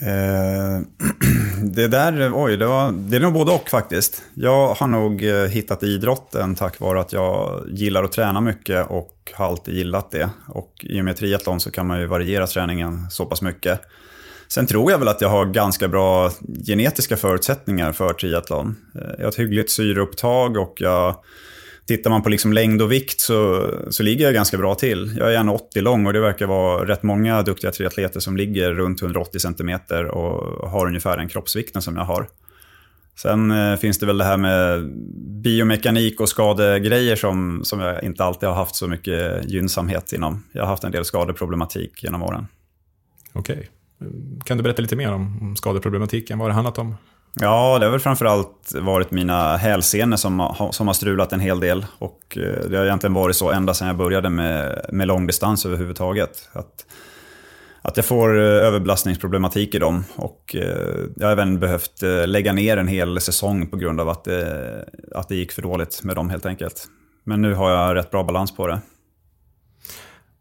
Eh, 0.00 0.80
det 1.62 1.88
där, 1.88 2.32
oj, 2.34 2.56
det, 2.56 2.66
var, 2.66 2.92
det 2.92 3.16
är 3.16 3.20
nog 3.20 3.32
både 3.32 3.52
och 3.52 3.68
faktiskt. 3.68 4.22
Jag 4.34 4.74
har 4.74 4.86
nog 4.86 5.24
eh, 5.24 5.44
hittat 5.44 5.82
idrotten 5.82 6.54
tack 6.54 6.80
vare 6.80 7.00
att 7.00 7.12
jag 7.12 7.64
gillar 7.68 8.04
att 8.04 8.12
träna 8.12 8.40
mycket 8.40 8.90
och 8.90 9.32
har 9.34 9.46
alltid 9.46 9.74
gillat 9.74 10.10
det. 10.10 10.30
Och 10.48 10.72
i 10.80 11.00
och 11.00 11.04
med 11.04 11.16
triathlon 11.16 11.60
så 11.60 11.70
kan 11.70 11.86
man 11.86 12.00
ju 12.00 12.06
variera 12.06 12.46
träningen 12.46 13.06
så 13.10 13.26
pass 13.26 13.42
mycket. 13.42 13.80
Sen 14.48 14.66
tror 14.66 14.90
jag 14.90 14.98
väl 14.98 15.08
att 15.08 15.20
jag 15.20 15.28
har 15.28 15.46
ganska 15.46 15.88
bra 15.88 16.30
genetiska 16.66 17.16
förutsättningar 17.16 17.92
för 17.92 18.12
triathlon. 18.12 18.76
Eh, 18.94 19.00
jag 19.18 19.24
har 19.24 19.28
ett 19.28 19.38
hyggligt 19.38 19.70
syreupptag 19.70 20.56
och 20.56 20.74
jag 20.76 21.16
Tittar 21.86 22.10
man 22.10 22.22
på 22.22 22.28
liksom 22.28 22.52
längd 22.52 22.82
och 22.82 22.92
vikt 22.92 23.20
så, 23.20 23.70
så 23.90 24.02
ligger 24.02 24.24
jag 24.24 24.34
ganska 24.34 24.58
bra 24.58 24.74
till. 24.74 25.14
Jag 25.18 25.34
är 25.34 25.38
1,80 25.38 25.80
lång 25.80 26.06
och 26.06 26.12
det 26.12 26.20
verkar 26.20 26.46
vara 26.46 26.88
rätt 26.88 27.02
många 27.02 27.42
duktiga 27.42 27.70
triatleter 27.70 28.20
som 28.20 28.36
ligger 28.36 28.74
runt 28.74 29.02
180 29.02 29.40
cm 29.40 29.70
och 30.10 30.70
har 30.70 30.86
ungefär 30.86 31.16
den 31.16 31.28
kroppsvikten 31.28 31.82
som 31.82 31.96
jag 31.96 32.04
har. 32.04 32.26
Sen 33.16 33.50
eh, 33.50 33.76
finns 33.76 33.98
det 33.98 34.06
väl 34.06 34.18
det 34.18 34.24
här 34.24 34.36
med 34.36 34.92
biomekanik 35.42 36.20
och 36.20 36.28
skadegrejer 36.28 37.16
som, 37.16 37.64
som 37.64 37.80
jag 37.80 38.04
inte 38.04 38.24
alltid 38.24 38.48
har 38.48 38.56
haft 38.56 38.76
så 38.76 38.88
mycket 38.88 39.50
gynnsamhet 39.50 40.12
inom. 40.12 40.44
Jag 40.52 40.62
har 40.62 40.68
haft 40.68 40.84
en 40.84 40.92
del 40.92 41.04
skadeproblematik 41.04 42.02
genom 42.04 42.22
åren. 42.22 42.46
Okej. 43.32 43.68
Kan 44.44 44.56
du 44.56 44.62
berätta 44.62 44.82
lite 44.82 44.96
mer 44.96 45.12
om 45.12 45.56
skadeproblematiken? 45.56 46.38
Vad 46.38 46.44
har 46.44 46.50
det 46.50 46.54
handlat 46.54 46.78
om? 46.78 46.94
Ja, 47.40 47.78
det 47.78 47.86
har 47.86 47.90
väl 47.90 48.00
framförallt 48.00 48.72
varit 48.74 49.10
mina 49.10 49.56
hälsenor 49.56 50.16
som, 50.16 50.54
som 50.70 50.86
har 50.86 50.94
strulat 50.94 51.32
en 51.32 51.40
hel 51.40 51.60
del. 51.60 51.86
Och 51.98 52.38
eh, 52.38 52.68
det 52.70 52.76
har 52.76 52.84
egentligen 52.84 53.14
varit 53.14 53.36
så 53.36 53.50
ända 53.50 53.74
sedan 53.74 53.86
jag 53.88 53.96
började 53.96 54.30
med, 54.30 54.86
med 54.92 55.08
långdistans 55.08 55.66
överhuvudtaget. 55.66 56.48
Att, 56.52 56.86
att 57.82 57.96
jag 57.96 58.06
får 58.06 58.38
eh, 58.38 58.44
överbelastningsproblematik 58.44 59.74
i 59.74 59.78
dem. 59.78 60.04
Och 60.16 60.56
eh, 60.56 60.98
jag 61.16 61.26
har 61.26 61.32
även 61.32 61.58
behövt 61.58 62.02
lägga 62.26 62.52
ner 62.52 62.76
en 62.76 62.88
hel 62.88 63.20
säsong 63.20 63.66
på 63.66 63.76
grund 63.76 64.00
av 64.00 64.08
att 64.08 64.24
det, 64.24 64.84
att 65.14 65.28
det 65.28 65.34
gick 65.34 65.52
för 65.52 65.62
dåligt 65.62 66.02
med 66.02 66.16
dem 66.16 66.30
helt 66.30 66.46
enkelt. 66.46 66.88
Men 67.24 67.42
nu 67.42 67.54
har 67.54 67.70
jag 67.70 67.94
rätt 67.94 68.10
bra 68.10 68.24
balans 68.24 68.56
på 68.56 68.66
det. 68.66 68.80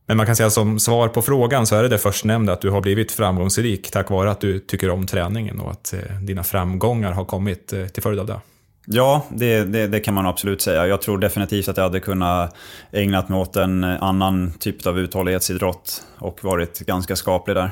Men 0.06 0.18
man 0.18 0.26
kan 0.26 0.36
säga 0.36 0.49
som 0.49 0.80
svar 0.80 1.08
på 1.08 1.22
frågan 1.22 1.68
så 1.68 1.76
är 1.76 1.84
det 1.84 1.89
det 1.89 1.97
förstnämnda 1.97 2.54
att 2.54 2.62
du 2.62 2.70
har 2.70 2.82
blivit 2.82 3.12
framgångsrik 3.12 3.91
tack 3.91 4.10
vare 4.10 4.32
att 4.32 4.41
du 4.41 4.60
tycker 4.60 4.89
om 4.89 5.08
träningen 5.08 5.60
och 5.60 5.72
att 5.72 5.93
eh, 5.93 5.99
dina 6.22 6.43
framgångar 6.43 7.12
har 7.12 7.26
kommit 7.26 7.74
eh, 7.74 7.88
till 7.88 8.04
följd 8.04 8.20
av 8.20 8.26
det. 8.26 8.39
Ja, 8.86 9.26
det, 9.30 9.64
det, 9.64 9.88
det, 9.88 9.99
kan 9.99 10.14
man 10.14 10.26
absolut 10.26 10.62
säga. 10.62 10.88
Jag 10.88 11.02
tror 11.02 11.18
definitivt 11.18 11.68
att 11.68 11.78
jag 11.78 11.84
hade 11.84 11.99
kunnat 11.99 12.56
ägnat 12.91 13.30
mig 13.30 13.39
åt 13.39 13.56
en 13.56 13.84
annan 13.84 14.54
typ 14.60 14.88
av 14.88 14.99
uthållighetsidrott 14.99 16.04
och 16.18 16.43
varit 16.43 16.80
ganska 16.80 17.16
skaplig 17.16 17.56
där. 17.56 17.72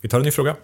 Vi 0.00 0.08
tar 0.08 0.18
en 0.18 0.24
ny 0.24 0.30
fråga. 0.30 0.56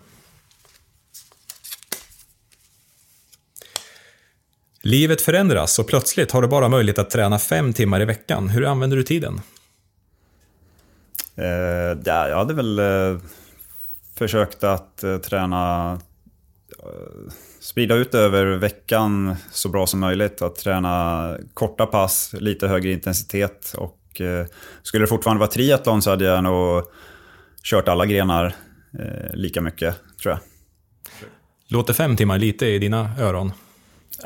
Livet 4.83 5.21
förändras 5.21 5.79
och 5.79 5.87
plötsligt 5.87 6.33
har 6.33 6.43
du 6.43 6.49
bara 6.49 6.69
möjlighet 6.69 6.99
att 6.99 7.11
träna 7.11 7.39
fem 7.39 7.73
timmar 7.73 8.01
i 8.01 8.05
veckan. 8.05 8.49
Hur 8.49 8.65
använder 8.65 8.97
du 8.97 9.03
tiden? 9.03 9.41
Eh, 11.37 11.99
ja, 12.05 12.29
jag 12.29 12.37
hade 12.37 12.55
väl 12.55 12.79
eh, 12.79 13.19
försökt 14.19 14.65
att 14.65 15.05
eh, 15.05 15.17
träna, 15.17 15.93
eh, 16.79 17.33
sprida 17.61 17.95
ut 17.95 18.15
över 18.15 18.47
veckan 18.47 19.37
så 19.53 19.69
bra 19.69 19.87
som 19.87 20.01
möjligt. 20.01 20.43
Att 20.43 20.57
träna 20.57 21.37
korta 21.55 21.87
pass, 21.87 22.35
lite 22.39 22.69
högre 22.69 22.93
intensitet. 22.93 23.75
Och 23.77 24.21
eh, 24.21 24.47
skulle 24.83 25.03
det 25.03 25.09
fortfarande 25.09 25.41
vara 25.41 25.51
triathlon 25.51 26.03
så 26.03 26.11
hade 26.11 26.25
jag 26.25 26.45
nog 26.45 26.85
kört 27.63 27.89
alla 27.89 28.07
grenar 28.07 28.55
eh, 28.99 29.35
lika 29.35 29.61
mycket, 29.61 29.97
tror 30.23 30.33
jag. 30.33 30.41
Låter 31.69 31.93
fem 31.93 32.17
timmar 32.17 32.39
lite 32.39 32.67
i 32.67 32.79
dina 32.79 33.11
öron? 33.19 33.53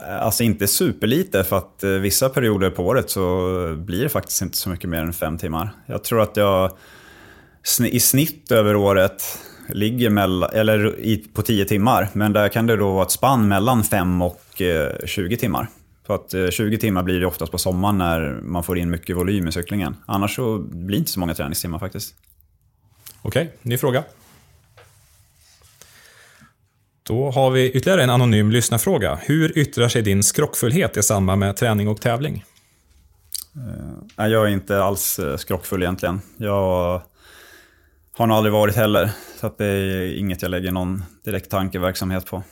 Eh, 0.07 0.23
alltså 0.23 0.43
inte 0.43 0.67
superlite, 0.67 1.45
för 1.45 1.59
att 1.59 1.85
eh, 1.85 1.91
vissa 1.91 2.29
perioder 2.29 2.71
på 2.71 2.87
året 2.87 3.11
så 3.11 3.75
blir 3.79 4.03
det 4.03 4.09
faktiskt 4.09 4.43
inte 4.43 4.57
så 4.57 4.69
mycket 4.69 4.91
mer 4.91 4.99
än 4.99 5.13
fem 5.13 5.39
timmar. 5.39 5.71
Jag 5.87 6.05
tror 6.05 6.21
att 6.23 6.37
jag 6.37 6.73
i 7.91 8.01
snitt 8.01 8.53
över 8.53 8.77
året 8.77 9.23
ligger 9.69 10.11
mellan, 10.11 10.51
eller 10.53 10.95
på 11.33 11.43
10 11.43 11.65
timmar. 11.65 12.09
Men 12.13 12.33
där 12.33 12.49
kan 12.49 12.67
det 12.67 12.77
då 12.77 12.93
vara 12.93 13.03
ett 13.03 13.11
spann 13.11 13.49
mellan 13.49 13.85
5 13.85 14.23
och 14.23 14.63
eh, 14.63 15.07
20 15.07 15.37
timmar. 15.37 15.69
För 16.07 16.15
att 16.15 16.55
20 16.55 16.79
timmar 16.79 17.03
blir 17.03 17.21
det 17.21 17.27
oftast 17.27 17.53
på 17.53 17.59
sommaren 17.59 17.99
när 17.99 18.41
man 18.43 18.65
får 18.65 18.79
in 18.79 18.91
mycket 18.91 19.17
volym 19.17 19.49
i 19.49 19.53
cyklingen. 19.53 19.97
Annars 20.07 20.37
så 20.37 20.59
blir 20.59 20.89
det 20.89 20.97
inte 20.97 21.11
så 21.11 21.21
många 21.21 21.35
träningstimmar 21.35 21.79
faktiskt. 21.79 22.15
Okej, 23.23 23.53
ny 23.63 23.79
fråga. 23.79 24.05
Då 27.09 27.31
har 27.31 27.51
vi 27.51 27.71
ytterligare 27.71 28.03
en 28.03 28.11
anonym 28.11 28.51
lyssnarfråga. 28.51 29.19
Hur 29.23 29.59
yttrar 29.59 29.89
sig 29.89 30.03
din 30.03 30.23
skrockfullhet 30.23 30.97
i 30.97 31.03
samband 31.03 31.41
med 31.41 31.57
träning 31.57 31.89
och 31.89 32.01
tävling? 32.01 32.45
Uh, 34.19 34.27
jag 34.27 34.47
är 34.47 34.49
inte 34.49 34.83
alls 34.83 35.19
eh, 35.19 35.37
skrockfull 35.37 35.83
egentligen. 35.83 36.21
Jag 36.37 37.03
har 38.13 38.27
nog 38.27 38.37
aldrig 38.37 38.53
varit 38.53 38.77
heller. 38.77 39.11
Så 39.41 39.47
att 39.47 39.59
det 39.59 39.67
är 39.67 40.19
inget 40.19 40.43
jag 40.43 40.51
lägger 40.51 40.73
någon 40.73 41.05
direkt 41.25 41.51
tankeverksamhet 41.51 42.27
på. 42.27 42.43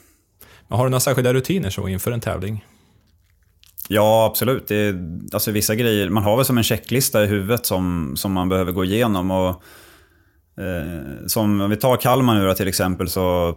Men 0.69 0.79
har 0.79 0.85
du 0.85 0.91
några 0.91 1.01
särskilda 1.01 1.35
rutiner 1.35 1.71
så 1.71 1.89
inför 1.89 2.13
en 2.13 2.21
tävling? 2.21 2.65
Ja, 3.89 4.27
absolut. 4.27 4.69
Det 4.69 4.77
är, 4.77 5.11
alltså 5.33 5.51
vissa 5.51 5.75
grejer, 5.75 6.09
man 6.09 6.23
har 6.23 6.37
väl 6.37 6.45
som 6.45 6.59
en 6.59 6.65
checklista 6.65 7.25
i 7.25 7.27
huvudet 7.27 7.67
som, 7.67 8.13
som 8.17 8.33
man 8.33 8.49
behöver 8.49 8.73
gå 8.73 8.85
igenom. 8.85 9.31
Och, 9.31 9.63
eh, 10.59 11.27
som 11.27 11.61
om 11.61 11.71
vi 11.71 11.77
tar 11.77 11.97
Kalmar 11.97 12.35
nu 12.35 12.47
då, 12.47 12.55
till 12.55 12.69
exempel 12.69 13.09
så 13.09 13.57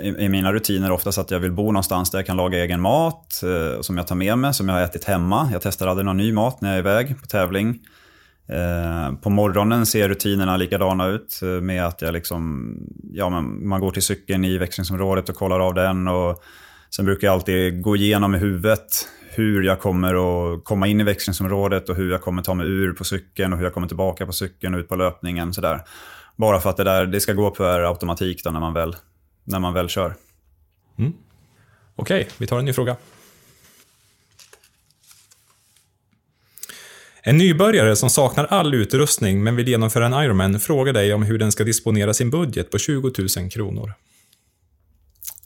är 0.00 0.28
mina 0.28 0.52
rutiner 0.52 0.90
oftast 0.90 1.18
att 1.18 1.30
jag 1.30 1.40
vill 1.40 1.52
bo 1.52 1.72
någonstans 1.72 2.10
där 2.10 2.18
jag 2.18 2.26
kan 2.26 2.36
laga 2.36 2.58
egen 2.58 2.80
mat 2.80 3.42
eh, 3.42 3.80
som 3.80 3.96
jag 3.96 4.06
tar 4.06 4.16
med 4.16 4.38
mig, 4.38 4.54
som 4.54 4.68
jag 4.68 4.76
har 4.76 4.82
ätit 4.82 5.04
hemma. 5.04 5.48
Jag 5.52 5.62
testar 5.62 5.86
aldrig 5.86 6.06
någon 6.06 6.16
ny 6.16 6.32
mat 6.32 6.60
när 6.60 6.68
jag 6.68 6.76
är 6.76 6.78
iväg 6.78 7.20
på 7.20 7.26
tävling. 7.26 7.78
Eh, 8.48 9.14
på 9.14 9.30
morgonen 9.30 9.86
ser 9.86 10.08
rutinerna 10.08 10.56
likadana 10.56 11.06
ut 11.06 11.40
eh, 11.42 11.48
med 11.48 11.86
att 11.86 12.02
jag 12.02 12.12
liksom, 12.12 12.74
ja, 13.12 13.28
man, 13.28 13.68
man 13.68 13.80
går 13.80 13.90
till 13.90 14.02
cykeln 14.02 14.44
i 14.44 14.58
växlingsområdet 14.58 15.28
och 15.28 15.36
kollar 15.36 15.60
av 15.60 15.74
den. 15.74 16.08
Och 16.08 16.42
sen 16.90 17.04
brukar 17.04 17.26
jag 17.26 17.34
alltid 17.34 17.82
gå 17.82 17.96
igenom 17.96 18.34
i 18.34 18.38
huvudet 18.38 19.08
hur 19.30 19.62
jag 19.62 19.80
kommer 19.80 20.14
att 20.14 20.64
komma 20.64 20.86
in 20.86 21.00
i 21.00 21.04
växlingsområdet 21.04 21.88
och 21.88 21.96
hur 21.96 22.10
jag 22.10 22.22
kommer 22.22 22.42
ta 22.42 22.54
mig 22.54 22.66
ur 22.66 22.92
på 22.92 23.04
cykeln 23.04 23.52
och 23.52 23.58
hur 23.58 23.66
jag 23.66 23.74
kommer 23.74 23.88
tillbaka 23.88 24.26
på 24.26 24.32
cykeln 24.32 24.74
och 24.74 24.78
ut 24.78 24.88
på 24.88 24.96
löpningen. 24.96 25.54
Sådär. 25.54 25.80
Bara 26.38 26.60
för 26.60 26.70
att 26.70 26.76
det, 26.76 26.84
där, 26.84 27.06
det 27.06 27.20
ska 27.20 27.32
gå 27.32 27.50
per 27.50 27.80
automatik 27.80 28.44
då 28.44 28.50
när 28.50 28.60
man 28.60 28.74
väl, 28.74 28.96
när 29.44 29.58
man 29.58 29.74
väl 29.74 29.88
kör. 29.88 30.14
Mm. 30.98 31.12
Okej, 31.96 32.20
okay, 32.20 32.32
vi 32.38 32.46
tar 32.46 32.58
en 32.58 32.64
ny 32.64 32.72
fråga. 32.72 32.96
En 37.22 37.36
nybörjare 37.36 37.96
som 37.96 38.10
saknar 38.10 38.44
all 38.44 38.74
utrustning 38.74 39.42
men 39.44 39.56
vill 39.56 39.68
genomföra 39.68 40.06
en 40.06 40.24
Ironman 40.24 40.60
frågar 40.60 40.92
dig 40.92 41.14
om 41.14 41.22
hur 41.22 41.38
den 41.38 41.52
ska 41.52 41.64
disponera 41.64 42.14
sin 42.14 42.30
budget 42.30 42.70
på 42.70 42.78
20 42.78 43.12
000 43.38 43.50
kronor. 43.50 43.92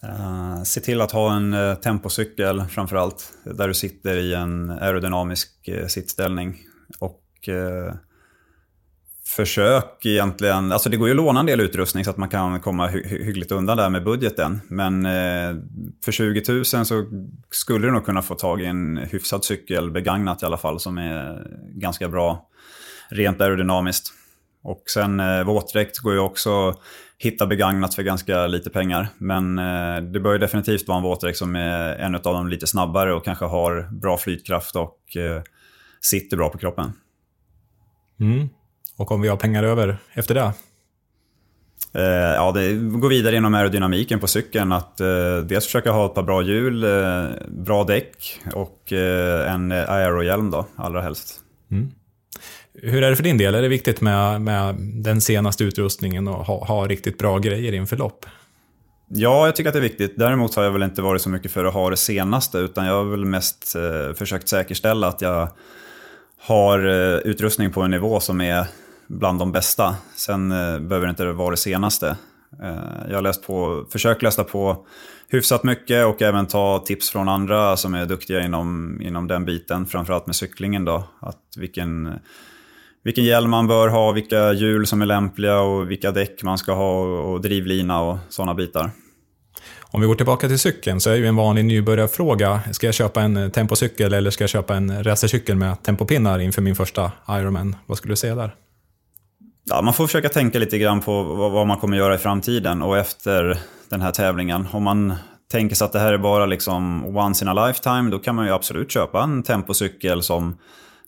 Uh, 0.04 0.62
se 0.62 0.80
till 0.80 1.00
att 1.00 1.12
ha 1.12 1.36
en 1.36 1.54
uh, 1.54 1.74
tempocykel 1.74 2.64
framförallt, 2.70 3.32
där 3.44 3.68
du 3.68 3.74
sitter 3.74 4.16
i 4.16 4.34
en 4.34 4.70
aerodynamisk 4.70 5.68
uh, 5.68 5.86
sittställning. 5.86 6.58
Och 6.98 7.48
uh, 7.48 7.94
försök 9.36 10.06
egentligen, 10.06 10.72
alltså 10.72 10.88
det 10.88 10.96
går 10.96 11.08
ju 11.08 11.12
att 11.12 11.16
låna 11.16 11.40
en 11.40 11.46
del 11.46 11.60
utrustning 11.60 12.04
så 12.04 12.10
att 12.10 12.16
man 12.16 12.28
kan 12.28 12.60
komma 12.60 12.86
hy 12.86 13.02
hyggligt 13.08 13.52
undan 13.52 13.76
där 13.76 13.90
med 13.90 14.04
budgeten. 14.04 14.60
Men 14.68 15.06
eh, 15.06 15.56
för 16.04 16.12
20 16.12 16.52
000 16.52 16.64
så 16.64 17.06
skulle 17.50 17.86
du 17.86 17.92
nog 17.92 18.04
kunna 18.04 18.22
få 18.22 18.34
tag 18.34 18.60
i 18.60 18.66
en 18.66 18.96
hyfsad 18.96 19.44
cykel, 19.44 19.90
begagnat 19.90 20.42
i 20.42 20.46
alla 20.46 20.56
fall, 20.56 20.80
som 20.80 20.98
är 20.98 21.46
ganska 21.74 22.08
bra 22.08 22.48
rent 23.08 23.40
aerodynamiskt. 23.40 24.12
Och 24.62 24.82
sen 24.94 25.20
eh, 25.20 25.44
våtdräkt 25.44 25.98
går 25.98 26.12
ju 26.12 26.18
också 26.18 26.68
att 26.68 26.78
hitta 27.18 27.46
begagnat 27.46 27.94
för 27.94 28.02
ganska 28.02 28.46
lite 28.46 28.70
pengar. 28.70 29.08
Men 29.18 29.58
eh, 29.58 30.02
det 30.02 30.20
bör 30.20 30.32
ju 30.32 30.38
definitivt 30.38 30.88
vara 30.88 30.98
en 30.98 31.04
våtdräkt 31.04 31.38
som 31.38 31.56
är 31.56 31.96
en 31.96 32.14
av 32.14 32.20
de 32.22 32.48
lite 32.48 32.66
snabbare 32.66 33.14
och 33.14 33.24
kanske 33.24 33.44
har 33.44 33.88
bra 34.00 34.16
flytkraft 34.16 34.76
och 34.76 35.16
eh, 35.16 35.42
sitter 36.00 36.36
bra 36.36 36.48
på 36.48 36.58
kroppen. 36.58 36.92
Mm. 38.20 38.48
Och 38.96 39.12
om 39.12 39.20
vi 39.20 39.28
har 39.28 39.36
pengar 39.36 39.62
över 39.62 39.96
efter 40.14 40.34
det? 40.34 40.52
Eh, 41.94 42.34
ja, 42.34 42.52
det 42.52 42.74
går 42.74 43.08
vidare 43.08 43.36
inom 43.36 43.54
aerodynamiken 43.54 44.20
på 44.20 44.26
cykeln. 44.26 44.72
Att 44.72 45.00
eh, 45.00 45.36
dels 45.44 45.64
försöka 45.64 45.90
ha 45.90 46.06
ett 46.06 46.14
par 46.14 46.22
bra 46.22 46.42
hjul, 46.42 46.84
eh, 46.84 47.24
bra 47.48 47.84
däck 47.84 48.40
och 48.54 48.92
en 48.92 49.72
aerohjälm 49.72 50.50
då, 50.50 50.66
allra 50.76 51.00
helst. 51.00 51.40
Mm. 51.70 51.90
Hur 52.74 53.02
är 53.02 53.10
det 53.10 53.16
för 53.16 53.22
din 53.22 53.38
del? 53.38 53.54
Är 53.54 53.62
det 53.62 53.68
viktigt 53.68 54.00
med, 54.00 54.40
med 54.40 54.74
den 54.78 55.20
senaste 55.20 55.64
utrustningen 55.64 56.28
och 56.28 56.46
ha, 56.46 56.64
ha 56.64 56.86
riktigt 56.86 57.18
bra 57.18 57.38
grejer 57.38 57.72
inför 57.72 57.96
lopp? 57.96 58.26
Ja, 59.08 59.46
jag 59.46 59.56
tycker 59.56 59.68
att 59.68 59.74
det 59.74 59.78
är 59.78 59.82
viktigt. 59.82 60.14
Däremot 60.16 60.54
har 60.54 60.64
jag 60.64 60.70
väl 60.70 60.82
inte 60.82 61.02
varit 61.02 61.22
så 61.22 61.28
mycket 61.28 61.50
för 61.50 61.64
att 61.64 61.74
ha 61.74 61.90
det 61.90 61.96
senaste, 61.96 62.58
utan 62.58 62.86
jag 62.86 62.94
har 62.94 63.04
väl 63.04 63.24
mest 63.24 63.76
försökt 64.16 64.48
säkerställa 64.48 65.08
att 65.08 65.20
jag 65.20 65.48
har 66.42 66.86
eh, 66.86 67.18
utrustning 67.18 67.72
på 67.72 67.82
en 67.82 67.90
nivå 67.90 68.20
som 68.20 68.40
är 68.40 68.66
bland 69.06 69.38
de 69.38 69.52
bästa. 69.52 69.96
Sen 70.14 70.52
eh, 70.52 70.78
behöver 70.78 71.06
det 71.06 71.10
inte 71.10 71.32
vara 71.32 71.50
det 71.50 71.56
senaste. 71.56 72.16
Eh, 72.62 73.08
jag 73.08 73.14
har 73.14 73.22
läst 73.22 73.46
på, 73.46 73.86
försökt 73.92 74.22
läsa 74.22 74.44
på 74.44 74.86
hyfsat 75.28 75.64
mycket 75.64 76.06
och 76.06 76.22
även 76.22 76.46
ta 76.46 76.78
tips 76.78 77.10
från 77.10 77.28
andra 77.28 77.76
som 77.76 77.94
är 77.94 78.06
duktiga 78.06 78.44
inom, 78.44 79.00
inom 79.02 79.28
den 79.28 79.44
biten, 79.44 79.86
framförallt 79.86 80.26
med 80.26 80.36
cyklingen. 80.36 80.84
Då. 80.84 81.04
Att 81.20 81.40
vilken 81.56 82.18
vilken 83.04 83.24
hjälm 83.24 83.50
man 83.50 83.66
bör 83.66 83.88
ha, 83.88 84.12
vilka 84.12 84.52
hjul 84.52 84.86
som 84.86 85.02
är 85.02 85.06
lämpliga 85.06 85.60
och 85.60 85.90
vilka 85.90 86.10
däck 86.10 86.42
man 86.42 86.58
ska 86.58 86.72
ha 86.72 87.00
och 87.02 87.40
drivlina 87.40 88.00
och 88.00 88.18
sådana 88.28 88.54
bitar. 88.54 88.90
Om 89.94 90.00
vi 90.00 90.06
går 90.06 90.14
tillbaka 90.14 90.48
till 90.48 90.58
cykeln 90.58 91.00
så 91.00 91.10
är 91.10 91.14
ju 91.14 91.26
en 91.26 91.36
vanlig 91.36 91.64
nybörjarfråga, 91.64 92.60
ska 92.72 92.86
jag 92.86 92.94
köpa 92.94 93.22
en 93.22 93.50
tempocykel 93.50 94.12
eller 94.12 94.30
ska 94.30 94.42
jag 94.42 94.50
köpa 94.50 94.74
en 94.74 95.04
racercykel 95.04 95.56
med 95.56 95.82
tempopinnar 95.82 96.38
inför 96.38 96.62
min 96.62 96.76
första 96.76 97.12
Ironman? 97.28 97.76
Vad 97.86 97.98
skulle 97.98 98.12
du 98.12 98.16
säga 98.16 98.34
där? 98.34 98.54
Ja, 99.64 99.82
man 99.82 99.94
får 99.94 100.06
försöka 100.06 100.28
tänka 100.28 100.58
lite 100.58 100.78
grann 100.78 101.00
på 101.00 101.22
vad 101.22 101.66
man 101.66 101.76
kommer 101.76 101.96
göra 101.96 102.14
i 102.14 102.18
framtiden 102.18 102.82
och 102.82 102.98
efter 102.98 103.58
den 103.88 104.00
här 104.00 104.10
tävlingen. 104.10 104.68
Om 104.72 104.82
man 104.82 105.14
tänker 105.50 105.76
sig 105.76 105.84
att 105.84 105.92
det 105.92 105.98
här 105.98 106.12
är 106.12 106.18
bara 106.18 106.46
liksom 106.46 107.04
once 107.16 107.44
in 107.44 107.48
a 107.48 107.66
lifetime, 107.66 108.10
då 108.10 108.18
kan 108.18 108.34
man 108.34 108.46
ju 108.46 108.52
absolut 108.52 108.90
köpa 108.90 109.22
en 109.22 109.42
tempocykel 109.42 110.22
som 110.22 110.58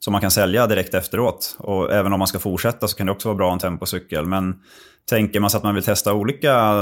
som 0.05 0.13
man 0.13 0.21
kan 0.21 0.31
sälja 0.31 0.67
direkt 0.67 0.95
efteråt. 0.95 1.57
Och 1.59 1.93
även 1.93 2.13
om 2.13 2.19
man 2.19 2.29
ska 2.29 2.39
fortsätta 2.39 2.89
så 2.89 2.97
kan 2.97 3.07
det 3.07 3.13
också 3.13 3.29
vara 3.29 3.37
bra 3.37 3.53
en 3.53 3.59
tempocykel. 3.59 4.27
Men 4.27 4.61
tänker 5.09 5.41
man 5.41 5.51
sig 5.51 5.59
att 5.59 5.65
man 5.65 5.75
vill 5.75 5.85
testa 5.85 6.15
olika 6.15 6.75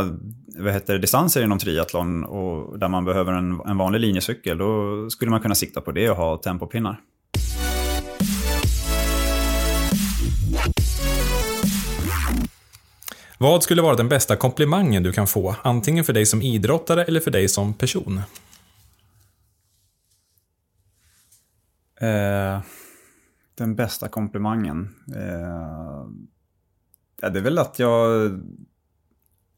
vad 0.58 0.72
heter 0.72 0.92
det, 0.92 0.98
distanser 0.98 1.42
inom 1.42 1.58
triathlon 1.58 2.24
och 2.24 2.78
där 2.78 2.88
man 2.88 3.04
behöver 3.04 3.32
en, 3.32 3.60
en 3.66 3.78
vanlig 3.78 4.00
linjecykel, 4.00 4.58
då 4.58 5.10
skulle 5.10 5.30
man 5.30 5.40
kunna 5.40 5.54
sikta 5.54 5.80
på 5.80 5.92
det 5.92 6.10
och 6.10 6.16
ha 6.16 6.36
tempopinnar. 6.36 7.00
Vad 13.38 13.62
skulle 13.62 13.82
vara 13.82 13.96
den 13.96 14.08
bästa 14.08 14.36
komplimangen 14.36 15.02
du 15.02 15.12
kan 15.12 15.26
få, 15.26 15.56
antingen 15.62 16.04
för 16.04 16.12
dig 16.12 16.26
som 16.26 16.42
idrottare 16.42 17.04
eller 17.04 17.20
för 17.20 17.30
dig 17.30 17.48
som 17.48 17.74
person? 17.74 18.20
Eh, 22.00 22.60
den 23.54 23.74
bästa 23.74 24.08
komplimangen? 24.08 24.94
Eh, 25.16 26.06
ja, 27.20 27.28
det 27.28 27.38
är 27.38 27.42
väl 27.42 27.58
att 27.58 27.78
jag... 27.78 28.30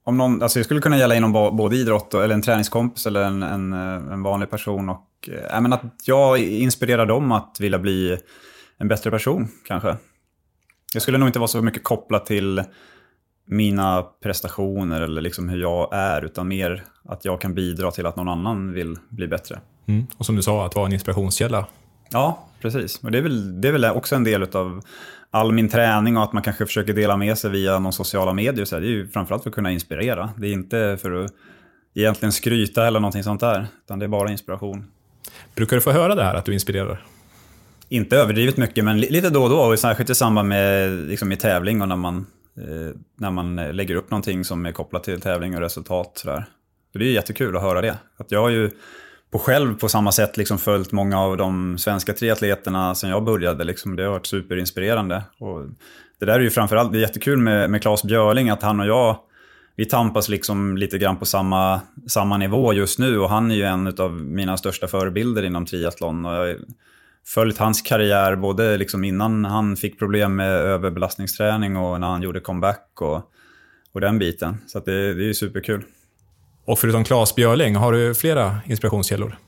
Om 0.07 0.17
någon, 0.17 0.43
alltså 0.43 0.59
det 0.59 0.65
skulle 0.65 0.81
kunna 0.81 0.99
gälla 0.99 1.15
inom 1.15 1.33
både 1.33 1.77
idrott 1.77 2.15
och, 2.15 2.25
eller 2.25 2.35
en 2.35 2.43
träningskompis 2.43 3.07
eller 3.07 3.23
en, 3.23 3.43
en, 3.43 3.73
en 3.73 4.23
vanlig 4.23 4.51
person. 4.51 4.89
Och, 4.89 5.29
eh, 5.29 5.61
men 5.61 5.73
att 5.73 5.83
jag 6.05 6.39
inspirerar 6.39 7.07
dem 7.07 7.33
att 7.33 7.57
vilja 7.61 7.79
bli 7.79 8.19
en 8.79 8.89
bättre 8.89 9.11
person 9.11 9.49
kanske. 9.67 9.97
Jag 10.93 11.03
skulle 11.03 11.19
nog 11.19 11.29
inte 11.29 11.39
vara 11.39 11.49
så 11.49 11.63
mycket 11.63 11.85
kopplad 11.85 12.27
till 12.27 12.63
mina 13.47 14.03
prestationer 14.03 15.01
eller 15.01 15.21
liksom 15.21 15.49
hur 15.49 15.61
jag 15.61 15.95
är, 15.95 16.25
utan 16.25 16.49
mer 16.49 16.85
att 17.05 17.25
jag 17.25 17.41
kan 17.41 17.55
bidra 17.55 17.91
till 17.91 18.07
att 18.07 18.17
någon 18.17 18.29
annan 18.29 18.73
vill 18.73 18.99
bli 19.09 19.29
bättre. 19.29 19.61
Mm. 19.87 20.07
Och 20.17 20.27
som 20.27 20.37
du 20.37 20.43
sa, 20.43 20.67
att 20.67 20.77
vara 20.77 20.87
en 20.87 20.93
inspirationskälla 20.93 21.67
Ja, 22.11 22.39
precis. 22.65 23.01
Och 23.03 23.11
det 23.11 23.19
är, 23.19 23.23
väl, 23.23 23.61
det 23.61 23.69
är 23.69 23.73
väl 23.73 23.85
också 23.85 24.17
en 24.17 24.25
del 24.25 24.43
av 24.43 24.83
all 25.31 25.53
min 25.53 25.69
träning 25.69 26.17
och 26.17 26.23
att 26.23 26.33
man 26.33 26.43
kanske 26.43 26.67
försöker 26.67 26.93
dela 26.93 27.17
med 27.17 27.39
sig 27.39 27.51
via 27.51 27.79
någon 27.79 27.93
sociala 27.93 28.33
medier. 28.33 28.65
Så 28.65 28.81
det 28.81 28.87
är 28.87 28.91
ju 28.91 29.09
framförallt 29.09 29.43
för 29.43 29.51
att 29.51 29.55
kunna 29.55 29.71
inspirera. 29.71 30.31
Det 30.37 30.49
är 30.49 30.53
inte 30.53 30.99
för 31.03 31.25
att 31.25 31.31
egentligen 31.95 32.33
skryta 32.33 32.87
eller 32.87 33.01
någonting 33.01 33.23
sånt 33.23 33.41
där, 33.41 33.67
utan 33.85 33.99
det 33.99 34.07
är 34.07 34.09
bara 34.09 34.31
inspiration. 34.31 34.85
Brukar 35.55 35.77
du 35.77 35.81
få 35.81 35.91
höra 35.91 36.15
det 36.15 36.25
här, 36.25 36.35
att 36.35 36.45
du 36.45 36.55
inspirerar? 36.55 37.05
Inte 37.89 38.17
överdrivet 38.17 38.57
mycket, 38.57 38.85
men 38.85 39.01
lite 39.01 39.31
då 39.31 39.43
och 39.43 39.51
då. 39.51 39.59
Och 39.59 39.79
särskilt 39.79 40.11
i 40.11 40.15
samband 40.15 40.49
med 40.49 40.93
liksom 40.93 41.33
i 41.33 41.37
tävling 41.37 41.83
och 41.83 41.89
när 41.89 41.97
man, 41.97 42.27
eh, 42.57 42.97
när 43.19 43.31
man 43.31 43.57
lägger 43.57 43.95
upp 43.95 44.11
någonting 44.11 44.45
som 44.45 44.67
är 44.67 44.73
kopplat 44.73 45.05
till 45.05 45.21
tävling 45.21 45.55
och 45.55 45.61
resultat. 45.61 46.13
Så 46.15 46.29
där. 46.29 46.45
det 46.93 47.05
är 47.05 47.13
jättekul 47.13 47.57
att 47.57 47.63
höra 47.63 47.81
det. 47.81 47.99
Att 48.17 48.31
jag 48.31 48.41
har 48.41 48.51
ju 48.51 48.71
och 49.35 49.43
själv 49.43 49.79
på 49.79 49.89
samma 49.89 50.13
sätt 50.13 50.37
liksom 50.37 50.59
följt 50.59 50.93
många 50.93 51.21
av 51.21 51.37
de 51.37 51.79
svenska 51.79 52.13
triatleterna 52.13 52.95
sen 52.95 53.11
jag 53.11 53.25
började. 53.25 53.65
Liksom. 53.65 53.97
Det 53.97 54.03
har 54.03 54.11
varit 54.11 54.27
superinspirerande. 54.27 55.23
Och 55.39 55.63
det 56.19 56.27
där 56.27 56.35
är 56.35 56.41
ju 56.41 56.51
framförallt, 56.51 56.93
det 56.93 56.99
är 56.99 57.01
jättekul 57.01 57.39
med, 57.39 57.71
med 57.71 57.83
Claes 57.83 58.05
Björling, 58.05 58.51
att 58.51 58.63
han 58.63 58.81
och 58.81 58.87
jag, 58.87 59.19
vi 59.77 59.85
tampas 59.85 60.29
liksom 60.29 60.77
lite 60.77 60.99
grann 60.99 61.17
på 61.17 61.25
samma, 61.25 61.81
samma 62.07 62.37
nivå 62.37 62.73
just 62.73 62.99
nu. 62.99 63.19
Och 63.19 63.29
han 63.29 63.51
är 63.51 63.55
ju 63.55 63.63
en 63.63 63.95
av 63.99 64.13
mina 64.13 64.57
största 64.57 64.89
förebilder 64.89 65.43
inom 65.43 65.67
triathlon. 65.67 66.27
Och 66.27 66.33
jag 66.33 66.39
har 66.39 66.57
följt 67.27 67.59
hans 67.59 67.83
karriär 67.83 68.37
både 68.37 68.77
liksom 68.77 69.05
innan 69.05 69.45
han 69.45 69.77
fick 69.77 69.99
problem 69.99 70.37
med 70.37 70.51
överbelastningsträning 70.51 71.77
och 71.77 72.01
när 72.01 72.07
han 72.07 72.23
gjorde 72.23 72.41
comeback 72.41 72.89
och, 73.01 73.31
och 73.93 74.01
den 74.01 74.19
biten. 74.19 74.57
Så 74.67 74.79
det, 74.79 75.15
det 75.15 75.23
är 75.23 75.27
ju 75.27 75.35
superkul. 75.35 75.85
Och 76.65 76.79
förutom 76.79 77.05
Claes 77.05 77.35
Björling, 77.35 77.77
har 77.77 77.93
du 77.93 78.15
flera 78.15 78.61
inspirationskällor? 78.67 79.39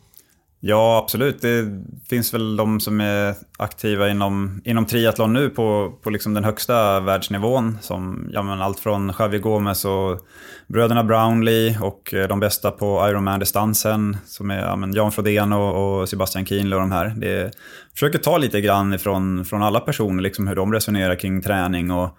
Ja, 0.61 1.01
absolut. 1.05 1.41
Det 1.41 1.65
finns 2.11 2.35
väl 2.35 2.57
de 2.57 2.81
som 2.81 3.01
är 3.01 3.35
aktiva 3.57 4.09
inom, 4.11 4.61
inom 4.65 4.87
triathlon 4.87 5.33
nu 5.33 5.51
på, 5.51 5.93
på 6.03 6.11
liksom 6.11 6.35
den 6.35 6.45
högsta 6.45 7.01
världsnivån. 7.01 7.79
Som 7.81 8.29
ja, 8.33 8.43
men 8.43 8.61
allt 8.61 8.81
från 8.81 9.13
Javier 9.19 9.41
Gomez 9.41 9.85
och 9.85 10.21
bröderna 10.67 11.05
Brownlee 11.05 11.79
och 11.81 12.15
eh, 12.15 12.29
de 12.29 12.41
bästa 12.41 12.71
på 12.71 13.09
Ironman-distansen 13.09 14.17
som 14.27 14.51
är 14.51 14.59
ja, 14.59 14.77
men 14.77 14.95
Jan 14.95 15.13
Frodén 15.13 15.53
och, 15.53 16.01
och 16.01 16.09
Sebastian 16.09 16.47
Kienle 16.47 16.77
och 16.77 16.83
de 16.83 16.93
här. 16.93 17.15
Det 17.17 17.51
försöker 17.93 18.19
ta 18.19 18.39
lite 18.39 18.61
grann 18.61 18.95
ifrån, 18.95 19.45
från 19.45 19.63
alla 19.63 19.81
personer, 19.81 20.23
liksom 20.23 20.47
hur 20.47 20.57
de 20.57 20.73
resonerar 20.73 21.15
kring 21.15 21.43
träning 21.43 21.91
och, 21.91 22.19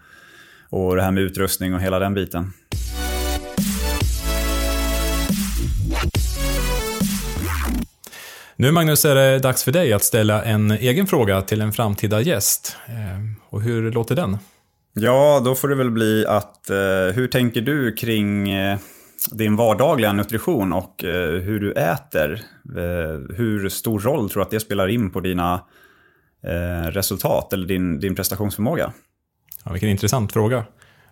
och 0.69 0.95
det 0.95 1.01
här 1.01 1.11
med 1.11 1.23
utrustning 1.23 1.73
och 1.73 1.81
hela 1.81 1.99
den 1.99 2.13
biten. 2.13 2.53
Nu 8.59 8.71
Magnus 8.71 9.05
är 9.05 9.15
det 9.15 9.39
dags 9.39 9.63
för 9.63 9.71
dig 9.71 9.93
att 9.93 10.03
ställa 10.03 10.43
en 10.43 10.71
egen 10.71 11.07
fråga 11.07 11.41
till 11.41 11.61
en 11.61 11.73
framtida 11.73 12.21
gäst. 12.21 12.77
Eh, 12.87 12.93
och 13.49 13.61
hur 13.61 13.91
låter 13.91 14.15
den? 14.15 14.37
Ja, 14.93 15.41
då 15.45 15.55
får 15.55 15.67
det 15.67 15.75
väl 15.75 15.91
bli 15.91 16.25
att 16.25 16.69
eh, 16.69 16.75
hur 17.15 17.27
tänker 17.27 17.61
du 17.61 17.93
kring 17.93 18.49
eh, 18.49 18.79
din 19.31 19.55
vardagliga 19.55 20.13
nutrition 20.13 20.73
och 20.73 21.03
eh, 21.03 21.41
hur 21.41 21.59
du 21.59 21.71
äter? 21.71 22.41
Hur 23.35 23.69
stor 23.69 23.99
roll 23.99 24.29
tror 24.29 24.41
du 24.41 24.45
att 24.45 24.51
det 24.51 24.59
spelar 24.59 24.87
in 24.87 25.11
på 25.11 25.19
dina 25.19 25.61
resultat 26.91 27.53
eller 27.53 27.67
din, 27.67 27.99
din 27.99 28.15
prestationsförmåga? 28.15 28.93
Ja, 29.65 29.71
vilken 29.71 29.89
intressant 29.89 30.33
fråga. 30.33 30.63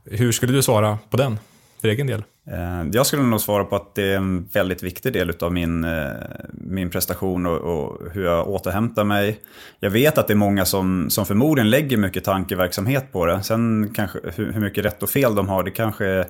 Hur 0.06 0.32
skulle 0.32 0.54
du 0.54 0.62
svara 0.62 0.98
på 1.10 1.18
den 1.18 1.40
för 1.82 1.88
egen 1.88 2.08
del? 2.08 2.24
Eh, 2.52 2.84
jag 2.92 3.06
skulle 3.06 3.24
nog 3.24 3.42
svara 3.42 3.64
på 3.64 3.76
att 3.76 3.96
det 3.96 4.04
är 4.04 4.18
en 4.18 4.46
väldigt 4.54 4.84
viktig 4.84 5.14
del 5.14 5.34
av 5.40 5.54
min, 5.54 5.84
eh, 5.84 6.12
min 6.52 6.90
prestation 6.90 7.46
och, 7.46 7.58
och, 7.58 8.12
hur 8.14 8.26
jag 8.26 8.48
återhämtar 8.48 9.04
mig. 9.04 9.40
Jag 9.80 9.90
vet 9.90 10.18
att 10.18 10.28
det 10.28 10.34
är 10.34 10.36
många 10.36 10.66
som, 10.66 11.10
som 11.10 11.26
förmodligen 11.26 11.70
lägger 11.70 11.98
mycket 11.98 12.24
tankeverksamhet 12.24 13.12
på 13.12 13.26
det. 13.26 13.44
Sen 13.44 13.92
kanske 13.96 14.20
hur, 14.36 14.52
hur 14.52 14.62
mycket 14.62 14.86
rätt 14.86 15.04
och 15.04 15.10
fel 15.10 15.36
de 15.36 15.50
har, 15.50 15.64
det 15.64 15.72
kanske 15.72 16.26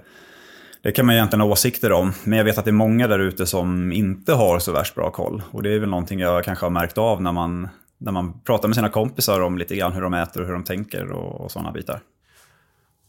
det 0.82 0.92
kan 0.92 1.06
man 1.06 1.16
egentligen 1.16 1.42
ha 1.42 1.50
åsikter 1.50 1.92
om. 1.92 2.14
Men 2.24 2.38
jag 2.38 2.46
vet 2.46 2.58
att 2.58 2.66
det 2.66 2.72
är 2.72 2.74
många 2.74 3.08
där 3.08 3.20
ute 3.20 3.46
som 3.46 3.92
inte 3.92 4.34
har 4.34 4.60
så 4.60 4.72
värst 4.72 4.96
bra 4.96 5.12
koll. 5.12 5.44
Och 5.52 5.64
det 5.64 5.70
är 5.70 5.80
väl 5.80 5.90
någonting 5.90 6.20
jag 6.20 6.44
kanske 6.44 6.66
har 6.66 6.72
märkt 6.72 6.98
av 6.98 7.22
när 7.22 7.32
man, 7.32 7.70
när 7.98 8.12
man 8.12 8.42
pratar 8.42 8.68
med 8.68 8.76
sina 8.76 8.90
kompisar 8.90 9.42
om 9.42 9.58
lite 9.58 9.76
grann 9.76 9.94
hur 9.94 10.02
de 10.02 10.14
äter 10.14 10.42
och 10.42 10.48
hur 10.48 10.54
de 10.54 10.64
tänker 10.64 11.12
och, 11.12 11.42
och 11.42 11.52
sådana 11.52 11.72
bitar. 11.72 12.00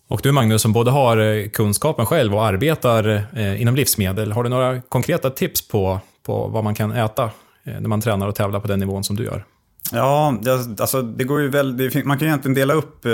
Och 0.09 0.21
du 0.23 0.33
Magnus, 0.33 0.63
som 0.63 0.73
både 0.73 0.91
har 0.91 1.17
eh, 1.17 1.49
kunskapen 1.49 2.07
själv 2.07 2.35
och 2.35 2.45
arbetar 2.45 3.27
eh, 3.37 3.63
inom 3.63 3.77
livsmedel, 3.77 4.33
har 4.33 4.45
du 4.45 4.49
några 4.49 4.81
konkreta 4.81 5.31
tips 5.31 5.69
på, 5.69 6.01
på 6.23 6.49
vad 6.49 6.65
man 6.65 6.75
kan 6.75 6.93
äta 6.93 7.25
eh, 7.65 7.81
när 7.81 7.89
man 7.89 8.01
tränar 8.01 8.29
och 8.29 8.35
tävlar 8.35 8.61
på 8.61 8.69
den 8.69 8.81
nivån 8.81 9.05
som 9.05 9.17
du 9.17 9.25
gör? 9.25 9.45
Ja, 9.93 10.39
det, 10.43 10.81
alltså 10.81 11.03
det 11.03 11.25
går 11.25 11.41
ju 11.41 11.49
väldigt, 11.49 12.05
man 12.05 12.19
kan 12.19 12.27
ju 12.27 12.31
egentligen 12.31 12.55
dela 12.55 12.75
upp 12.75 13.05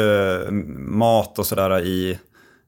mat 0.77 1.39
och 1.39 1.47
sådär 1.47 1.81
i, 1.81 2.19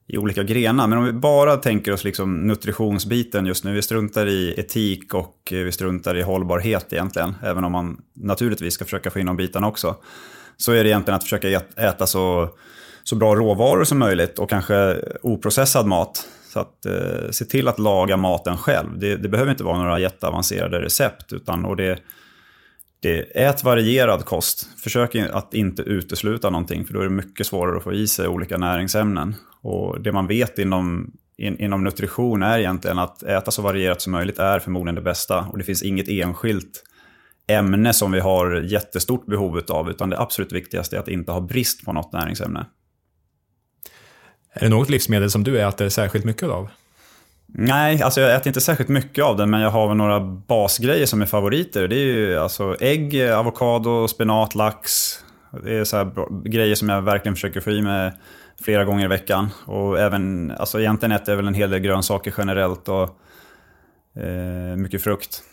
i 0.07 0.17
olika 0.17 0.43
grenar. 0.43 0.87
Men 0.87 0.97
om 0.97 1.05
vi 1.05 1.11
bara 1.11 1.57
tänker 1.57 1.91
oss 1.91 2.03
liksom 2.03 2.47
nutritionsbiten 2.47 3.45
just 3.45 3.63
nu, 3.63 3.73
vi 3.73 3.81
struntar 3.81 4.27
i 4.27 4.53
etik 4.57 5.13
och 5.13 5.37
vi 5.51 5.71
struntar 5.71 6.17
i 6.17 6.21
hållbarhet 6.21 6.93
egentligen, 6.93 7.35
även 7.43 7.63
om 7.63 7.71
man 7.71 7.97
naturligtvis 8.13 8.73
ska 8.73 8.85
försöka 8.85 9.11
få 9.11 9.19
in 9.19 9.25
de 9.25 9.37
bitarna 9.37 9.67
också. 9.67 9.95
Så 10.57 10.71
är 10.71 10.83
det 10.83 10.89
egentligen 10.89 11.15
att 11.15 11.23
försöka 11.23 11.61
äta 11.77 12.07
så 12.07 12.49
så 13.05 13.15
bra 13.15 13.35
råvaror 13.35 13.83
som 13.83 13.99
möjligt 13.99 14.39
och 14.39 14.49
kanske 14.49 14.97
oprocessad 15.21 15.87
mat. 15.87 16.27
Så 16.49 16.59
att 16.59 16.85
eh, 16.85 17.29
se 17.31 17.45
till 17.45 17.67
att 17.67 17.79
laga 17.79 18.17
maten 18.17 18.57
själv. 18.57 18.99
Det, 18.99 19.15
det, 19.15 19.29
behöver 19.29 19.51
inte 19.51 19.63
vara 19.63 19.77
några 19.77 19.99
jätteavancerade 19.99 20.81
recept. 20.81 21.33
Utan, 21.33 21.65
och 21.65 21.75
det, 21.75 21.99
det, 22.99 23.19
ät 23.43 23.63
varierad 23.63 24.25
kost. 24.25 24.69
Försök 24.83 25.15
att 25.15 25.53
inte 25.53 25.81
utesluta 25.81 26.49
någonting 26.49 26.85
för 26.85 26.93
då 26.93 26.99
är 26.99 27.03
det 27.03 27.09
mycket 27.09 27.47
svårare 27.47 27.77
att 27.77 27.83
få 27.83 27.93
i 27.93 28.07
sig 28.07 28.27
olika 28.27 28.57
näringsämnen. 28.57 29.35
Och 29.61 30.01
det 30.01 30.11
man 30.11 30.27
vet 30.27 30.59
inom, 30.59 31.11
in, 31.37 31.57
inom 31.59 31.83
nutrition 31.83 32.43
är 32.43 32.59
egentligen 32.59 32.99
att 32.99 33.23
äta 33.23 33.51
så 33.51 33.61
varierat 33.61 34.01
som 34.01 34.11
möjligt 34.11 34.39
är 34.39 34.59
förmodligen 34.59 34.95
det 34.95 35.01
bästa. 35.01 35.39
Och 35.39 35.57
det 35.57 35.63
finns 35.63 35.83
inget 35.83 36.09
enskilt 36.09 36.83
ämne 37.47 37.93
som 37.93 38.11
vi 38.11 38.19
har 38.19 38.61
jättestort 38.61 39.25
behov 39.25 39.61
av. 39.69 39.89
Utan 39.89 40.09
det 40.09 40.19
absolut 40.19 40.51
viktigaste 40.51 40.95
är 40.95 40.99
att 40.99 41.07
inte 41.07 41.31
ha 41.31 41.41
brist 41.41 41.85
på 41.85 41.93
något 41.93 42.13
näringsämne. 42.13 42.65
Är 44.55 44.63
det 44.63 44.69
något 44.69 44.89
livsmedel 44.89 45.31
som 45.31 45.43
du 45.43 45.61
äter 45.61 45.89
särskilt 45.89 46.25
mycket 46.25 46.49
av? 46.49 46.69
Nej, 47.47 48.01
alltså 48.01 48.21
jag 48.21 48.35
äter 48.35 48.47
inte 48.47 48.61
särskilt 48.61 48.89
mycket 48.89 49.23
av 49.23 49.37
det, 49.37 49.45
men 49.45 49.61
jag 49.61 49.69
har 49.69 49.87
väl 49.87 49.97
några 49.97 50.19
basgrejer 50.19 51.05
som 51.05 51.21
är 51.21 51.25
favoriter. 51.25 51.87
Det 51.87 51.95
är 51.95 52.05
ju 52.05 52.37
alltså 52.37 52.75
ägg, 52.79 53.21
avokado, 53.21 54.07
spenat, 54.07 54.55
lax. 54.55 54.91
Det 55.63 55.75
är 55.75 55.83
så 55.83 55.97
här 55.97 56.11
grejer 56.49 56.75
som 56.75 56.89
jag 56.89 57.01
verkligen 57.01 57.35
försöker 57.35 57.61
få 57.61 57.71
i 57.71 57.81
mig 57.81 58.11
flera 58.63 58.85
gånger 58.85 59.05
i 59.05 59.07
veckan. 59.07 59.49
Och 59.65 59.99
även, 59.99 60.51
alltså 60.51 60.79
egentligen 60.79 61.11
äter 61.11 61.31
jag 61.31 61.37
väl 61.37 61.47
en 61.47 61.53
hel 61.53 61.69
del 61.69 61.79
grönsaker 61.79 62.33
generellt 62.37 62.89
och 62.89 63.19
eh, 64.21 64.75
mycket 64.75 65.03
frukt. 65.03 65.43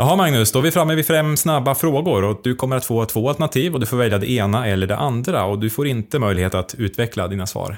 Jaha 0.00 0.16
Magnus, 0.16 0.52
då 0.52 0.58
är 0.58 0.62
vi 0.62 0.70
framme 0.70 0.94
vid 0.94 1.06
fem 1.06 1.36
snabba 1.36 1.74
frågor 1.74 2.24
och 2.24 2.40
du 2.44 2.54
kommer 2.54 2.76
att 2.76 2.84
få 2.84 3.04
två 3.04 3.28
alternativ 3.28 3.74
och 3.74 3.80
du 3.80 3.86
får 3.86 3.96
välja 3.96 4.18
det 4.18 4.30
ena 4.30 4.66
eller 4.66 4.86
det 4.86 4.96
andra 4.96 5.44
och 5.44 5.58
du 5.58 5.70
får 5.70 5.86
inte 5.86 6.18
möjlighet 6.18 6.54
att 6.54 6.74
utveckla 6.74 7.28
dina 7.28 7.46
svar. 7.46 7.76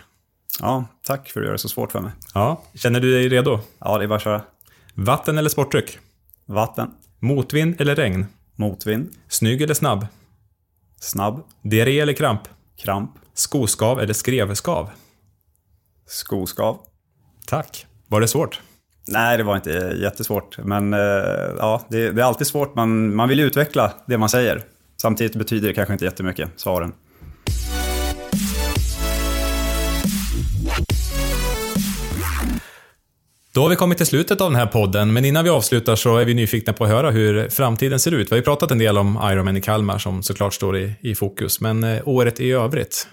Ja, 0.60 0.84
tack 1.02 1.30
för 1.30 1.40
att 1.40 1.44
göra 1.44 1.52
det 1.52 1.58
så 1.58 1.68
svårt 1.68 1.92
för 1.92 2.00
mig. 2.00 2.12
Ja, 2.34 2.62
känner 2.74 3.00
du 3.00 3.12
dig 3.12 3.28
redo? 3.28 3.60
Ja, 3.78 3.98
det 3.98 4.04
är 4.04 4.08
bara 4.08 4.16
att 4.16 4.22
köra. 4.22 4.42
Vatten 4.94 5.38
eller 5.38 5.48
sportdryck? 5.48 5.98
Vatten. 6.46 6.90
Motvind 7.20 7.80
eller 7.80 7.94
regn? 7.94 8.26
Motvind. 8.56 9.08
Snygg 9.28 9.62
eller 9.62 9.74
snabb? 9.74 10.06
Snabb. 11.00 11.42
Diarré 11.62 12.00
eller 12.00 12.12
kramp? 12.12 12.42
Kramp. 12.76 13.10
Skoskav 13.34 14.00
eller 14.00 14.14
skrevskav? 14.14 14.90
Skoskav. 16.06 16.78
Tack. 17.46 17.86
Var 18.08 18.20
det 18.20 18.28
svårt? 18.28 18.60
Nej, 19.06 19.38
det 19.38 19.42
var 19.42 19.56
inte 19.56 19.96
jättesvårt. 20.02 20.58
Men 20.58 20.94
eh, 20.94 21.00
ja, 21.58 21.82
det, 21.88 22.10
det, 22.10 22.22
är 22.22 22.26
alltid 22.26 22.46
svårt. 22.46 22.74
Man, 22.74 23.14
man 23.14 23.28
vill 23.28 23.40
utveckla 23.40 23.92
det 24.06 24.18
man 24.18 24.28
säger. 24.28 24.62
Samtidigt 25.02 25.36
betyder 25.36 25.68
det 25.68 25.74
kanske 25.74 25.92
inte 25.92 26.04
jättemycket, 26.04 26.50
svaren. 26.56 26.92
Då 33.54 33.62
har 33.62 33.68
vi 33.68 33.76
kommit 33.76 33.98
till 33.98 34.06
slutet 34.06 34.40
av 34.40 34.50
den 34.50 34.60
här 34.60 34.66
podden, 34.66 35.12
men 35.12 35.24
innan 35.24 35.44
vi 35.44 35.50
avslutar 35.50 35.96
så 35.96 36.16
är 36.16 36.24
vi 36.24 36.34
nyfikna 36.34 36.72
på 36.72 36.84
att 36.84 36.90
höra 36.90 37.10
hur 37.10 37.48
framtiden 37.48 38.00
ser 38.00 38.14
ut. 38.14 38.30
Vi 38.30 38.34
har 38.34 38.36
ju 38.36 38.42
pratat 38.42 38.70
en 38.70 38.78
del 38.78 38.98
om 38.98 39.18
Ironman 39.32 39.56
i 39.56 39.60
Kalmar 39.60 39.98
som 39.98 40.22
såklart 40.22 40.54
står 40.54 40.76
i, 40.76 40.94
i 41.00 41.14
fokus, 41.14 41.60
men 41.60 41.84
eh, 41.84 42.08
året 42.08 42.40
i 42.40 42.52
övrigt? 42.52 43.08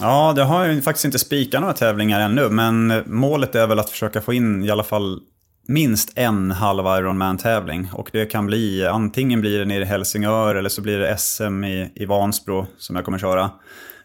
Ja, 0.00 0.32
det 0.36 0.42
har 0.42 0.64
jag 0.64 0.84
faktiskt 0.84 1.04
inte 1.04 1.18
spikat 1.18 1.60
några 1.60 1.74
tävlingar 1.74 2.20
ännu, 2.20 2.48
men 2.48 3.02
målet 3.06 3.54
är 3.54 3.66
väl 3.66 3.78
att 3.78 3.90
försöka 3.90 4.20
få 4.20 4.32
in 4.32 4.64
i 4.64 4.70
alla 4.70 4.84
fall 4.84 5.20
minst 5.68 6.12
en 6.14 6.50
halv 6.50 6.86
Ironman-tävling. 6.86 7.90
Och 7.92 8.08
det 8.12 8.26
kan 8.26 8.46
bli, 8.46 8.86
antingen 8.86 9.40
blir 9.40 9.58
det 9.58 9.64
nere 9.64 9.82
i 9.82 9.84
Helsingör 9.84 10.54
eller 10.54 10.68
så 10.68 10.82
blir 10.82 10.98
det 10.98 11.18
SM 11.18 11.64
i, 11.64 11.92
i 11.94 12.04
Vansbro 12.04 12.66
som 12.78 12.96
jag 12.96 13.04
kommer 13.04 13.18
köra. 13.18 13.50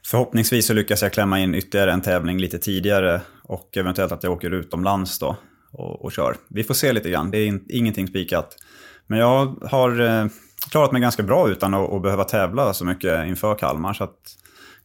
Förhoppningsvis 0.06 0.68
så 0.68 0.74
lyckas 0.74 1.02
jag 1.02 1.14
klämma 1.14 1.40
in 1.40 1.56
ytterligare 1.56 1.92
en 1.92 2.02
tävling 2.02 2.40
lite 2.40 2.58
tidigare 2.58 3.22
och 3.44 3.78
eventuellt 3.78 4.12
att 4.12 4.24
jag 4.24 4.34
åker 4.34 4.54
utomlands 4.54 5.20
då 5.20 5.38
och, 5.72 6.06
och 6.06 6.12
kör. 6.12 6.36
Vi 6.50 6.64
får 6.64 6.74
se 6.74 6.94
lite 6.94 7.10
grann, 7.10 7.32
det 7.32 7.38
är 7.38 7.46
in, 7.46 7.66
ingenting 7.70 8.08
spikat. 8.08 8.56
Men 9.08 9.20
jag 9.20 9.56
har 9.72 10.02
eh, 10.02 10.26
klarat 10.72 10.92
mig 10.92 11.02
ganska 11.02 11.24
bra 11.24 11.50
utan 11.50 11.74
att, 11.74 11.94
att 11.94 12.02
behöva 12.02 12.24
tävla 12.24 12.74
så 12.74 12.86
mycket 12.86 13.28
inför 13.28 13.56
Kalmar. 13.56 13.94
Så 13.94 14.04
att 14.04 14.38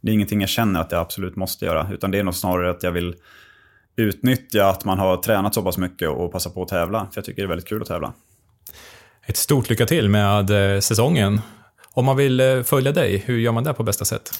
det 0.03 0.11
är 0.11 0.15
ingenting 0.15 0.41
jag 0.41 0.51
känner 0.51 0.81
att 0.81 0.93
jag 0.93 1.01
absolut 1.01 1.37
måste 1.37 1.65
göra. 1.65 1.89
Utan 1.93 2.11
det 2.11 2.19
är 2.19 2.23
nog 2.23 2.35
snarare 2.35 2.71
att 2.71 2.83
jag 2.83 2.93
vill 2.93 3.15
utnyttja 3.97 4.69
att 4.69 4.85
man 4.85 4.99
har 4.99 5.17
tränat 5.17 5.55
så 5.55 5.63
pass 5.63 5.79
mycket 5.79 6.09
och 6.09 6.33
passa 6.33 6.51
på 6.51 6.63
att 6.63 6.69
tävla. 6.69 6.99
För 6.99 7.19
jag 7.19 7.25
tycker 7.25 7.43
det 7.43 7.47
är 7.47 7.49
väldigt 7.49 7.69
kul 7.69 7.83
att 7.83 7.89
tävla. 7.89 8.13
Ett 9.27 9.37
stort 9.37 9.71
lycka 9.71 9.87
till 9.87 10.09
med 10.09 10.75
eh, 10.75 10.81
säsongen. 10.81 11.41
Om 11.93 12.05
man 12.05 12.17
vill 12.17 12.41
eh, 12.41 12.63
följa 12.63 12.93
dig, 12.93 13.23
hur 13.27 13.39
gör 13.39 13.53
man 13.53 13.65
det 13.65 13.73
på 13.73 13.83
bästa 13.83 14.05
sätt? 14.05 14.31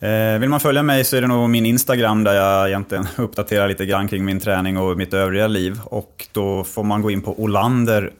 Eh, 0.00 0.38
vill 0.38 0.48
man 0.48 0.60
följa 0.60 0.82
mig 0.82 1.04
så 1.04 1.16
är 1.16 1.20
det 1.20 1.26
nog 1.26 1.50
min 1.50 1.66
Instagram 1.66 2.24
där 2.24 2.34
jag 2.34 2.68
egentligen 2.68 3.06
uppdaterar 3.16 3.68
lite 3.68 3.86
grann 3.86 4.08
kring 4.08 4.24
min 4.24 4.40
träning 4.40 4.78
och 4.78 4.96
mitt 4.96 5.14
övriga 5.14 5.46
liv. 5.46 5.80
Och 5.84 6.28
då 6.32 6.64
får 6.64 6.84
man 6.84 7.02
gå 7.02 7.10
in 7.10 7.22
på 7.22 7.40
Olander 7.40 8.12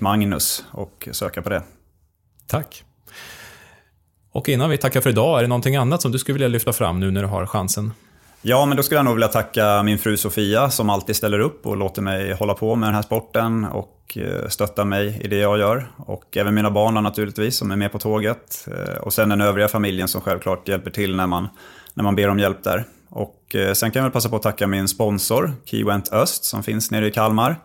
Magnus 0.00 0.64
och 0.70 1.08
söka 1.12 1.42
på 1.42 1.48
det. 1.48 1.62
Tack. 2.46 2.85
Och 4.36 4.48
innan 4.48 4.70
vi 4.70 4.78
tackar 4.78 5.00
för 5.00 5.10
idag, 5.10 5.38
är 5.38 5.42
det 5.42 5.48
någonting 5.48 5.76
annat 5.76 6.02
som 6.02 6.12
du 6.12 6.18
skulle 6.18 6.32
vilja 6.32 6.48
lyfta 6.48 6.72
fram 6.72 7.00
nu 7.00 7.10
när 7.10 7.22
du 7.22 7.28
har 7.28 7.46
chansen? 7.46 7.92
Ja, 8.42 8.66
men 8.66 8.76
då 8.76 8.82
skulle 8.82 8.98
jag 8.98 9.04
nog 9.04 9.14
vilja 9.14 9.28
tacka 9.28 9.82
min 9.82 9.98
fru 9.98 10.16
Sofia 10.16 10.70
som 10.70 10.90
alltid 10.90 11.16
ställer 11.16 11.38
upp 11.38 11.66
och 11.66 11.76
låter 11.76 12.02
mig 12.02 12.32
hålla 12.32 12.54
på 12.54 12.74
med 12.74 12.88
den 12.88 12.94
här 12.94 13.02
sporten 13.02 13.64
och 13.64 14.18
eh, 14.20 14.48
stöttar 14.48 14.84
mig 14.84 15.20
i 15.24 15.28
det 15.28 15.36
jag 15.36 15.58
gör. 15.58 15.90
Och 15.96 16.36
även 16.36 16.54
mina 16.54 16.70
barn 16.70 16.94
naturligtvis 16.94 17.56
som 17.56 17.70
är 17.70 17.76
med 17.76 17.92
på 17.92 17.98
tåget. 17.98 18.68
Eh, 18.72 18.96
och 18.96 19.12
sen 19.12 19.28
den 19.28 19.40
övriga 19.40 19.68
familjen 19.68 20.08
som 20.08 20.20
självklart 20.20 20.68
hjälper 20.68 20.90
till 20.90 21.16
när 21.16 21.26
man, 21.26 21.48
när 21.94 22.04
man 22.04 22.16
ber 22.16 22.28
om 22.28 22.38
hjälp 22.38 22.64
där. 22.64 22.84
Och 23.10 23.54
eh, 23.54 23.72
sen 23.72 23.90
kan 23.90 24.00
jag 24.00 24.04
väl 24.04 24.12
passa 24.12 24.28
på 24.28 24.36
att 24.36 24.42
tacka 24.42 24.66
min 24.66 24.88
sponsor, 24.88 25.52
Keywent 25.64 26.12
Öst, 26.12 26.44
som 26.44 26.62
finns 26.62 26.90
nere 26.90 27.06
i 27.06 27.10
Kalmar. 27.10 27.56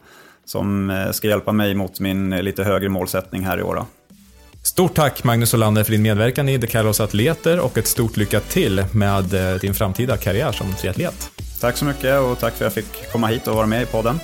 Som 0.45 1.09
ska 1.11 1.27
hjälpa 1.27 1.51
mig 1.51 1.75
mot 1.75 1.99
min 1.99 2.29
lite 2.29 2.63
högre 2.63 2.89
målsättning 2.89 3.45
här 3.45 3.57
i 3.59 3.63
år. 3.63 3.85
Stort 4.63 4.95
tack 4.95 5.23
Magnus 5.23 5.53
Olander 5.53 5.83
för 5.83 5.91
din 5.91 6.01
medverkan 6.01 6.49
i 6.49 6.59
The 6.59 6.67
Carlos 6.67 6.99
Atleter 6.99 7.59
och 7.59 7.77
ett 7.77 7.87
stort 7.87 8.17
lycka 8.17 8.39
till 8.39 8.85
med 8.91 9.23
din 9.61 9.73
framtida 9.73 10.17
karriär 10.17 10.51
som 10.51 10.73
triatlet. 10.75 11.29
Tack 11.59 11.77
så 11.77 11.85
mycket 11.85 12.19
och 12.19 12.39
tack 12.39 12.53
för 12.53 12.65
att 12.65 12.75
jag 12.75 12.85
fick 12.85 13.11
komma 13.11 13.27
hit 13.27 13.47
och 13.47 13.55
vara 13.55 13.65
med 13.65 13.83
i 13.83 13.85
podden. 13.85 14.19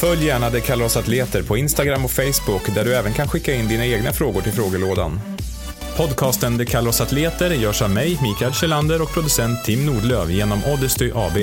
Följ 0.00 0.26
gärna 0.26 0.50
De 0.50 0.60
kallar 0.60 0.84
oss 0.84 0.96
atleter 0.96 1.42
på 1.42 1.56
Instagram 1.56 2.04
och 2.04 2.10
Facebook 2.10 2.74
där 2.74 2.84
du 2.84 2.94
även 2.94 3.12
kan 3.12 3.28
skicka 3.28 3.54
in 3.54 3.68
dina 3.68 3.86
egna 3.86 4.12
frågor 4.12 4.40
till 4.40 4.52
frågelådan. 4.52 5.20
Podcasten 5.96 6.58
De 6.58 6.66
kallar 6.66 6.88
oss 6.88 7.00
atleter 7.00 7.50
görs 7.50 7.82
av 7.82 7.90
mig, 7.90 8.18
Mikael 8.22 8.52
Kjellander 8.52 9.02
och 9.02 9.12
producent 9.14 9.64
Tim 9.64 9.86
Nordlöf 9.86 10.30
genom 10.30 10.64
Oddesty 10.64 11.10
AB. 11.14 11.38